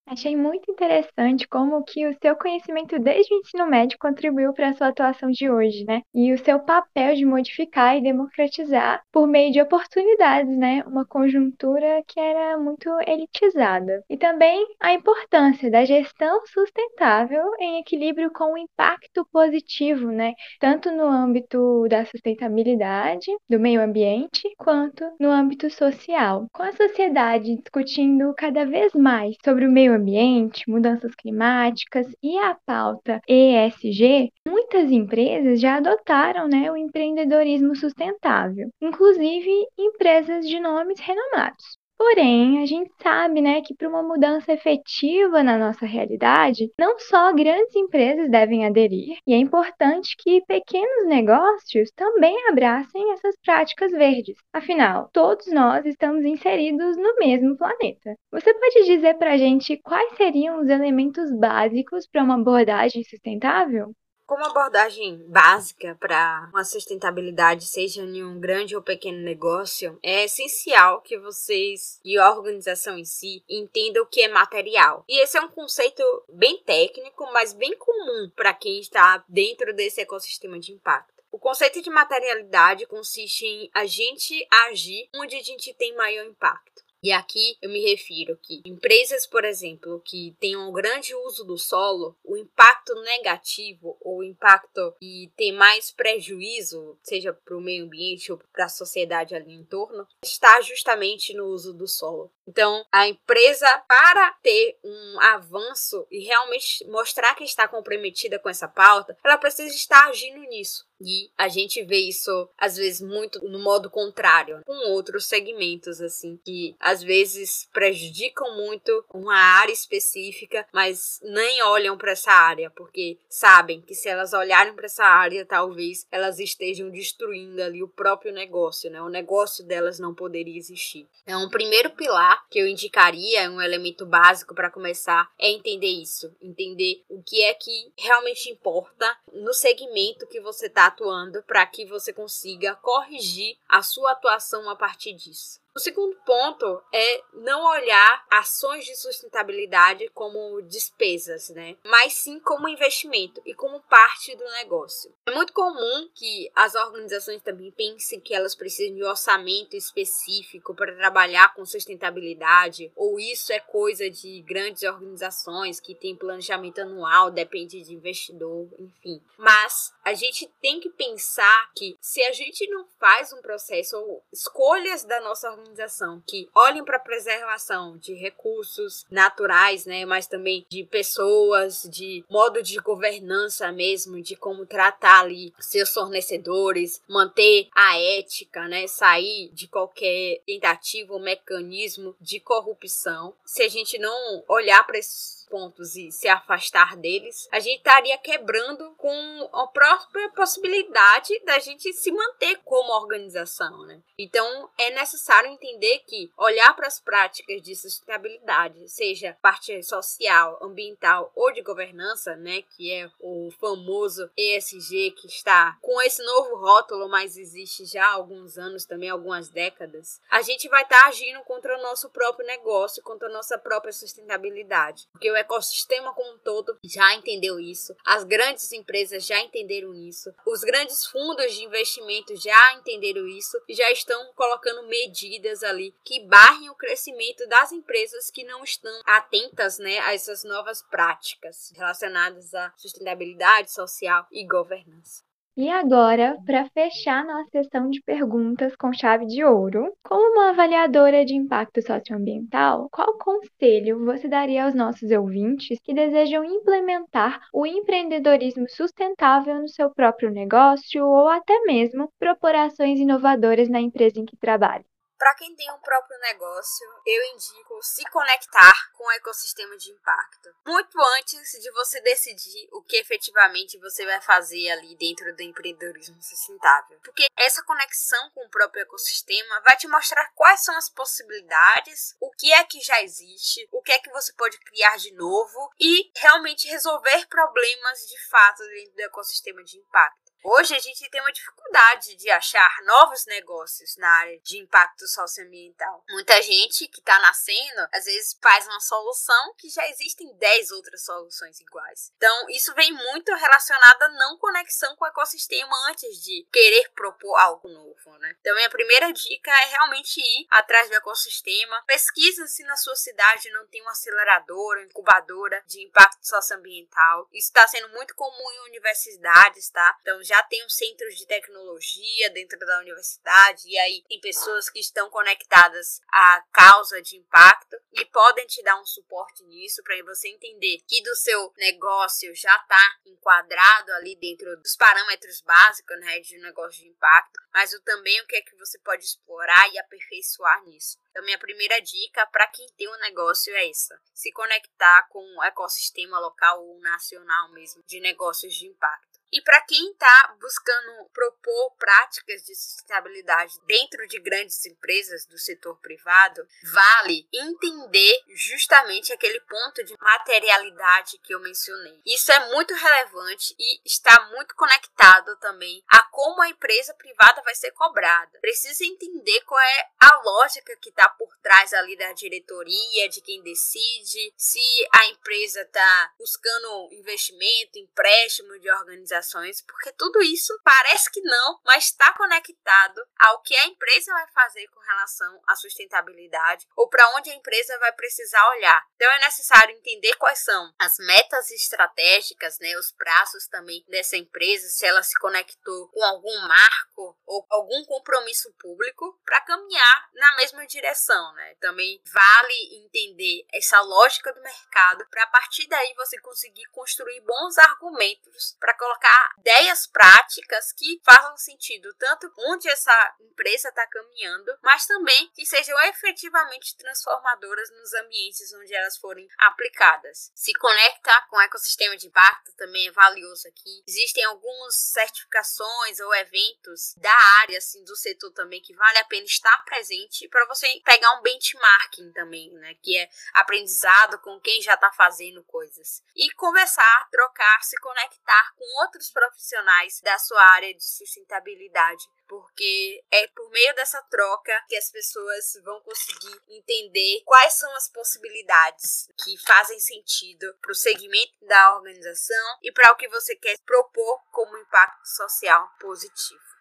Achei 0.07 0.37
muito 0.37 0.71
interessante 0.71 1.49
como 1.49 1.83
que 1.85 2.07
o 2.07 2.15
seu 2.21 2.37
conhecimento 2.37 2.99
desde 2.99 3.33
o 3.33 3.39
ensino 3.39 3.67
médio 3.67 3.97
contribuiu 3.99 4.53
para 4.53 4.69
a 4.69 4.75
sua 4.75 4.89
atuação 4.89 5.31
de 5.31 5.49
hoje, 5.49 5.85
né? 5.87 6.03
E 6.15 6.35
o 6.35 6.39
seu 6.39 6.61
papel 6.61 7.15
de 7.15 7.25
modificar 7.25 7.97
e 7.97 8.03
democratizar 8.03 9.03
por 9.11 9.27
meio 9.27 9.53
de 9.53 9.61
oportunidades, 9.63 10.55
né? 10.59 10.83
Uma 10.87 11.07
conjuntura 11.07 12.03
que 12.07 12.21
era 12.21 12.59
muito 12.59 12.91
elitizada. 13.07 14.05
E 14.11 14.17
também 14.19 14.67
a 14.81 14.93
importância 14.93 15.71
da 15.71 15.85
gestão 15.85 16.45
sustentável 16.47 17.45
em 17.59 17.79
equilíbrio 17.81 18.31
com 18.33 18.53
o 18.53 18.59
impacto 18.59 19.27
positivo, 19.33 20.09
né? 20.11 20.35
Tanto 20.61 20.91
no 20.91 21.05
âmbito 21.07 21.87
da 21.89 22.05
sustentabilidade, 22.05 23.31
do 23.49 23.59
meio 23.59 23.81
ambiente, 23.81 24.43
quanto 24.59 25.05
no 25.19 25.31
âmbito 25.31 25.71
social. 25.71 26.47
Com 26.53 26.65
a 26.65 26.73
sociedade 26.73 27.57
discutindo 27.57 28.35
cada 28.37 28.67
vez 28.67 28.93
mais 28.93 29.37
sobre 29.45 29.65
o 29.67 29.71
meio 29.73 29.92
meio 29.99 30.01
ambiente, 30.01 30.69
mudanças 30.69 31.15
climáticas 31.15 32.07
e 32.23 32.39
a 32.39 32.57
pauta 32.67 33.21
ESG, 33.29 34.31
muitas 34.47 34.91
empresas 34.91 35.61
já 35.61 35.77
adotaram 35.77 36.49
né, 36.49 36.71
o 36.71 36.77
empreendedorismo 36.77 37.75
sustentável, 37.77 38.69
inclusive 38.81 39.51
empresas 39.79 40.47
de 40.47 40.59
nomes 40.61 41.01
renomados. 41.01 41.82
Porém, 42.05 42.61
a 42.61 42.67
gente 42.67 42.91
sabe, 43.01 43.41
né, 43.41 43.63
que 43.63 43.77
para 43.77 43.89
uma 43.89 44.03
mudança 44.03 44.53
efetiva 44.53 45.41
na 45.41 45.57
nossa 45.57 45.87
realidade, 45.87 46.69
não 46.77 46.99
só 46.99 47.33
grandes 47.33 47.77
empresas 47.77 48.29
devem 48.29 48.67
aderir, 48.67 49.17
e 49.25 49.33
é 49.33 49.37
importante 49.37 50.17
que 50.19 50.45
pequenos 50.45 51.07
negócios 51.07 51.93
também 51.93 52.37
abracem 52.49 53.13
essas 53.13 53.37
práticas 53.45 53.93
verdes. 53.93 54.37
Afinal, 54.53 55.11
todos 55.13 55.47
nós 55.53 55.87
estamos 55.87 56.25
inseridos 56.25 56.97
no 56.97 57.15
mesmo 57.21 57.57
planeta. 57.57 58.17
Você 58.33 58.53
pode 58.53 58.85
dizer 58.85 59.15
para 59.17 59.35
a 59.35 59.37
gente 59.39 59.77
quais 59.77 60.17
seriam 60.17 60.61
os 60.61 60.69
elementos 60.69 61.33
básicos 61.39 62.09
para 62.09 62.25
uma 62.25 62.35
abordagem 62.35 63.05
sustentável? 63.05 63.93
Como 64.33 64.47
abordagem 64.47 65.19
básica 65.29 65.95
para 66.01 66.49
uma 66.55 66.65
sustentabilidade, 66.65 67.67
seja 67.67 68.01
em 68.01 68.25
um 68.25 68.41
grande 68.41 68.75
ou 68.75 68.81
pequeno 68.81 69.19
negócio, 69.19 69.99
é 70.03 70.25
essencial 70.25 71.03
que 71.03 71.19
vocês 71.19 72.01
e 72.03 72.17
a 72.17 72.31
organização 72.31 72.97
em 72.97 73.05
si 73.05 73.45
entendam 73.47 74.05
o 74.05 74.07
que 74.07 74.23
é 74.23 74.29
material. 74.29 75.05
E 75.07 75.23
esse 75.23 75.37
é 75.37 75.41
um 75.43 75.51
conceito 75.51 76.03
bem 76.31 76.63
técnico, 76.65 77.31
mas 77.31 77.53
bem 77.53 77.77
comum 77.77 78.31
para 78.35 78.55
quem 78.55 78.81
está 78.81 79.23
dentro 79.29 79.75
desse 79.75 80.01
ecossistema 80.01 80.59
de 80.59 80.73
impacto. 80.73 81.23
O 81.31 81.39
conceito 81.39 81.83
de 81.83 81.91
materialidade 81.91 82.87
consiste 82.87 83.45
em 83.45 83.71
a 83.75 83.85
gente 83.85 84.49
agir 84.71 85.11
onde 85.15 85.37
a 85.37 85.43
gente 85.43 85.75
tem 85.75 85.95
maior 85.95 86.25
impacto. 86.25 86.83
E 87.03 87.11
aqui 87.11 87.57
eu 87.61 87.69
me 87.69 87.81
refiro 87.81 88.39
que 88.41 88.63
empresas, 88.65 89.27
por 89.27 89.45
exemplo, 89.45 90.01
que 90.05 90.37
tenham 90.39 90.69
um 90.69 90.73
grande 90.73 91.13
uso 91.17 91.45
do 91.45 91.59
solo, 91.59 92.17
o 92.23 92.37
impacto 92.37 92.95
negativo 93.03 93.97
ou 94.01 94.19
o 94.19 94.25
impacto 94.25 94.95
que 95.01 95.33
tem 95.37 95.53
mais 95.53 95.91
prejuízo, 95.91 96.97
seja 97.03 97.33
para 97.33 97.57
o 97.57 97.61
meio 97.61 97.87
ambiente 97.87 98.31
ou 98.31 98.39
para 98.53 98.67
a 98.67 98.69
sociedade 98.69 99.35
ali 99.35 99.53
em 99.53 99.65
torno, 99.65 100.07
está 100.23 100.61
justamente 100.61 101.35
no 101.35 101.47
uso 101.47 101.75
do 101.75 101.89
solo. 101.89 102.31
Então, 102.47 102.85
a 102.91 103.09
empresa, 103.09 103.67
para 103.87 104.33
ter 104.43 104.79
um 104.83 105.21
avanço 105.21 106.07
e 106.11 106.25
realmente 106.25 106.85
mostrar 106.89 107.35
que 107.35 107.45
está 107.45 107.69
comprometida 107.69 108.39
com 108.39 108.49
essa 108.49 108.69
pauta, 108.69 109.17
ela 109.25 109.39
precisa 109.39 109.75
estar 109.75 110.09
agindo 110.09 110.41
nisso. 110.49 110.85
E 111.05 111.31
a 111.37 111.49
gente 111.49 111.83
vê 111.83 111.99
isso, 111.99 112.49
às 112.57 112.77
vezes, 112.77 113.01
muito 113.01 113.45
no 113.49 113.59
modo 113.59 113.91
contrário, 113.91 114.63
com 114.65 114.91
outros 114.93 115.27
segmentos, 115.27 116.01
assim, 116.01 116.39
que 116.45 116.77
às 116.79 117.03
vezes 117.03 117.69
prejudicam 117.73 118.57
muito 118.57 119.05
uma 119.13 119.37
área 119.37 119.73
específica, 119.73 120.65
mas 120.73 121.19
nem 121.23 121.61
olham 121.65 121.99
para 121.99 122.13
essa 122.13 122.31
área, 122.31 122.71
porque 122.71 123.19
sabem 123.29 123.81
que 123.81 123.95
se 123.95 124.09
elas 124.09 124.33
olharem 124.33 124.75
para 124.75 124.87
essa 124.87 125.05
área, 125.05 125.45
talvez 125.45 126.07
elas 126.11 126.39
estejam 126.39 126.89
destruindo 126.89 127.61
ali 127.61 127.83
o 127.83 127.89
próprio 127.89 128.33
negócio, 128.33 128.89
né? 128.89 129.03
O 129.03 129.09
negócio 129.09 129.65
delas 129.67 129.99
não 129.99 130.15
poderia 130.15 130.57
existir. 130.57 131.09
É 131.27 131.37
um 131.37 131.49
primeiro 131.49 131.91
pilar 131.91 132.32
que 132.51 132.59
eu 132.59 132.67
indicaria, 132.67 133.51
um 133.51 133.61
elemento 133.61 134.05
básico 134.05 134.55
para 134.55 134.71
começar, 134.71 135.31
é 135.39 135.51
entender 135.51 135.89
isso, 135.89 136.35
entender 136.41 137.05
o 137.09 137.23
que 137.23 137.43
é 137.43 137.55
que 137.55 137.93
realmente 137.97 138.51
importa 138.51 139.17
no 139.33 139.55
segmento 139.55 140.27
que 140.27 140.41
você 140.41 140.67
está 140.67 140.87
atuando 140.87 141.43
para 141.45 141.65
que 141.67 141.87
você 141.87 142.13
consiga 142.13 142.75
corrigir 142.77 143.57
a 143.69 143.83
sua 143.83 144.13
atuação 144.13 144.69
a 144.69 144.77
partir 144.77 145.13
disso. 145.15 145.62
O 145.75 145.81
segundo 145.81 146.15
ponto 146.27 146.83
é 146.93 147.23
não 147.33 147.65
olhar 147.65 148.27
ações 148.31 148.85
de 148.85 148.95
sustentabilidade 148.95 150.07
como 150.11 150.61
despesas, 150.63 151.49
né? 151.49 151.77
Mas 151.83 152.13
sim 152.13 152.39
como 152.41 152.69
investimento 152.69 153.41
e 153.47 153.55
como 153.55 153.81
parte 153.81 154.37
do 154.37 154.45
negócio. 154.45 155.15
É 155.27 155.31
muito 155.31 155.55
comum 155.55 156.11
que 156.15 156.51
as 156.55 156.75
organizações 156.75 157.41
também 157.41 157.71
pensem 157.71 158.21
que 158.21 158.35
elas 158.35 158.55
precisam 158.55 158.95
de 158.95 159.03
um 159.03 159.09
orçamento 159.09 159.75
específico 159.75 160.75
para 160.75 160.95
trabalhar 160.95 161.55
com 161.55 161.65
sustentabilidade, 161.65 162.93
ou 162.95 163.19
isso 163.19 163.51
é 163.51 163.59
coisa 163.59 164.11
de 164.11 164.43
grandes 164.43 164.83
organizações 164.83 165.81
que 165.81 165.95
têm 165.95 166.15
planejamento 166.15 166.83
anual, 166.83 167.31
depende 167.31 167.83
de 167.83 167.95
investidor, 167.95 168.69
enfim. 168.79 169.23
Mas 169.39 169.95
a 170.05 170.13
gente 170.13 170.47
tem 170.61 170.81
que 170.81 170.91
pensar 170.91 171.71
que 171.75 171.97
se 171.99 172.23
a 172.25 172.33
gente 172.33 172.69
não 172.69 172.87
faz 173.01 173.33
um 173.33 173.41
processo 173.41 173.97
ou 173.97 174.23
escolhas 174.31 175.05
da 175.05 175.19
nossa 175.21 175.49
organização 175.49 175.62
organização 175.63 176.23
que 176.27 176.49
olhem 176.55 176.85
para 176.85 176.97
a 176.97 177.01
preservação 177.01 177.97
de 177.97 178.15
recursos 178.15 179.07
naturais, 179.11 179.87
né, 179.87 180.05
mas 180.05 180.27
também 180.27 180.67
de 180.69 180.85
pessoas, 180.85 181.89
de 181.91 182.25
modo 182.29 182.63
de 182.63 182.77
governança 182.79 183.71
mesmo, 183.73 184.21
de 184.21 184.37
como 184.37 184.67
tratar 184.67 185.21
ali 185.21 185.53
seus 185.59 185.93
fornecedores, 185.93 187.01
manter 187.09 187.69
a 187.75 187.99
ética, 187.99 188.67
né, 188.69 188.87
sair 188.87 189.51
de 189.53 189.69
qualquer 189.69 190.41
tentativa 190.47 191.13
ou 191.13 191.21
mecanismo 191.21 192.15
de 192.21 192.41
corrupção. 192.41 193.35
Se 193.45 193.63
a 193.63 193.69
gente 193.69 193.99
não 193.99 194.45
olhar 194.49 194.85
para 194.87 194.99
esses 194.99 195.42
pontos 195.53 195.97
e 195.97 196.11
se 196.11 196.29
afastar 196.29 196.97
deles, 196.97 197.47
a 197.53 197.61
gente 197.61 197.77
estaria 197.77 198.17
quebrando 198.17 198.95
com 198.97 199.51
a 199.53 199.67
própria 199.67 200.31
possibilidade 200.31 201.39
da 201.45 201.59
gente 201.59 201.93
se 201.93 202.11
manter 202.11 202.57
como 202.65 202.91
organização, 202.95 203.85
né? 203.85 204.01
Então 204.17 204.71
é 204.79 204.89
necessário 204.91 205.51
entender 205.51 205.99
que 206.07 206.33
olhar 206.39 206.75
para 206.75 206.87
as 206.87 206.99
práticas 206.99 207.61
de 207.61 207.77
sustentabilidade, 207.77 208.89
seja 208.89 209.37
parte 209.43 209.83
social, 209.83 210.59
ambiental 210.63 211.31
ou 211.35 211.53
de 211.53 211.61
governança, 211.61 212.35
né, 212.37 212.63
que 212.63 212.91
é 212.91 213.11
o 213.21 213.51
famoso 213.61 214.31
ESG 214.35 215.11
que 215.11 215.27
está 215.27 215.77
com 215.83 216.01
esse 216.01 216.25
novo 216.25 216.57
rótulo, 216.57 217.11
mas 217.11 217.37
existe 217.37 217.85
já 217.85 218.07
há 218.07 218.13
alguns 218.15 218.57
anos 218.57 218.87
também, 218.87 219.11
algumas 219.11 219.51
décadas, 219.51 220.19
a 220.31 220.41
gente 220.41 220.67
vai 220.69 220.83
estar 220.83 221.03
tá 221.03 221.09
agindo 221.09 221.41
contra 221.43 221.77
o 221.77 221.83
nosso 221.83 222.09
próprio 222.09 222.47
negócio, 222.47 223.03
contra 223.03 223.29
a 223.29 223.33
nossa 223.33 223.59
própria 223.59 223.93
sustentabilidade, 223.93 225.09
porque 225.13 225.31
o 225.31 225.42
ecossistema 225.43 226.15
como 226.15 226.35
um 226.35 226.39
todo 226.39 226.79
já 226.85 227.15
entendeu 227.15 227.61
isso, 227.61 227.95
as 228.05 228.25
grandes 228.25 228.73
empresas 228.73 229.27
já 229.27 229.39
entenderam 229.41 229.95
isso, 229.95 230.33
os 230.47 230.61
grandes 230.63 231.07
fundos 231.07 231.55
de 231.55 231.65
investimento 231.65 232.35
já 232.37 232.75
entenderam 232.75 233.27
isso 233.27 233.61
e 233.69 233.75
já 233.75 233.91
estão 233.91 234.33
colocando 234.35 234.89
medidas 234.89 235.63
ali 235.63 235.95
que 236.05 236.27
barrem 236.27 236.71
o 236.71 236.75
crescimento 236.75 237.47
das 237.49 237.73
empresas 237.73 238.31
que 238.31 238.45
não 238.45 238.65
estão 238.65 238.93
atentas 239.07 239.79
né, 239.79 239.99
a 240.01 240.15
essas 240.15 240.45
novas 240.45 240.83
práticas 240.83 241.73
relacionadas 241.77 242.55
à 242.55 242.73
sustentabilidade 242.77 243.73
social 243.73 244.27
e 244.31 244.47
governança. 244.47 245.32
E 245.57 245.67
agora, 245.71 246.37
para 246.45 246.69
fechar 246.75 247.25
nossa 247.25 247.49
sessão 247.51 247.89
de 247.89 248.03
perguntas 248.03 248.77
com 248.77 248.93
chave 248.93 249.25
de 249.27 249.43
ouro, 249.43 249.91
como 250.05 250.31
uma 250.33 250.51
avaliadora 250.51 251.25
de 251.25 251.35
impacto 251.35 251.81
socioambiental, 251.81 252.91
qual 252.93 253.17
conselho 253.17 254.05
você 254.05 254.29
daria 254.29 254.65
aos 254.67 254.75
nossos 254.75 255.11
ouvintes 255.11 255.79
que 255.83 255.95
desejam 255.95 256.45
implementar 256.45 257.41
o 257.51 257.65
empreendedorismo 257.67 258.69
sustentável 258.69 259.55
no 259.59 259.69
seu 259.71 259.89
próprio 259.91 260.31
negócio 260.31 261.03
ou 261.07 261.27
até 261.29 261.59
mesmo 261.65 262.13
propor 262.19 262.55
ações 262.55 262.99
inovadoras 263.01 263.71
na 263.71 263.81
empresa 263.81 264.21
em 264.21 264.27
que 264.27 264.37
trabalha? 264.37 264.85
Para 265.23 265.37
quem 265.37 265.55
tem 265.55 265.71
um 265.71 265.79
próprio 265.79 266.19
negócio, 266.19 266.85
eu 267.07 267.25
indico 267.27 267.81
se 267.81 268.03
conectar 268.11 268.91
com 268.95 269.05
o 269.05 269.13
ecossistema 269.13 269.77
de 269.77 269.93
impacto. 269.93 270.53
Muito 270.67 271.01
antes 271.17 271.49
de 271.63 271.71
você 271.71 272.01
decidir 272.01 272.69
o 272.73 272.83
que 272.83 272.97
efetivamente 272.97 273.79
você 273.79 274.05
vai 274.05 274.21
fazer 274.21 274.69
ali 274.71 274.97
dentro 274.97 275.33
do 275.37 275.41
empreendedorismo 275.41 276.21
sustentável. 276.21 276.99
Porque 277.05 277.25
essa 277.37 277.63
conexão 277.63 278.31
com 278.31 278.45
o 278.45 278.51
próprio 278.51 278.83
ecossistema 278.83 279.61
vai 279.61 279.77
te 279.77 279.87
mostrar 279.87 280.29
quais 280.35 280.65
são 280.65 280.77
as 280.77 280.91
possibilidades, 280.91 282.17
o 282.19 282.29
que 282.33 282.53
é 282.53 282.65
que 282.65 282.81
já 282.81 283.01
existe, 283.01 283.69
o 283.71 283.81
que 283.81 283.93
é 283.93 284.01
que 284.01 284.11
você 284.11 284.33
pode 284.33 284.59
criar 284.59 284.97
de 284.97 285.15
novo 285.15 285.71
e 285.79 286.11
realmente 286.17 286.67
resolver 286.67 287.29
problemas 287.29 288.01
de 288.09 288.29
fato 288.29 288.65
dentro 288.65 288.95
do 288.97 289.03
ecossistema 289.03 289.63
de 289.63 289.79
impacto. 289.79 290.22
Hoje 290.45 290.75
a 290.75 290.79
gente 290.81 291.09
tem 291.09 291.21
uma 291.21 291.33
dificuldade 291.33 292.17
de 292.17 292.29
achar 292.31 292.83
novos 292.85 293.25
negócios 293.27 293.97
na 293.97 294.09
área 294.09 294.41
de 294.41 294.59
impacto 294.59 295.07
socioambiental. 295.07 296.05
Muita 296.11 296.43
gente 296.43 296.89
que 296.89 296.99
está 296.99 297.17
nascendo, 297.21 297.89
às 297.93 298.05
vezes 298.05 298.37
faz 298.43 298.67
uma 298.67 298.81
solução 298.81 299.55
que 299.57 299.69
já 299.69 299.87
existem 299.89 300.35
10 300.37 300.73
outras 300.73 301.05
soluções 301.05 301.61
iguais. 301.61 302.13
Então, 302.17 302.49
isso 302.51 302.75
vem 302.75 302.93
muito 302.93 303.33
relacionado 303.35 304.03
à 304.03 304.09
não 304.09 304.37
conexão 304.37 304.97
com 304.97 305.05
o 305.05 305.09
ecossistema 305.09 305.73
antes 305.89 306.21
de 306.21 306.45
querer 306.53 306.91
propor 306.91 307.37
algo 307.37 307.69
novo, 307.69 308.19
né? 308.19 308.37
Então, 308.41 308.55
minha 308.57 308.71
primeira 308.71 309.13
dica 309.13 309.51
é 309.51 309.67
realmente 309.67 310.21
ir 310.21 310.47
atrás 310.51 310.89
do 310.89 310.97
ecossistema. 310.97 311.85
Pesquisa 311.87 312.49
se 312.49 312.65
na 312.65 312.77
sua 312.77 312.97
cidade 312.97 313.49
não 313.51 313.67
tem 313.69 313.81
uma 313.81 313.93
aceleradora, 313.93 314.83
incubadora 314.83 315.63
de 315.69 315.85
impacto 315.85 316.27
socioambiental. 316.27 317.29
Isso 317.33 317.49
está 317.49 317.67
sendo 317.69 317.89
muito 317.91 318.15
comum 318.17 318.51
em 318.51 318.69
universidades, 318.71 319.71
tá? 319.71 319.97
Então, 320.01 320.23
já 320.23 320.32
tem 320.45 320.65
um 320.65 320.69
centro 320.69 321.09
de 321.11 321.27
tecnologia 321.27 322.31
dentro 322.31 322.57
da 322.61 322.79
universidade, 322.79 323.63
e 323.67 323.77
aí 323.77 324.05
tem 324.09 324.21
pessoas 324.21 324.71
que 324.71 324.79
estão 324.79 325.11
conectadas 325.11 326.01
à 326.09 326.45
causa 326.53 327.03
de 327.03 327.17
impacto 327.17 327.77
e 327.93 328.05
podem 328.05 328.47
te 328.47 328.63
dar 328.63 328.81
um 328.81 328.87
suporte 328.87 329.43
nisso 329.45 329.83
para 329.83 330.01
você 330.05 330.29
entender 330.29 330.79
que 330.87 331.03
do 331.03 331.15
seu 331.17 331.53
negócio 331.57 332.33
já 332.37 332.55
está 332.57 332.97
enquadrado 333.05 333.93
ali 333.95 334.17
dentro 334.17 334.57
dos 334.59 334.77
parâmetros 334.77 335.41
básicos 335.43 335.99
né, 336.01 336.21
de 336.21 336.39
um 336.39 336.43
negócio 336.43 336.83
de 336.83 336.89
impacto, 336.89 337.41
mas 337.53 337.73
o, 337.73 337.83
também 337.83 338.21
o 338.21 338.27
que 338.27 338.37
é 338.37 338.43
que 338.43 338.57
você 338.57 338.79
pode 338.79 339.05
explorar 339.05 339.73
e 339.73 339.79
aperfeiçoar 339.79 340.65
nisso. 340.65 340.99
Então, 341.11 341.25
minha 341.25 341.39
primeira 341.39 341.81
dica 341.81 342.27
para 342.27 342.47
quem 342.49 342.67
tem 342.77 342.89
um 342.89 342.99
negócio 343.01 343.55
é 343.55 343.69
essa: 343.69 344.01
se 344.15 344.33
conectar 344.33 345.09
com 345.09 345.23
o 345.37 345.43
ecossistema 345.45 346.19
local 346.19 346.65
ou 346.65 346.81
nacional 346.81 347.51
mesmo 347.53 347.83
de 347.87 348.01
negócios 348.01 348.55
de 348.55 348.67
impacto. 348.67 349.12
E 349.33 349.41
para 349.41 349.63
quem 349.63 349.93
está 349.93 350.37
buscando 350.39 351.07
propor 351.07 351.75
práticas 351.79 352.43
de 352.45 352.55
sustentabilidade 352.55 353.59
dentro 353.67 354.07
de 354.07 354.21
grandes 354.21 354.65
empresas 354.67 355.25
do 355.25 355.39
setor 355.39 355.79
privado, 355.81 356.47
vale 356.65 357.27
entender 357.33 358.23
justamente 358.29 359.11
aquele 359.11 359.41
ponto 359.41 359.83
de 359.85 359.97
materialidade 359.99 361.19
que 361.19 361.35
eu 361.35 361.41
mencionei. 361.41 361.99
Isso 362.05 362.31
é 362.31 362.51
muito 362.51 362.75
relevante 362.75 363.55
e 363.59 363.81
está 363.87 364.29
muito 364.33 364.55
conectado 364.55 365.35
também 365.39 365.83
a 365.89 366.03
como 366.11 366.43
a 366.43 366.51
empresa 366.51 366.93
privada 366.95 367.41
vai 367.41 367.55
ser 367.55 367.71
cobrada. 367.71 368.39
Precisa 368.41 368.85
entender 368.85 369.41
qual 369.43 369.61
é 369.61 369.91
a 369.99 370.21
lógica 370.23 370.77
que 370.77 370.91
está 370.91 371.09
por 371.09 371.35
trás 371.39 371.73
ali 371.73 371.97
da 371.97 372.13
diretoria, 372.13 373.09
de 373.09 373.23
quem 373.23 373.43
decide, 373.43 374.35
se 374.37 374.61
a 374.93 375.07
empresa 375.07 375.63
está 375.63 376.13
buscando 376.19 376.91
investimento, 376.93 377.79
empréstimo 377.79 378.59
de 378.59 378.71
organização 378.71 379.22
porque 379.67 379.93
tudo 379.93 380.23
isso 380.23 380.59
parece 380.65 381.11
que 381.11 381.21
não, 381.21 381.61
mas 381.65 381.85
está 381.85 382.13
conectado 382.15 383.05
ao 383.19 383.41
que 383.43 383.57
a 383.57 383.67
empresa 383.67 384.13
vai 384.13 384.27
fazer 384.33 384.67
com 384.69 384.81
relação 384.81 385.43
à 385.47 385.57
sustentabilidade 385.57 386.67
ou 386.77 386.89
para 386.89 387.09
onde 387.17 387.31
a 387.31 387.35
empresa 387.35 387.79
vai 387.79 387.93
precisar 387.93 388.49
olhar. 388.51 388.87
Então 388.97 389.11
é 389.11 389.21
necessário 389.21 389.75
entender 389.77 390.15
quais 390.15 390.39
são 390.45 390.73
as 390.79 390.97
metas 390.99 391.51
estratégicas, 391.51 392.59
né, 392.61 392.77
os 392.77 392.93
prazos 392.93 393.47
também 393.49 393.85
dessa 393.89 394.17
empresa, 394.17 394.69
se 394.69 394.87
ela 394.87 395.03
se 395.03 395.19
conectou 395.19 395.89
com 395.89 396.03
algum 396.05 396.41
marco 396.47 397.19
ou 397.27 397.47
algum 397.51 397.85
compromisso 397.85 398.53
público 398.59 399.21
para 399.25 399.41
caminhar 399.43 400.11
na 400.15 400.37
mesma 400.37 400.67
direção, 400.67 401.33
né? 401.35 401.55
Também 401.61 402.01
vale 402.13 402.85
entender 402.85 403.47
essa 403.53 403.81
lógica 403.81 404.33
do 404.33 404.41
mercado 404.41 405.07
para 405.11 405.23
a 405.25 405.27
partir 405.27 405.67
daí 405.69 405.95
você 405.95 406.19
conseguir 406.21 406.65
construir 406.67 407.21
bons 407.21 407.59
argumentos 407.59 408.57
para 408.59 408.75
colocar 408.75 409.12
ideias 409.39 409.87
práticas 409.87 410.73
que 410.73 411.01
façam 411.05 411.37
sentido 411.37 411.93
tanto 411.99 412.33
onde 412.39 412.69
essa 412.69 413.17
empresa 413.21 413.69
está 413.69 413.87
caminhando, 413.87 414.57
mas 414.63 414.87
também 414.87 415.29
que 415.35 415.45
sejam 415.47 415.79
efetivamente 415.85 416.77
transformadoras 416.77 417.71
nos 417.71 417.93
ambientes 417.95 418.53
onde 418.55 418.75
elas 418.75 418.97
forem 418.97 419.27
aplicadas. 419.39 420.31
Se 420.35 420.53
conecta 420.55 421.27
com 421.29 421.37
o 421.37 421.41
ecossistema 421.41 421.97
de 421.97 422.07
impacto 422.07 422.53
também 422.57 422.89
é 422.89 422.93
valioso 422.93 423.49
aqui. 423.49 423.83
Existem 423.87 424.25
algumas 424.25 424.75
certificações 424.77 426.01
ou 426.01 426.15
eventos 426.15 426.95
da 426.97 427.15
área 427.41 427.59
assim 427.59 427.85
do 427.85 427.97
setor 427.97 428.31
também 428.33 428.61
que 428.61 428.75
vale 428.75 428.99
a 428.99 429.05
pena 429.05 429.25
estar 429.25 429.65
presente 429.65 430.29
para 430.29 430.47
você 430.47 430.67
pegar 430.85 431.19
um 431.19 431.23
benchmarking 431.23 432.13
também, 432.13 432.53
né, 432.55 432.75
que 432.83 432.97
é 432.97 433.09
aprendizado 433.35 434.19
com 434.21 434.41
quem 434.41 434.61
já 434.63 434.75
está 434.75 434.93
fazendo 434.93 435.43
coisas 435.45 436.03
e 436.15 436.31
conversar, 436.35 437.09
trocar, 437.11 437.63
se 437.63 437.77
conectar 437.81 438.55
com 438.57 438.83
outros 438.83 439.02
outros 439.03 439.11
profissionais 439.11 440.01
da 440.01 440.17
sua 440.19 440.43
área 440.53 440.73
de 440.73 440.85
sustentabilidade, 440.85 442.05
porque 442.29 443.05
é 443.11 443.27
por 443.29 443.51
meio 443.51 443.75
dessa 443.75 444.01
troca 444.03 444.65
que 444.69 444.77
as 444.77 444.91
pessoas 444.91 445.61
vão 445.65 445.81
conseguir 445.81 446.41
entender 446.49 447.23
quais 447.25 447.55
são 447.55 447.75
as 447.75 447.91
possibilidades 447.91 449.09
que 449.25 449.37
fazem 449.39 449.81
sentido 449.81 450.55
para 450.61 450.73
o 450.73 450.75
segmento 450.75 451.33
da 451.47 451.77
organização 451.77 452.59
e 452.63 452.71
para 452.73 452.93
o 452.93 452.97
que 452.97 453.09
você 453.09 453.35
quer 453.37 453.59
propor 453.67 454.23
como 454.31 454.57
impacto 454.59 455.07
social 455.07 455.69
positivo. 455.81 456.53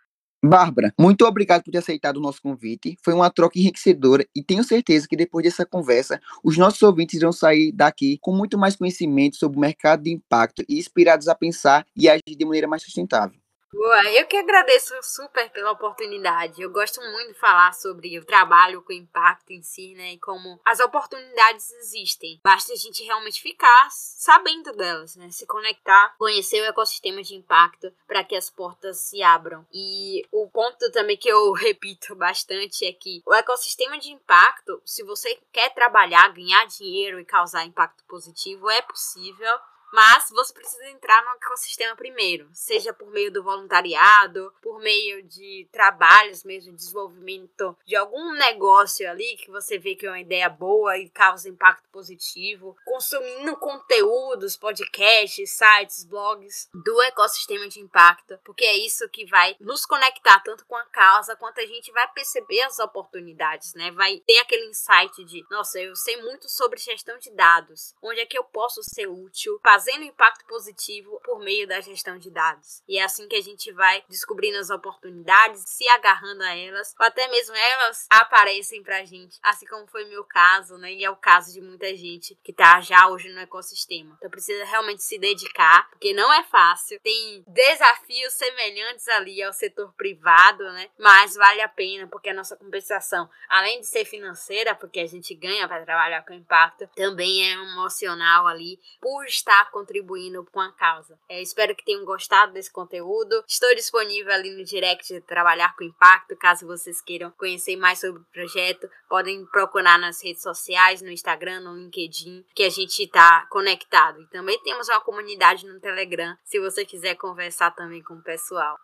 Bárbara, 0.44 0.92
muito 1.00 1.24
obrigado 1.26 1.64
por 1.64 1.72
ter 1.72 1.78
aceitado 1.78 2.18
o 2.18 2.22
nosso 2.22 2.42
convite. 2.42 2.98
Foi 3.04 3.14
uma 3.14 3.30
troca 3.30 3.60
enriquecedora 3.60 4.26
e 4.36 4.44
tenho 4.44 4.64
certeza 4.64 5.08
que 5.08 5.16
depois 5.16 5.44
dessa 5.44 5.66
conversa, 5.66 6.20
os 6.44 6.58
nossos 6.58 6.82
ouvintes 6.82 7.16
irão 7.20 7.32
sair 7.32 7.72
daqui 7.72 8.18
com 8.20 8.36
muito 8.36 8.58
mais 8.58 8.76
conhecimento 8.76 9.36
sobre 9.36 9.58
o 9.58 9.62
mercado 9.62 10.02
de 10.04 10.12
impacto 10.12 10.64
e 10.68 10.80
inspirados 10.80 11.28
a 11.28 11.36
pensar 11.36 11.86
e 11.96 12.10
agir 12.10 12.36
de 12.36 12.46
maneira 12.46 12.68
mais 12.68 12.82
sustentável. 12.82 13.40
Boa, 13.74 14.04
eu 14.12 14.28
que 14.28 14.36
agradeço 14.36 14.94
super 15.02 15.50
pela 15.50 15.72
oportunidade. 15.72 16.62
Eu 16.62 16.70
gosto 16.70 17.00
muito 17.00 17.30
de 17.30 17.40
falar 17.40 17.74
sobre 17.74 18.20
o 18.20 18.26
trabalho 18.26 18.82
com 18.82 18.92
impacto 18.92 19.52
em 19.52 19.62
si, 19.64 19.96
né? 19.96 20.12
E 20.12 20.20
como 20.20 20.60
as 20.66 20.82
oportunidades 20.82 21.72
existem. 21.72 22.40
Basta 22.44 22.74
a 22.74 22.76
gente 22.76 23.02
realmente 23.02 23.42
ficar 23.42 23.88
sabendo 23.90 24.74
delas, 24.74 25.16
né? 25.16 25.32
Se 25.32 25.48
conectar, 25.48 26.14
conhecer 26.18 26.62
o 26.62 26.66
ecossistema 26.66 27.24
de 27.24 27.34
impacto 27.34 27.94
para 28.06 28.26
que 28.26 28.36
as 28.36 28.50
portas 28.50 28.98
se 28.98 29.24
abram. 29.24 29.66
E 29.72 30.28
o 30.34 30.50
ponto 30.50 30.92
também 30.92 31.16
que 31.16 31.30
eu 31.30 31.54
repito 31.56 32.14
bastante 32.14 32.86
é 32.86 32.92
que 32.92 33.22
o 33.26 33.34
ecossistema 33.34 33.98
de 33.98 34.12
impacto, 34.12 34.82
se 34.86 35.02
você 35.02 35.40
quer 35.50 35.74
trabalhar, 35.74 36.34
ganhar 36.34 36.66
dinheiro 36.66 37.22
e 37.22 37.26
causar 37.26 37.64
impacto 37.64 38.04
positivo, 38.04 38.70
é 38.70 38.82
possível 38.82 39.58
mas 39.92 40.30
você 40.30 40.54
precisa 40.54 40.88
entrar 40.90 41.24
no 41.24 41.32
ecossistema 41.32 41.96
primeiro, 41.96 42.50
seja 42.54 42.94
por 42.94 43.10
meio 43.12 43.32
do 43.32 43.44
voluntariado, 43.44 44.54
por 44.62 44.80
meio 44.80 45.24
de 45.24 45.68
trabalhos 45.72 46.44
mesmo, 46.44 46.72
de 46.72 46.78
desenvolvimento 46.78 47.78
de 47.86 47.96
algum 47.96 48.32
negócio 48.34 49.10
ali 49.10 49.36
que 49.38 49.52
você 49.52 49.78
vê 49.78 49.96
que 49.96 50.06
é 50.06 50.10
uma 50.10 50.20
ideia 50.20 50.50
boa 50.50 50.98
e 50.98 51.10
causa 51.10 51.50
impacto 51.50 51.90
positivo, 51.90 52.76
consumindo 52.86 53.56
conteúdos, 53.58 54.58
podcasts, 54.58 55.52
sites, 55.52 56.04
blogs 56.04 56.70
do 56.74 57.02
ecossistema 57.04 57.68
de 57.68 57.80
impacto, 57.80 58.40
porque 58.44 58.66
é 58.66 58.78
isso 58.78 59.08
que 59.10 59.26
vai 59.26 59.56
nos 59.60 59.86
conectar 59.86 60.40
tanto 60.42 60.66
com 60.66 60.76
a 60.76 60.86
causa 60.86 61.36
quanto 61.36 61.60
a 61.60 61.66
gente 61.66 61.92
vai 61.92 62.08
perceber 62.14 62.62
as 62.62 62.80
oportunidades, 62.80 63.74
né? 63.74 63.92
Vai 63.92 64.18
ter 64.26 64.38
aquele 64.40 64.68
insight 64.68 65.24
de, 65.26 65.46
nossa, 65.50 65.80
eu 65.80 65.96
sei 65.96 66.22
muito 66.22 66.50
sobre 66.50 66.80
gestão 66.80 67.18
de 67.18 67.32
dados, 67.32 67.94
onde 68.02 68.20
é 68.20 68.26
que 68.26 68.38
eu 68.38 68.44
posso 68.44 68.82
ser 68.84 69.08
útil, 69.08 69.60
trazendo 69.82 70.04
impacto 70.04 70.46
positivo 70.46 71.20
por 71.24 71.40
meio 71.40 71.68
da 71.68 71.82
gestão 71.82 72.18
de 72.20 72.30
dados. 72.30 72.84
E 72.88 73.00
é 73.00 73.04
assim 73.04 73.28
que 73.28 73.36
a 73.36 73.42
gente 73.42 73.72
vai 73.72 74.04
descobrindo 74.08 74.60
as 74.60 74.70
oportunidades, 74.70 75.64
se 75.66 75.88
agarrando 75.90 76.44
a 76.44 76.56
elas, 76.56 76.94
ou 77.00 77.06
até 77.06 77.28
mesmo 77.28 77.56
elas 77.56 78.06
aparecem 78.10 78.84
pra 78.84 79.04
gente, 79.04 79.40
assim 79.42 79.66
como 79.66 79.88
foi 79.88 80.06
meu 80.06 80.24
caso, 80.24 80.78
né? 80.78 80.94
E 80.94 81.04
é 81.04 81.10
o 81.10 81.16
caso 81.16 81.52
de 81.52 81.62
muita 81.62 81.96
gente 81.96 82.38
que 82.44 82.54
tá 82.54 82.80
já 82.82 83.08
hoje 83.08 83.30
no 83.30 83.40
ecossistema. 83.40 84.16
Então 84.18 84.30
precisa 84.30 84.64
realmente 84.66 85.04
se 85.04 85.18
dedicar, 85.18 85.90
porque 85.90 86.14
não 86.14 86.32
é 86.32 86.44
fácil. 86.44 87.00
Tem 87.02 87.44
desafios 87.48 88.34
semelhantes 88.34 89.08
ali 89.08 89.42
ao 89.42 89.54
setor 89.54 89.92
privado, 89.94 90.64
né? 90.74 90.90
Mas 91.00 91.34
vale 91.36 91.62
a 91.62 91.70
pena, 91.70 92.08
porque 92.08 92.30
a 92.30 92.34
nossa 92.34 92.56
compensação, 92.56 93.28
além 93.50 93.80
de 93.80 93.88
ser 93.88 94.06
financeira, 94.06 94.76
porque 94.76 95.00
a 95.00 95.08
gente 95.08 95.34
ganha 95.34 95.68
para 95.68 95.84
trabalhar 95.84 96.24
com 96.24 96.34
impacto, 96.34 96.88
também 96.96 97.50
é 97.50 97.54
emocional 97.54 98.46
ali 98.48 98.80
por 99.00 99.26
estar 99.26 99.71
contribuindo 99.72 100.46
com 100.52 100.60
a 100.60 100.72
causa. 100.74 101.18
É, 101.30 101.42
espero 101.42 101.76
que 101.76 101.86
tenham 101.86 102.06
gostado 102.06 102.54
desse 102.54 102.72
conteúdo. 102.72 103.44
Estou 103.48 103.74
disponível 103.76 104.34
ali 104.34 104.52
no 104.56 104.64
direct 104.64 105.14
de 105.14 105.22
Trabalhar 105.22 105.76
com 105.76 105.84
Impacto, 105.84 106.36
caso 106.36 106.68
vocês 106.68 107.02
queiram 107.02 107.32
conhecer 107.32 107.76
mais 107.76 108.00
sobre 108.00 108.22
o 108.22 108.26
projeto. 108.32 108.90
Podem 109.10 109.46
procurar 109.46 109.98
nas 109.98 110.24
redes 110.24 110.44
sociais, 110.44 111.02
no 111.02 111.10
Instagram, 111.10 111.62
no 111.62 111.76
LinkedIn, 111.76 112.46
que 112.54 112.64
a 112.64 112.70
gente 112.70 113.04
está 113.04 113.48
conectado. 113.50 114.22
E 114.22 114.28
também 114.28 114.62
temos 114.62 114.88
uma 114.90 115.02
comunidade 115.02 115.66
no 115.66 115.80
Telegram, 115.80 116.38
se 116.44 116.60
você 116.60 116.86
quiser 116.86 117.16
conversar 117.16 117.72
também 117.72 118.04
com 118.04 118.16
o 118.16 118.24
pessoal. 118.24 118.78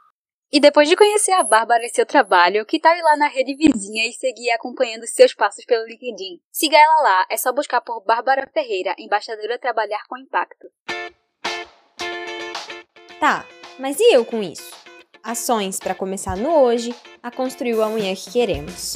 E 0.50 0.62
depois 0.62 0.88
de 0.88 0.96
conhecer 0.96 1.34
a 1.34 1.44
Bárbara 1.44 1.86
e 1.86 1.90
seu 1.90 2.06
trabalho, 2.06 2.66
que 2.66 2.80
tal 2.80 2.96
ir 2.96 3.02
lá 3.02 3.18
na 3.18 3.28
rede 3.28 3.54
vizinha 3.54 4.08
e 4.08 4.14
seguir 4.14 4.50
acompanhando 4.52 5.06
seus 5.06 5.34
passos 5.34 5.66
pelo 5.66 5.86
LinkedIn? 5.86 6.40
Siga 6.50 6.78
ela 6.78 7.02
lá, 7.02 7.26
é 7.30 7.36
só 7.36 7.52
buscar 7.52 7.82
por 7.82 8.02
Bárbara 8.06 8.50
Ferreira, 8.54 8.96
embaixadora 8.98 9.60
Trabalhar 9.60 10.06
com 10.08 10.18
Impacto. 10.18 10.68
Tá, 13.20 13.46
mas 13.78 14.00
e 14.00 14.14
eu 14.14 14.24
com 14.24 14.42
isso? 14.42 14.72
Ações 15.22 15.80
para 15.80 15.94
começar 15.94 16.38
no 16.38 16.62
hoje 16.62 16.96
a 17.22 17.30
construir 17.30 17.74
o 17.74 17.84
amanhã 17.84 18.16
que 18.16 18.32
queremos. 18.32 18.96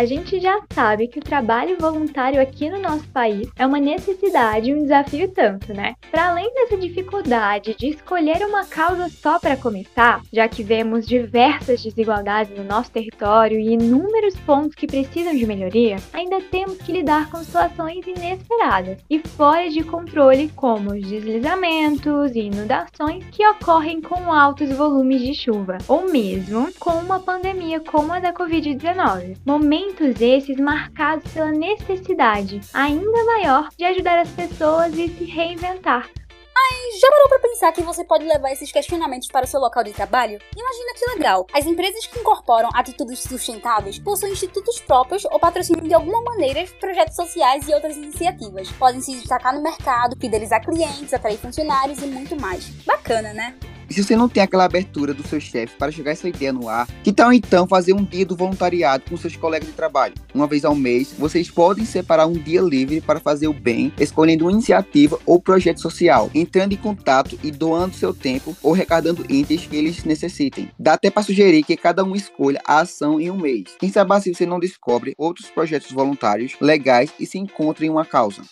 A 0.00 0.06
gente 0.06 0.40
já 0.40 0.58
sabe 0.72 1.08
que 1.08 1.18
o 1.18 1.22
trabalho 1.22 1.76
voluntário 1.78 2.40
aqui 2.40 2.70
no 2.70 2.80
nosso 2.80 3.06
país 3.08 3.50
é 3.54 3.66
uma 3.66 3.78
necessidade 3.78 4.70
e 4.70 4.74
um 4.74 4.80
desafio 4.80 5.30
tanto, 5.30 5.74
né? 5.74 5.94
Para 6.10 6.30
além 6.30 6.50
dessa 6.54 6.78
dificuldade 6.78 7.76
de 7.78 7.88
escolher 7.88 8.42
uma 8.46 8.64
causa 8.64 9.10
só 9.10 9.38
para 9.38 9.58
começar, 9.58 10.22
já 10.32 10.48
que 10.48 10.62
vemos 10.62 11.06
diversas 11.06 11.82
desigualdades 11.82 12.56
no 12.56 12.64
nosso 12.64 12.90
território 12.90 13.60
e 13.60 13.74
inúmeros 13.74 14.34
pontos 14.46 14.74
que 14.74 14.86
precisam 14.86 15.36
de 15.36 15.46
melhoria, 15.46 15.96
ainda 16.14 16.40
temos 16.40 16.78
que 16.78 16.92
lidar 16.92 17.30
com 17.30 17.44
situações 17.44 18.06
inesperadas 18.06 18.96
e 19.10 19.18
fora 19.18 19.68
de 19.68 19.84
controle, 19.84 20.48
como 20.56 20.94
os 20.94 21.06
deslizamentos 21.06 22.34
e 22.34 22.40
inundações 22.40 23.22
que 23.30 23.46
ocorrem 23.46 24.00
com 24.00 24.32
altos 24.32 24.70
volumes 24.70 25.20
de 25.20 25.34
chuva, 25.34 25.76
ou 25.86 26.10
mesmo 26.10 26.72
com 26.78 26.92
uma 26.92 27.20
pandemia 27.20 27.80
como 27.80 28.14
a 28.14 28.18
da 28.18 28.32
Covid-19. 28.32 29.36
Momentos 29.44 29.89
momentos 29.90 30.20
esses 30.20 30.56
marcados 30.56 31.30
pela 31.32 31.50
necessidade 31.50 32.60
ainda 32.72 33.24
maior 33.24 33.68
de 33.76 33.84
ajudar 33.84 34.18
as 34.18 34.28
pessoas 34.30 34.94
e 34.94 35.08
se 35.08 35.24
reinventar. 35.24 36.08
Mas 36.54 37.00
já 37.00 37.08
parou 37.08 37.28
para 37.28 37.38
pensar 37.40 37.72
que 37.72 37.82
você 37.82 38.04
pode 38.04 38.24
levar 38.24 38.52
esses 38.52 38.70
questionamentos 38.70 39.28
para 39.28 39.44
o 39.44 39.48
seu 39.48 39.58
local 39.58 39.82
de 39.82 39.92
trabalho? 39.92 40.38
Imagina 40.56 40.94
que 40.94 41.10
legal! 41.12 41.46
As 41.52 41.66
empresas 41.66 42.06
que 42.06 42.18
incorporam 42.18 42.68
atitudes 42.74 43.20
sustentáveis 43.20 43.98
possuem 43.98 44.32
institutos 44.32 44.78
próprios 44.80 45.24
ou 45.24 45.40
patrocinam 45.40 45.86
de 45.86 45.94
alguma 45.94 46.22
maneira 46.22 46.64
projetos 46.78 47.16
sociais 47.16 47.66
e 47.66 47.74
outras 47.74 47.96
iniciativas. 47.96 48.70
Podem 48.72 49.00
se 49.00 49.12
destacar 49.16 49.54
no 49.54 49.62
mercado, 49.62 50.16
fidelizar 50.20 50.64
clientes, 50.64 51.14
atrair 51.14 51.38
funcionários 51.38 52.02
e 52.02 52.06
muito 52.06 52.38
mais. 52.38 52.68
Bacana, 52.84 53.32
né? 53.32 53.56
E 53.90 53.94
se 53.94 54.04
você 54.04 54.14
não 54.14 54.28
tem 54.28 54.40
aquela 54.40 54.64
abertura 54.64 55.12
do 55.12 55.26
seu 55.26 55.40
chefe 55.40 55.74
para 55.76 55.90
jogar 55.90 56.12
essa 56.12 56.28
ideia 56.28 56.52
no 56.52 56.68
ar, 56.68 56.86
que 57.02 57.12
tal 57.12 57.32
então 57.32 57.66
fazer 57.66 57.92
um 57.92 58.04
dia 58.04 58.24
do 58.24 58.36
voluntariado 58.36 59.02
com 59.10 59.16
seus 59.16 59.34
colegas 59.34 59.68
de 59.68 59.74
trabalho? 59.74 60.14
Uma 60.32 60.46
vez 60.46 60.64
ao 60.64 60.76
mês, 60.76 61.12
vocês 61.18 61.50
podem 61.50 61.84
separar 61.84 62.28
um 62.28 62.34
dia 62.34 62.60
livre 62.60 63.00
para 63.00 63.18
fazer 63.18 63.48
o 63.48 63.52
bem, 63.52 63.92
escolhendo 63.98 64.44
uma 64.44 64.52
iniciativa 64.52 65.18
ou 65.26 65.42
projeto 65.42 65.80
social, 65.80 66.30
entrando 66.32 66.72
em 66.72 66.76
contato 66.76 67.36
e 67.42 67.50
doando 67.50 67.96
seu 67.96 68.14
tempo 68.14 68.56
ou 68.62 68.72
recarregando 68.72 69.26
itens 69.28 69.66
que 69.66 69.76
eles 69.76 70.04
necessitem. 70.04 70.70
Dá 70.78 70.92
até 70.92 71.10
para 71.10 71.24
sugerir 71.24 71.64
que 71.64 71.76
cada 71.76 72.04
um 72.04 72.14
escolha 72.14 72.60
a 72.64 72.78
ação 72.78 73.20
em 73.20 73.28
um 73.28 73.36
mês. 73.36 73.74
Quem 73.80 73.90
sabe 73.90 74.14
assim 74.14 74.32
você 74.32 74.46
não 74.46 74.60
descobre 74.60 75.14
outros 75.18 75.50
projetos 75.50 75.90
voluntários 75.90 76.54
legais 76.60 77.10
e 77.18 77.26
se 77.26 77.38
encontra 77.38 77.84
em 77.84 77.90
uma 77.90 78.04
causa. 78.04 78.42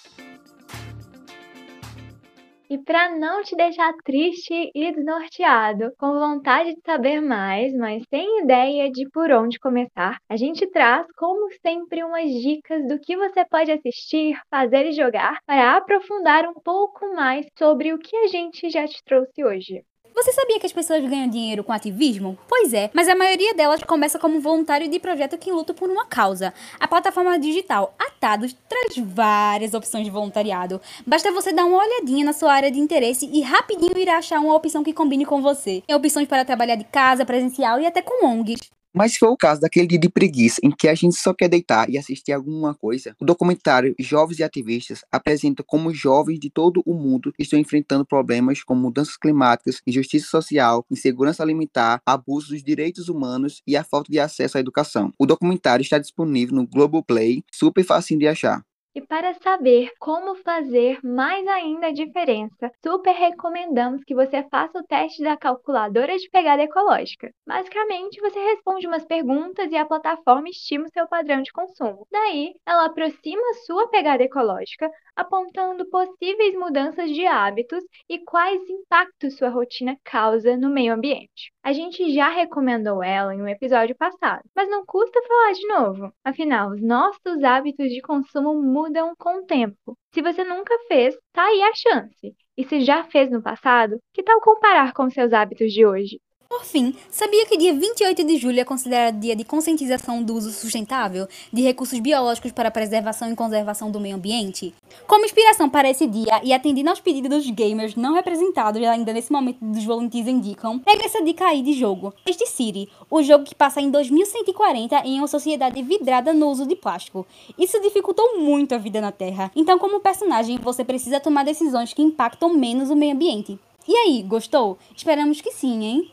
E 2.70 2.78
para 2.78 3.10
não 3.18 3.42
te 3.42 3.54
deixar 3.56 3.92
triste 4.04 4.70
e 4.74 4.92
desnorteado, 4.92 5.92
com 5.98 6.18
vontade 6.18 6.74
de 6.74 6.80
saber 6.80 7.20
mais, 7.20 7.74
mas 7.74 8.02
sem 8.08 8.42
ideia 8.42 8.90
de 8.90 9.08
por 9.10 9.30
onde 9.30 9.58
começar, 9.58 10.18
a 10.28 10.36
gente 10.36 10.66
traz, 10.70 11.06
como 11.16 11.50
sempre, 11.60 12.02
umas 12.02 12.30
dicas 12.30 12.86
do 12.88 12.98
que 13.00 13.16
você 13.16 13.44
pode 13.44 13.70
assistir, 13.70 14.40
fazer 14.50 14.86
e 14.86 14.92
jogar 14.92 15.40
para 15.46 15.76
aprofundar 15.76 16.46
um 16.48 16.54
pouco 16.54 17.14
mais 17.14 17.46
sobre 17.58 17.92
o 17.92 17.98
que 17.98 18.16
a 18.16 18.26
gente 18.28 18.70
já 18.70 18.86
te 18.86 19.02
trouxe 19.04 19.44
hoje. 19.44 19.84
Você 20.18 20.32
sabia 20.32 20.58
que 20.58 20.66
as 20.66 20.72
pessoas 20.72 21.00
ganham 21.08 21.28
dinheiro 21.28 21.62
com 21.62 21.72
ativismo? 21.72 22.36
Pois 22.48 22.74
é, 22.74 22.90
mas 22.92 23.06
a 23.06 23.14
maioria 23.14 23.54
delas 23.54 23.84
começa 23.84 24.18
como 24.18 24.40
voluntário 24.40 24.88
de 24.88 24.98
projeto 24.98 25.38
que 25.38 25.52
luta 25.52 25.72
por 25.72 25.88
uma 25.88 26.06
causa. 26.06 26.52
A 26.80 26.88
plataforma 26.88 27.38
digital 27.38 27.94
Atados 27.96 28.52
traz 28.68 28.96
várias 28.98 29.74
opções 29.74 30.04
de 30.04 30.10
voluntariado. 30.10 30.80
Basta 31.06 31.30
você 31.30 31.52
dar 31.52 31.66
uma 31.66 31.78
olhadinha 31.78 32.24
na 32.24 32.32
sua 32.32 32.52
área 32.52 32.68
de 32.68 32.80
interesse 32.80 33.30
e 33.32 33.42
rapidinho 33.42 33.96
irá 33.96 34.18
achar 34.18 34.40
uma 34.40 34.56
opção 34.56 34.82
que 34.82 34.92
combine 34.92 35.24
com 35.24 35.40
você. 35.40 35.84
Tem 35.86 35.94
opções 35.94 36.26
para 36.26 36.44
trabalhar 36.44 36.74
de 36.74 36.84
casa, 36.84 37.24
presencial 37.24 37.80
e 37.80 37.86
até 37.86 38.02
com 38.02 38.26
ONGs. 38.26 38.77
Mas 38.98 39.12
se 39.12 39.20
for 39.20 39.28
o 39.28 39.36
caso 39.36 39.60
daquele 39.60 39.86
dia 39.86 39.96
de 39.96 40.08
preguiça 40.08 40.60
em 40.60 40.72
que 40.72 40.88
a 40.88 40.94
gente 40.94 41.14
só 41.14 41.32
quer 41.32 41.48
deitar 41.48 41.88
e 41.88 41.96
assistir 41.96 42.32
alguma 42.32 42.74
coisa, 42.74 43.14
o 43.20 43.24
documentário 43.24 43.94
Jovens 43.96 44.40
e 44.40 44.42
Ativistas 44.42 45.04
apresenta 45.12 45.62
como 45.62 45.94
jovens 45.94 46.40
de 46.40 46.50
todo 46.50 46.82
o 46.84 46.92
mundo 46.94 47.32
estão 47.38 47.60
enfrentando 47.60 48.04
problemas 48.04 48.64
como 48.64 48.80
mudanças 48.80 49.16
climáticas, 49.16 49.80
injustiça 49.86 50.26
social, 50.26 50.84
insegurança 50.90 51.44
alimentar, 51.44 52.02
abuso 52.04 52.48
dos 52.48 52.60
direitos 52.64 53.08
humanos 53.08 53.62
e 53.64 53.76
a 53.76 53.84
falta 53.84 54.10
de 54.10 54.18
acesso 54.18 54.56
à 54.56 54.60
educação. 54.60 55.12
O 55.16 55.26
documentário 55.26 55.84
está 55.84 55.96
disponível 56.00 56.56
no 56.56 56.66
Globoplay, 56.66 57.44
super 57.52 57.84
fácil 57.84 58.18
de 58.18 58.26
achar. 58.26 58.64
E 58.98 59.06
para 59.06 59.32
saber 59.34 59.92
como 60.00 60.34
fazer 60.42 60.98
mais 61.04 61.46
ainda 61.46 61.86
a 61.86 61.92
diferença, 61.92 62.68
super 62.84 63.12
recomendamos 63.12 64.02
que 64.02 64.12
você 64.12 64.42
faça 64.50 64.76
o 64.76 64.82
teste 64.82 65.22
da 65.22 65.36
calculadora 65.36 66.18
de 66.18 66.28
pegada 66.28 66.64
ecológica. 66.64 67.32
Basicamente, 67.46 68.20
você 68.20 68.40
responde 68.40 68.88
umas 68.88 69.04
perguntas 69.04 69.70
e 69.70 69.76
a 69.76 69.86
plataforma 69.86 70.48
estima 70.48 70.86
o 70.86 70.90
seu 70.90 71.06
padrão 71.06 71.42
de 71.42 71.52
consumo. 71.52 72.08
Daí, 72.10 72.54
ela 72.66 72.86
aproxima 72.86 73.40
a 73.50 73.54
sua 73.64 73.88
pegada 73.88 74.24
ecológica, 74.24 74.90
apontando 75.18 75.84
possíveis 75.90 76.54
mudanças 76.54 77.10
de 77.10 77.26
hábitos 77.26 77.82
e 78.08 78.20
quais 78.20 78.62
impactos 78.70 79.36
sua 79.36 79.48
rotina 79.48 79.96
causa 80.04 80.56
no 80.56 80.70
meio 80.70 80.94
ambiente. 80.94 81.52
A 81.60 81.72
gente 81.72 82.14
já 82.14 82.28
recomendou 82.28 83.02
ela 83.02 83.34
em 83.34 83.42
um 83.42 83.48
episódio 83.48 83.96
passado, 83.96 84.44
mas 84.54 84.70
não 84.70 84.86
custa 84.86 85.20
falar 85.26 85.52
de 85.52 85.66
novo. 85.66 86.12
Afinal, 86.24 86.70
os 86.70 86.80
nossos 86.80 87.42
hábitos 87.42 87.88
de 87.88 88.00
consumo 88.00 88.62
mudam 88.62 89.12
com 89.18 89.40
o 89.40 89.44
tempo. 89.44 89.98
Se 90.14 90.22
você 90.22 90.44
nunca 90.44 90.72
fez, 90.86 91.16
tá 91.32 91.44
aí 91.44 91.62
a 91.62 91.74
chance. 91.74 92.36
E 92.56 92.64
se 92.64 92.80
já 92.80 93.02
fez 93.02 93.28
no 93.28 93.42
passado, 93.42 93.98
que 94.14 94.22
tal 94.22 94.40
comparar 94.40 94.92
com 94.92 95.10
seus 95.10 95.32
hábitos 95.32 95.72
de 95.72 95.84
hoje? 95.84 96.20
Por 96.50 96.64
fim, 96.64 96.94
sabia 97.10 97.44
que 97.44 97.58
dia 97.58 97.74
28 97.74 98.24
de 98.24 98.38
julho 98.38 98.58
é 98.58 98.64
considerado 98.64 99.20
dia 99.20 99.36
de 99.36 99.44
conscientização 99.44 100.22
do 100.22 100.34
uso 100.34 100.50
sustentável 100.50 101.28
de 101.52 101.60
recursos 101.60 101.98
biológicos 101.98 102.52
para 102.52 102.68
a 102.68 102.70
preservação 102.70 103.30
e 103.30 103.36
conservação 103.36 103.90
do 103.90 104.00
meio 104.00 104.16
ambiente? 104.16 104.74
Como 105.06 105.26
inspiração 105.26 105.68
para 105.68 105.90
esse 105.90 106.06
dia 106.06 106.40
e 106.42 106.54
atendendo 106.54 106.88
aos 106.88 107.00
pedidos 107.00 107.44
dos 107.44 107.50
gamers 107.50 107.96
não 107.96 108.14
representados 108.14 108.82
ainda 108.82 109.12
nesse 109.12 109.30
momento 109.30 109.58
dos 109.60 109.84
volunteers 109.84 110.26
indicam, 110.26 110.78
pega 110.78 111.04
essa 111.04 111.22
dica 111.22 111.44
aí 111.44 111.60
de 111.60 111.74
jogo. 111.74 112.14
Este 112.24 112.46
City, 112.46 112.88
o 113.10 113.22
jogo 113.22 113.44
que 113.44 113.54
passa 113.54 113.82
em 113.82 113.90
2140 113.90 115.02
em 115.04 115.18
uma 115.18 115.28
sociedade 115.28 115.82
vidrada 115.82 116.32
no 116.32 116.48
uso 116.48 116.64
de 116.64 116.74
plástico. 116.74 117.26
Isso 117.58 117.78
dificultou 117.82 118.38
muito 118.38 118.74
a 118.74 118.78
vida 118.78 119.02
na 119.02 119.12
Terra. 119.12 119.52
Então, 119.54 119.78
como 119.78 120.00
personagem, 120.00 120.56
você 120.56 120.82
precisa 120.82 121.20
tomar 121.20 121.44
decisões 121.44 121.92
que 121.92 122.00
impactam 122.00 122.54
menos 122.54 122.88
o 122.88 122.96
meio 122.96 123.12
ambiente. 123.12 123.58
E 123.86 123.96
aí, 123.96 124.22
gostou? 124.22 124.76
Esperamos 124.94 125.40
que 125.40 125.50
sim, 125.50 125.82
hein? 125.82 126.12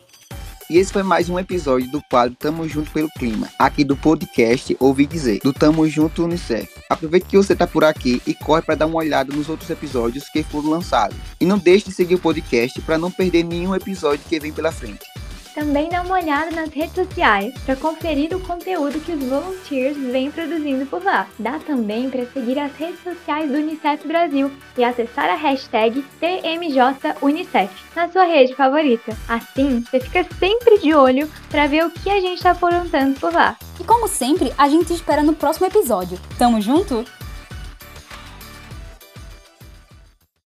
E 0.68 0.78
esse 0.80 0.92
foi 0.92 1.04
mais 1.04 1.30
um 1.30 1.38
episódio 1.38 1.92
do 1.92 2.02
quadro 2.10 2.36
Tamo 2.36 2.68
Junto 2.68 2.90
pelo 2.90 3.08
Clima, 3.20 3.48
aqui 3.60 3.84
do 3.84 3.96
podcast 3.96 4.76
Ouvi 4.80 5.06
Dizer, 5.06 5.40
do 5.44 5.54
Tamo 5.54 5.88
Junto 5.88 6.24
Unicef. 6.24 6.68
Aproveite 6.90 7.28
que 7.28 7.38
você 7.38 7.56
tá 7.56 7.68
por 7.68 7.84
aqui 7.84 8.20
e 8.26 8.34
corre 8.34 8.64
para 8.64 8.74
dar 8.74 8.88
uma 8.88 8.98
olhada 8.98 9.32
nos 9.32 9.48
outros 9.48 9.70
episódios 9.70 10.28
que 10.28 10.42
foram 10.42 10.72
lançados. 10.72 11.18
E 11.40 11.46
não 11.46 11.60
deixe 11.60 11.86
de 11.86 11.92
seguir 11.92 12.16
o 12.16 12.20
podcast 12.20 12.82
para 12.82 12.98
não 12.98 13.12
perder 13.12 13.44
nenhum 13.44 13.76
episódio 13.76 14.26
que 14.28 14.40
vem 14.40 14.52
pela 14.52 14.72
frente. 14.72 15.06
Também 15.56 15.88
dá 15.88 16.02
uma 16.02 16.16
olhada 16.16 16.52
nas 16.52 16.70
redes 16.70 16.94
sociais 16.94 17.54
para 17.66 17.78
conferir 17.78 18.36
o 18.36 18.42
conteúdo 18.42 19.00
que 19.00 19.14
os 19.14 19.24
volunteers 19.24 19.96
vêm 19.96 20.30
produzindo 20.30 20.86
por 20.86 21.02
lá. 21.02 21.30
Dá 21.40 21.60
também 21.60 22.10
para 22.10 22.26
seguir 22.26 22.60
as 22.60 22.74
redes 22.74 23.02
sociais 23.02 23.50
do 23.50 23.58
Unicef 23.58 24.06
Brasil 24.06 24.52
e 24.78 24.84
acessar 24.84 25.30
a 25.30 25.36
hashtag 25.36 26.04
TMJUnicef 26.20 27.70
na 27.96 28.10
sua 28.10 28.26
rede 28.26 28.54
favorita. 28.54 29.16
Assim, 29.30 29.80
você 29.80 30.02
fica 30.02 30.26
sempre 30.38 30.78
de 30.80 30.94
olho 30.94 31.32
para 31.50 31.68
ver 31.68 31.86
o 31.86 31.90
que 31.90 32.10
a 32.10 32.20
gente 32.20 32.36
está 32.36 32.52
aprontando 32.52 33.18
por 33.18 33.34
lá. 33.34 33.56
E 33.80 33.84
como 33.86 34.10
sempre, 34.10 34.54
a 34.58 34.68
gente 34.68 34.88
te 34.88 34.94
espera 34.94 35.24
no 35.24 35.34
próximo 35.34 35.68
episódio. 35.68 36.20
Tamo 36.38 36.60
junto? 36.60 37.06